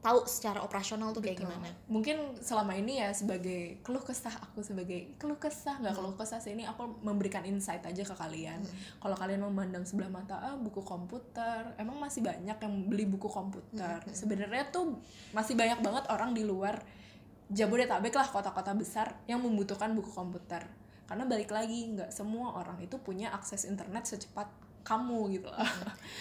tahu 0.00 0.22
secara 0.28 0.62
operasional 0.62 1.10
tuh 1.10 1.24
kayak 1.24 1.40
Betul. 1.40 1.50
gimana. 1.50 1.68
Mungkin 1.90 2.16
selama 2.38 2.72
ini 2.78 3.02
ya 3.02 3.10
sebagai 3.10 3.82
keluh 3.82 4.04
kesah 4.04 4.32
aku 4.38 4.62
sebagai 4.62 5.18
keluh 5.18 5.40
kesah 5.40 5.82
nggak 5.82 5.94
keluh 5.98 6.14
kesah 6.14 6.38
sih 6.38 6.54
ini 6.54 6.62
aku 6.62 7.02
memberikan 7.02 7.42
insight 7.42 7.82
aja 7.82 8.02
ke 8.06 8.14
kalian. 8.14 8.62
Kalau 9.02 9.16
kalian 9.18 9.42
memandang 9.42 9.82
sebelah 9.82 10.12
mata 10.12 10.38
ah 10.38 10.54
buku 10.54 10.80
komputer, 10.84 11.74
emang 11.80 11.98
masih 11.98 12.22
banyak 12.22 12.56
yang 12.56 12.74
beli 12.86 13.04
buku 13.08 13.26
komputer. 13.26 14.00
Sebenarnya 14.12 14.70
tuh 14.70 15.00
masih 15.34 15.58
banyak 15.58 15.82
banget 15.82 16.04
orang 16.12 16.32
di 16.32 16.46
luar 16.46 16.78
Jabodetabek 17.46 18.10
lah 18.10 18.26
kota-kota 18.26 18.74
besar 18.74 19.22
yang 19.30 19.38
membutuhkan 19.38 19.94
buku 19.94 20.10
komputer. 20.10 20.66
Karena 21.06 21.22
balik 21.22 21.54
lagi 21.54 21.94
nggak 21.94 22.10
semua 22.10 22.58
orang 22.58 22.82
itu 22.82 22.98
punya 22.98 23.30
akses 23.30 23.62
internet 23.70 24.10
secepat 24.10 24.50
kamu 24.86 25.34
gitu. 25.34 25.50
Loh. 25.50 25.66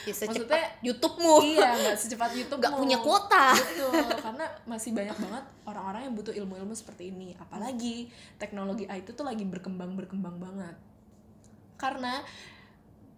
Ya, 0.04 0.14
Maksudnya- 0.18 0.70
YouTube-mu. 0.82 1.36
iya 1.46 1.70
nggak 1.86 1.96
secepat 1.96 2.34
YouTube 2.34 2.58
Nggak 2.58 2.74
punya 2.74 2.98
kuota. 2.98 3.54
betul 3.54 3.94
karena 4.18 4.46
masih 4.66 4.92
banyak 4.92 5.14
banget 5.16 5.44
orang-orang 5.64 6.02
yang 6.10 6.16
butuh 6.18 6.34
ilmu-ilmu 6.34 6.74
seperti 6.74 7.14
ini. 7.14 7.38
Apalagi 7.38 8.10
teknologi 8.36 8.84
IT 8.86 9.14
tuh 9.14 9.22
lagi 9.22 9.46
berkembang 9.46 9.94
berkembang 9.94 10.42
banget. 10.42 10.74
Karena 11.78 12.26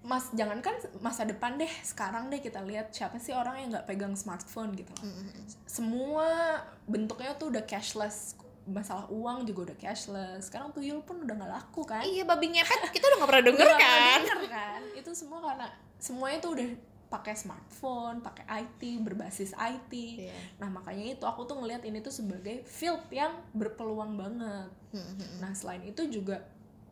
mas 0.03 0.31
jangankan 0.31 0.71
masa 0.99 1.23
depan 1.23 1.55
deh 1.55 1.67
sekarang 1.81 2.27
deh 2.27 2.39
kita 2.39 2.63
lihat 2.63 2.91
siapa 2.91 3.17
sih 3.17 3.31
orang 3.31 3.59
yang 3.59 3.69
nggak 3.71 3.87
pegang 3.87 4.13
smartphone 4.13 4.71
gitu. 4.73 4.91
Loh 4.99 5.15
semua 5.63 6.27
bentuknya 6.85 7.35
tuh 7.35 7.51
udah 7.51 7.63
cashless 7.63 8.35
masalah 8.67 9.07
uang 9.07 9.43
juga 9.43 9.71
udah 9.71 9.77
cashless. 9.77 10.47
Sekarang 10.47 10.69
tuyul 10.69 10.99
pun 11.01 11.19
udah 11.19 11.33
nggak 11.33 11.51
laku 11.51 11.81
kan? 11.81 12.03
Iya 12.03 12.23
babi 12.23 12.51
ngepet. 12.51 12.91
Kita 12.91 13.07
udah 13.07 13.17
gak 13.17 13.29
pernah 13.29 13.45
denger 13.47 13.65
Nggak 13.65 13.79
kan. 13.81 14.19
denger 14.21 14.39
kan? 14.47 14.81
Itu 14.93 15.09
semua 15.11 15.39
karena 15.41 15.67
semuanya 15.97 16.37
tuh 16.37 16.51
udah 16.53 16.67
pakai 17.07 17.33
smartphone 17.33 18.19
pakai 18.19 18.43
IT 18.59 18.99
berbasis 18.99 19.55
IT 19.55 19.93
Iya. 20.19 20.35
nah 20.59 20.67
makanya 20.67 21.07
itu 21.09 21.23
aku 21.23 21.47
tuh 21.47 21.55
ngelihat 21.55 21.79
ini 21.81 22.03
tuh 22.03 22.11
sebagai 22.11 22.67
field 22.67 22.99
yang 23.09 23.31
berpeluang 23.51 24.19
banget. 24.19 24.67
Hmm, 24.91 25.15
nah 25.39 25.55
selain 25.55 25.81
itu 25.81 26.03
juga 26.11 26.43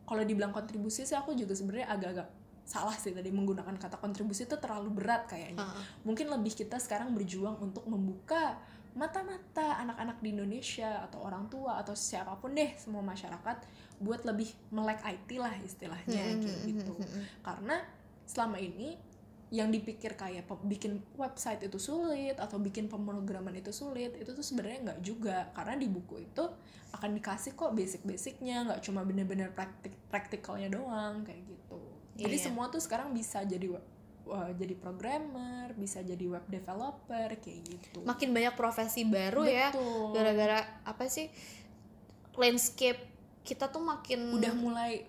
kalau 0.02 0.24
dibilang 0.24 0.50
kontribusi 0.50 1.04
sih 1.04 1.12
aku 1.12 1.36
juga 1.36 1.52
sebenarnya 1.52 1.92
agak-agak 1.92 2.32
salah 2.64 2.96
sih 2.96 3.12
tadi 3.12 3.28
menggunakan 3.28 3.76
kata 3.76 4.00
kontribusi 4.00 4.42
itu 4.42 4.56
terlalu 4.56 4.88
berat 4.96 5.28
kayaknya. 5.28 5.60
Heeh. 5.60 5.84
mungkin 6.02 6.26
lebih 6.26 6.56
kita 6.56 6.80
sekarang 6.80 7.12
berjuang 7.12 7.60
untuk 7.60 7.84
membuka 7.84 8.56
mata-mata 8.96 9.76
anak-anak 9.84 10.24
di 10.24 10.32
Indonesia 10.32 11.04
atau 11.04 11.20
orang 11.22 11.46
tua 11.46 11.76
atau 11.78 11.92
siapa 11.92 12.32
pun 12.40 12.56
deh 12.56 12.72
semua 12.80 13.04
masyarakat 13.04 13.56
buat 14.00 14.24
lebih 14.24 14.48
melek 14.72 15.04
IT 15.04 15.36
lah 15.36 15.52
istilahnya 15.60 16.22
Hmm, 16.32 16.40
kayak 16.42 16.60
gitu 16.64 16.94
hmm, 16.96 17.04
hmm, 17.04 17.12
hmm. 17.20 17.24
karena 17.44 17.76
selama 18.24 18.56
ini 18.56 18.96
yang 19.54 19.70
dipikir 19.70 20.18
kayak 20.18 20.42
bikin 20.66 20.98
website 21.14 21.62
itu 21.62 21.78
sulit 21.78 22.34
atau 22.34 22.58
bikin 22.58 22.90
pemrograman 22.90 23.54
itu 23.54 23.70
sulit 23.70 24.10
itu 24.18 24.34
tuh 24.34 24.42
sebenarnya 24.42 24.90
nggak 24.90 25.00
juga 25.06 25.54
karena 25.54 25.78
di 25.78 25.86
buku 25.86 26.26
itu 26.26 26.44
akan 26.90 27.14
dikasih 27.14 27.54
kok 27.54 27.70
basic-basicnya 27.70 28.66
nggak 28.66 28.80
cuma 28.82 29.06
bener-bener 29.06 29.54
praktik 29.54 29.94
praktikalnya 30.10 30.66
doang 30.66 31.22
kayak 31.22 31.46
gitu 31.46 31.78
jadi 32.18 32.34
Iya. 32.34 32.44
semua 32.50 32.66
tuh 32.72 32.82
sekarang 32.82 33.14
bisa 33.14 33.44
jadi 33.46 33.70
wah, 34.26 34.50
jadi 34.50 34.74
programmer 34.74 35.70
bisa 35.72 36.02
jadi 36.02 36.26
web 36.26 36.42
developer 36.44 37.30
kayak 37.32 37.60
gitu 37.62 38.02
Makin 38.02 38.28
banyak 38.30 38.52
profesi 38.52 39.02
baru 39.02 39.42
ya. 39.42 39.70
Betul. 39.70 40.12
Gara-gara 40.12 40.58
apa 40.82 41.06
sih? 41.06 41.30
Landscape 42.34 43.00
kita 43.40 43.66
tuh 43.66 43.78
makin 43.78 44.34
udah 44.34 44.52
mulai 44.52 45.06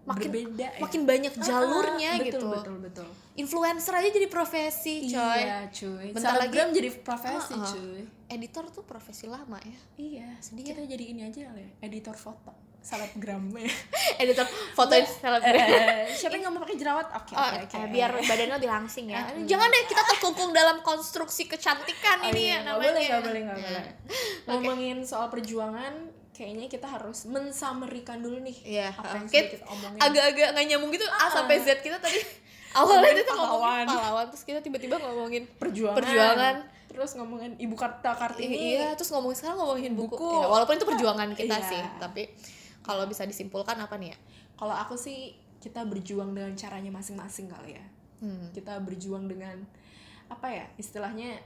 Makin- 0.00 0.32
berbeda 0.32 0.66
ya 0.70 0.80
makin 0.80 1.02
banyak 1.04 1.34
Ah, 1.34 1.42
jalurnya 1.42 2.10
betul, 2.16 2.24
gitu. 2.24 2.46
betul 2.48 2.76
betul 2.80 3.08
Influencer 3.32 3.94
aja 3.94 4.08
jadi 4.08 4.28
profesi, 4.28 5.06
coy. 5.06 5.38
iya 5.38 5.68
cuy 5.68 6.08
Bentar 6.10 6.34
Selebgram 6.34 6.68
jadi 6.72 6.88
profesi 6.96 7.52
Ah, 7.52 7.60
ah. 7.60 7.68
cuy 7.68 8.02
Editor 8.26 8.64
tuh 8.70 8.82
profesi 8.82 9.26
lama 9.26 9.58
ya. 9.60 9.78
Iya, 9.96 10.28
Sedih 10.38 10.62
kita 10.64 10.86
jadi 10.86 11.04
ini 11.04 11.26
aja 11.26 11.50
ya, 11.50 11.68
editor 11.80 12.14
foto, 12.14 12.54
selebgram 12.80 13.44
ya. 13.54 13.68
Editor 14.22 14.44
fotoin 14.72 15.04
selebgram. 15.04 15.54
Eh, 15.54 16.10
Siapa 16.10 16.32
yang 16.32 16.42
nggak 16.42 16.52
mau 16.52 16.62
pakai 16.62 16.76
jerawat? 16.76 17.06
Oke, 17.14 17.32
Oh, 17.32 17.40
oke, 17.42 17.58
oke. 17.62 17.76
eh, 17.76 17.86
biar 17.88 18.10
badannya 18.10 18.54
lebih 18.56 18.70
langsing 18.70 19.06
ya. 19.06 19.20
Jangan 19.38 19.68
deh 19.68 19.84
kita 19.84 20.02
terkungkung 20.06 20.50
dalam 20.50 20.80
konstruksi 20.80 21.44
kecantikan 21.46 22.18
Oh 22.18 22.28
ini 22.28 22.40
iya, 22.42 22.56
ya 22.56 22.66
namanya. 22.66 22.80
boleh, 22.86 23.02
nggak 23.06 23.22
boleh, 23.22 23.40
nggak 23.42 23.56
Nah, 23.56 23.66
boleh. 23.66 23.84
Ngomongin 24.48 24.96
soal 25.02 25.28
perjuangan, 25.28 25.92
kayaknya 26.30 26.66
kita 26.66 26.86
harus 26.86 27.24
mensamerikan 27.26 28.18
dulu 28.18 28.40
nih 28.40 28.56
Iya, 28.64 28.88
apa 28.90 29.12
yang 29.14 29.28
omongin. 29.66 30.00
agak-agak 30.00 30.48
nggak 30.50 30.66
nyambung 30.66 30.90
gitu 30.90 31.04
A 31.06 31.28
sampai 31.28 31.56
Z 31.58 31.78
kita 31.78 31.96
tadi 31.96 32.16
awalnya 32.72 33.12
kita 33.14 33.28
ngomongin 33.30 33.60
pahlawan. 33.60 33.84
pahlawan 33.86 34.26
terus 34.26 34.42
kita 34.42 34.58
tiba-tiba 34.58 34.96
ngomongin 34.96 35.44
perjuangan. 35.52 35.96
perjuangan. 35.96 36.56
Terus 36.90 37.10
ngomongin 37.14 37.54
ibu 37.56 37.76
karta 37.76 38.10
kartini. 38.12 38.74
iya 38.74 38.94
terus 38.94 39.10
ngomongin 39.10 39.36
sekarang 39.36 39.58
ngomongin 39.58 39.92
buku, 39.92 40.10
Buku. 40.10 40.26
Ya, 40.34 40.46
walaupun 40.48 40.74
itu 40.74 40.86
perjuangan 40.86 41.28
kita 41.34 41.54
Iya. 41.54 41.68
sih 41.68 41.82
tapi 41.98 42.22
kalau 42.80 43.04
bisa 43.06 43.24
disimpulkan 43.28 43.76
apa 43.76 43.96
nih 44.00 44.12
ya 44.14 44.18
Kalau 44.60 44.76
aku 44.76 44.92
sih 44.96 45.36
kita 45.60 45.84
berjuang 45.88 46.36
dengan 46.36 46.52
caranya 46.56 46.92
masing-masing 46.92 47.48
kali 47.48 47.76
ya. 47.80 47.84
hmm. 48.24 48.52
kita 48.52 48.76
berjuang 48.84 49.24
dengan 49.28 49.64
apa 50.28 50.46
ya 50.52 50.66
istilahnya 50.76 51.40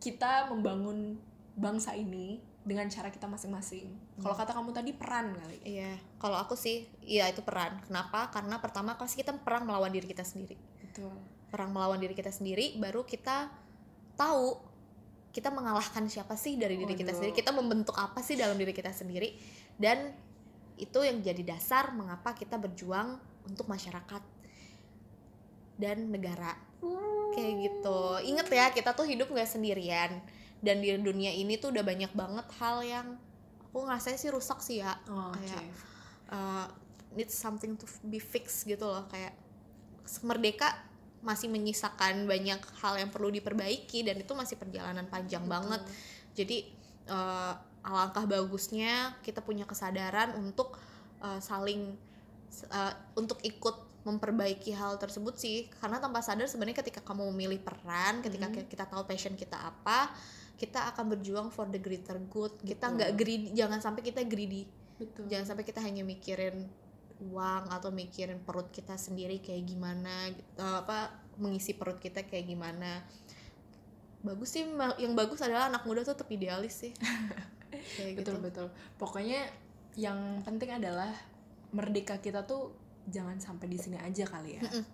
kita 0.00 0.52
membangun 0.52 1.16
bangsa 1.56 1.96
ini 1.96 2.38
dengan 2.66 2.90
cara 2.90 3.08
kita 3.14 3.30
masing-masing. 3.30 3.88
Kalau 4.18 4.34
kata 4.34 4.50
kamu 4.52 4.74
tadi 4.74 4.90
peran 4.92 5.32
kali. 5.38 5.62
iya 5.62 5.94
kalau 6.18 6.34
aku 6.36 6.58
sih 6.58 6.90
iya 7.00 7.30
itu 7.30 7.40
peran 7.46 7.78
kenapa 7.86 8.28
karena 8.34 8.58
pertama 8.58 8.98
pasti 8.98 9.22
kita 9.22 9.32
perang 9.38 9.64
melawan 9.64 9.88
diri 9.94 10.10
kita 10.10 10.26
sendiri 10.26 10.58
Betul. 10.82 11.14
perang 11.48 11.70
melawan 11.70 12.02
diri 12.02 12.12
kita 12.12 12.34
sendiri 12.34 12.74
baru 12.82 13.06
kita 13.06 13.48
tahu 14.18 14.58
kita 15.30 15.52
mengalahkan 15.52 16.08
siapa 16.10 16.34
sih 16.34 16.56
dari 16.58 16.74
diri 16.80 16.96
kita 16.96 17.12
Waduh. 17.12 17.16
sendiri 17.22 17.32
kita 17.36 17.52
membentuk 17.54 17.94
apa 17.94 18.18
sih 18.24 18.34
dalam 18.34 18.56
diri 18.58 18.72
kita 18.74 18.90
sendiri 18.90 19.36
dan 19.78 20.10
itu 20.76 20.98
yang 21.00 21.24
jadi 21.24 21.56
dasar 21.56 21.92
mengapa 21.96 22.36
kita 22.36 22.60
berjuang 22.60 23.16
untuk 23.48 23.64
masyarakat 23.68 24.22
dan 25.80 26.08
negara. 26.08 26.56
Kayak 27.32 27.52
gitu. 27.68 28.00
Inget 28.24 28.48
ya 28.48 28.66
kita 28.72 28.96
tuh 28.96 29.04
hidup 29.08 29.28
nggak 29.32 29.48
sendirian. 29.48 30.20
Dan 30.60 30.80
di 30.80 30.88
dunia 30.96 31.32
ini 31.32 31.60
tuh 31.60 31.72
udah 31.72 31.84
banyak 31.84 32.12
banget 32.16 32.46
hal 32.60 32.80
yang 32.80 33.06
aku 33.60 33.84
ngerasa 33.84 34.16
sih 34.16 34.32
rusak 34.32 34.60
sih 34.64 34.80
ya. 34.80 34.96
Oh, 35.12 35.32
kayak 35.36 35.64
uh, 36.32 36.66
need 37.12 37.28
something 37.28 37.76
to 37.76 37.84
be 38.08 38.16
fixed 38.16 38.64
gitu 38.64 38.88
loh. 38.88 39.04
Kayak 39.12 39.36
merdeka 40.24 40.72
masih 41.20 41.50
menyisakan 41.50 42.24
banyak 42.24 42.60
hal 42.80 42.94
yang 42.96 43.10
perlu 43.10 43.28
diperbaiki 43.34 44.06
dan 44.06 44.16
itu 44.20 44.32
masih 44.32 44.56
perjalanan 44.56 45.04
panjang 45.08 45.44
Betul. 45.44 45.54
banget. 45.56 45.82
Jadi 46.36 46.56
uh, 47.12 47.52
alangkah 47.86 48.26
bagusnya 48.26 49.14
kita 49.22 49.38
punya 49.46 49.62
kesadaran 49.62 50.34
untuk 50.34 50.74
uh, 51.22 51.38
saling 51.38 51.94
uh, 52.74 52.92
untuk 53.14 53.38
ikut 53.46 53.86
memperbaiki 54.02 54.70
hal 54.74 54.98
tersebut 54.98 55.34
sih. 55.38 55.70
Karena 55.78 56.02
tanpa 56.02 56.22
sadar 56.22 56.46
sebenarnya 56.50 56.82
ketika 56.82 57.02
kamu 57.02 57.30
memilih 57.34 57.62
peran 57.62 58.22
ketika 58.22 58.50
Mhm. 58.50 58.66
kita 58.66 58.84
tahu 58.86 59.06
passion 59.06 59.34
kita 59.38 59.58
apa 59.58 60.10
kita 60.56 60.88
akan 60.94 61.12
berjuang 61.14 61.48
for 61.52 61.68
the 61.70 61.78
greater 61.78 62.18
good. 62.30 62.54
Kita 62.62 62.90
Betul. 62.90 62.96
nggak 62.98 63.10
greedy 63.14 63.46
jangan 63.54 63.78
sampai 63.78 64.02
kita 64.02 64.26
greedy. 64.26 64.66
Betul. 64.96 65.28
Jangan 65.30 65.54
sampai 65.54 65.64
kita 65.68 65.78
hanya 65.84 66.02
mikirin 66.02 66.66
uang 67.16 67.72
atau 67.72 67.88
mikirin 67.92 68.40
perut 68.44 68.68
kita 68.72 68.96
sendiri 68.96 69.40
kayak 69.40 69.64
gimana 69.64 70.28
eh, 70.32 70.76
apa 70.80 71.12
mengisi 71.36 71.76
perut 71.76 72.00
kita 72.00 72.24
kayak 72.24 72.46
gimana. 72.48 73.04
Bagus 74.24 74.58
sih 74.58 74.64
yang 74.98 75.12
bagus 75.14 75.38
adalah 75.44 75.70
anak 75.70 75.86
muda 75.86 76.02
tuh 76.02 76.16
tetap 76.16 76.26
idealis 76.32 76.82
sih 76.82 76.90
kayak 77.72 78.22
betul 78.22 78.38
gitu. 78.38 78.46
Betul 78.46 78.66
pokoknya 79.00 79.40
yang 79.96 80.44
penting 80.44 80.76
adalah 80.76 81.10
merdeka 81.72 82.20
kita 82.20 82.44
tuh 82.44 82.72
jangan 83.08 83.38
sampai 83.38 83.66
di 83.70 83.78
sini 83.78 83.96
aja 83.98 84.26
kali 84.26 84.60
ya. 84.60 84.62
Mm-mm. 84.66 84.84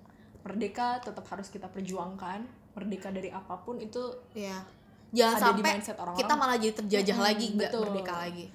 merdeka 0.43 0.99
tetap 0.99 1.23
harus 1.31 1.49
kita 1.49 1.71
perjuangkan. 1.71 2.43
Merdeka 2.73 3.13
dari 3.13 3.29
apa 3.29 3.61
pun 3.61 3.79
itu 3.79 4.01
ya 4.33 4.65
jangan 5.13 5.37
ada 5.37 5.53
di 5.53 5.63
sampai 5.63 5.77
mindset 5.77 5.97
orang-orang 6.01 6.25
kita 6.25 6.35
malah 6.41 6.57
jadi 6.57 6.75
terjajah 6.83 7.17
Mm-mm, 7.21 7.29
lagi 7.29 7.47
nggak 7.53 7.71
merdeka 7.77 8.15
lagi. 8.17 8.47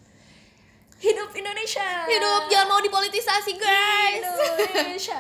Hidup 0.98 1.30
Indonesia. 1.30 1.90
Hidup 2.10 2.42
jangan 2.50 2.68
mau 2.74 2.82
dipolitisasi 2.82 3.52
guys. 3.56 4.26
Indonesia. 4.74 5.20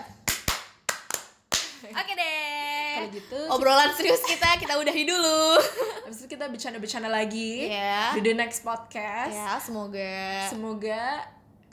Oke 2.01 2.13
deh 2.17 2.56
kalau 2.99 3.13
gitu. 3.13 3.39
obrolan 3.49 3.89
serius 3.93 4.21
kita 4.21 4.57
kita 4.57 4.73
udahi 4.75 5.03
dulu. 5.03 5.41
Habis 6.05 6.17
itu 6.21 6.27
kita 6.29 6.47
bercanda-bercanda 6.47 7.07
lagi 7.07 7.67
ya 7.67 8.13
di 8.13 8.21
the 8.21 8.33
next 8.33 8.61
podcast. 8.61 9.31
Ya 9.31 9.57
semoga. 9.57 10.47
Semoga 10.47 11.23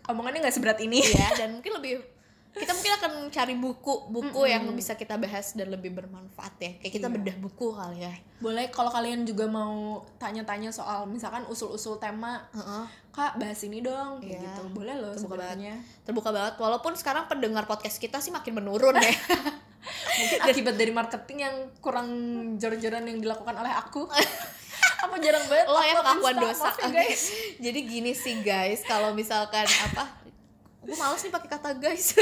omongannya 0.07 0.45
nggak 0.45 0.55
seberat 0.55 0.79
ini. 0.79 1.01
Ya 1.01 1.29
dan 1.39 1.57
mungkin 1.57 1.73
lebih 1.75 1.95
kita 2.55 2.71
mungkin 2.71 2.95
akan 2.95 3.13
cari 3.35 3.59
buku 3.59 4.15
buku 4.15 4.47
yang 4.47 4.63
bisa 4.71 4.95
kita 4.95 5.19
bahas 5.19 5.59
dan 5.59 5.75
lebih 5.75 5.91
bermanfaat 5.91 6.55
ya. 6.59 6.71
Kayak 6.79 6.93
kita 6.95 7.09
Iya. 7.09 7.15
bedah 7.19 7.37
buku 7.43 7.67
kali 7.75 7.99
ya. 7.99 8.15
Boleh 8.39 8.71
kalau 8.71 8.95
kalian 8.95 9.27
juga 9.27 9.51
mau 9.51 10.07
tanya-tanya 10.17 10.71
soal 10.71 11.03
misalkan 11.05 11.43
usul-usul 11.51 11.99
tema 11.99 12.47
Heeh. 12.55 12.87
kak 13.11 13.43
bahas 13.43 13.59
ini 13.63 13.83
dong 13.83 14.23
kayak 14.23 14.39
Iya. 14.39 14.47
gitu. 14.47 14.63
Boleh 14.71 14.95
loh 14.95 15.11
Terbuka 15.13 15.35
sebenarnya. 15.35 15.75
Terbuka 16.07 16.31
banget. 16.31 16.55
Walaupun 16.57 16.95
sekarang 16.95 17.27
pendengar 17.27 17.67
podcast 17.67 17.99
kita 17.99 18.23
sih 18.23 18.31
makin 18.31 18.55
menurun 18.55 18.95
ya 18.97 19.11
mungkin 20.19 20.39
akibat 20.41 20.75
dari 20.77 20.93
marketing 20.93 21.39
yang 21.45 21.57
kurang 21.79 22.09
jor-joran 22.57 23.05
yang 23.05 23.19
dilakukan 23.21 23.55
oleh 23.55 23.73
aku. 23.73 24.09
Apa 25.05 25.17
jarang 25.21 25.45
banget? 25.47 25.67
Lo 25.69 25.81
ya 25.81 25.95
upload 26.01 26.05
pengakuan 26.05 26.37
dosa. 26.41 26.71
ya, 26.81 26.89
guys. 26.91 27.23
Jadi 27.65 27.79
gini 27.85 28.13
sih 28.17 28.41
guys. 28.41 28.81
Kalau 28.85 29.13
misalkan 29.13 29.69
apa 29.69 30.25
gue 30.85 30.97
males 30.97 31.21
nih 31.25 31.33
pakai 31.33 31.49
kata 31.49 31.71
guys. 31.81 32.17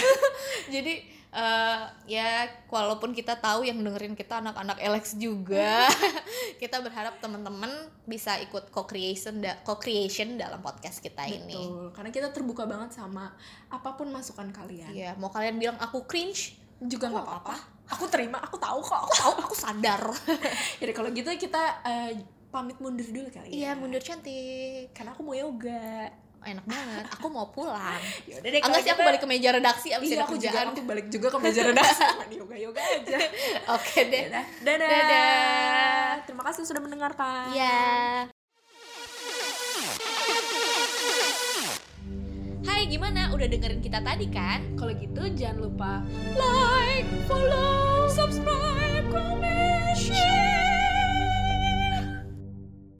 Jadi 0.74 0.94
eh, 1.34 1.82
ya 2.08 2.28
walaupun 2.68 3.16
kita 3.16 3.40
tahu 3.40 3.64
yang 3.64 3.80
dengerin 3.80 4.16
kita 4.16 4.40
anak-anak 4.44 4.76
Alex 4.80 5.16
juga 5.16 5.88
kita 6.62 6.80
berharap 6.84 7.18
teman-teman 7.18 7.72
bisa 8.04 8.36
ikut 8.44 8.68
co-creation 8.68 9.40
da- 9.40 9.58
co-creation 9.64 10.36
dalam 10.36 10.60
podcast 10.60 11.00
kita 11.00 11.24
ini. 11.28 11.56
Betul. 11.56 11.92
Karena 11.96 12.10
kita 12.12 12.28
terbuka 12.32 12.64
banget 12.68 12.96
sama 12.96 13.32
apa 13.72 13.90
pun 13.96 14.12
masukan 14.12 14.52
kalian. 14.52 14.92
Iya, 14.92 15.12
mau 15.16 15.32
kalian 15.32 15.56
bilang 15.56 15.78
aku 15.80 16.04
cringe, 16.04 16.54
juga 16.80 17.06
nggak 17.08 17.24
apa-apa 17.24 17.54
aku 17.84 18.04
terima 18.08 18.40
aku 18.40 18.56
tahu 18.56 18.80
kok 18.80 19.02
tahu 19.12 19.32
aku 19.38 19.54
sadar. 19.54 20.00
jadi 20.80 20.92
kalau 20.92 21.12
gitu 21.12 21.28
kita 21.30 21.62
eh, 21.84 22.16
pamit 22.48 22.78
mundur 22.78 23.04
dulu 23.04 23.28
kali 23.28 23.50
Iya, 23.52 23.70
ya 23.70 23.70
mundur 23.74 24.00
cantik. 24.00 24.88
karena 24.90 25.12
aku 25.12 25.20
mau 25.20 25.34
yoga 25.34 26.08
Enak 26.44 26.60
banget. 26.68 27.04
Aku 27.16 27.32
mau 27.32 27.48
pulang. 27.48 27.96
ya 28.28 28.36
udah 28.36 28.50
deh 28.52 28.60
Enggak 28.60 28.84
sih 28.84 28.92
aku 28.92 29.00
balik 29.00 29.16
ke 29.16 29.24
meja 29.24 29.48
redaksi 29.48 29.88
abis 29.90 30.12
iya 30.12 30.22
aku 30.22 30.36
juga 30.36 30.52
kerjaan. 30.52 30.66
aku 30.70 30.84
balik 30.84 31.06
juga 31.08 31.26
ke 31.32 31.38
meja 31.40 31.60
redaksi 31.64 32.04
yoga 32.36 32.56
yoga 32.60 32.80
aja 32.84 33.16
Oke 33.76 34.00
deh. 34.04 34.28
Dadah. 34.28 34.44
Dadah. 34.60 34.88
Dadah. 34.92 36.08
Terima 36.24 36.42
kasih 36.44 36.68
sudah 36.68 36.84
mendengarkan. 36.84 37.48
Iya. 37.48 38.28
Hai, 42.64 42.88
gimana? 42.88 43.28
Udah 43.36 43.44
dengerin 43.44 43.84
kita 43.84 44.00
tadi 44.00 44.24
kan? 44.32 44.64
Kalau 44.80 44.96
gitu 44.96 45.22
jangan 45.36 45.68
lupa 45.68 46.00
Like, 46.32 47.08
follow, 47.28 48.08
subscribe, 48.08 49.04
comment, 49.12 49.92
share. 49.92 50.43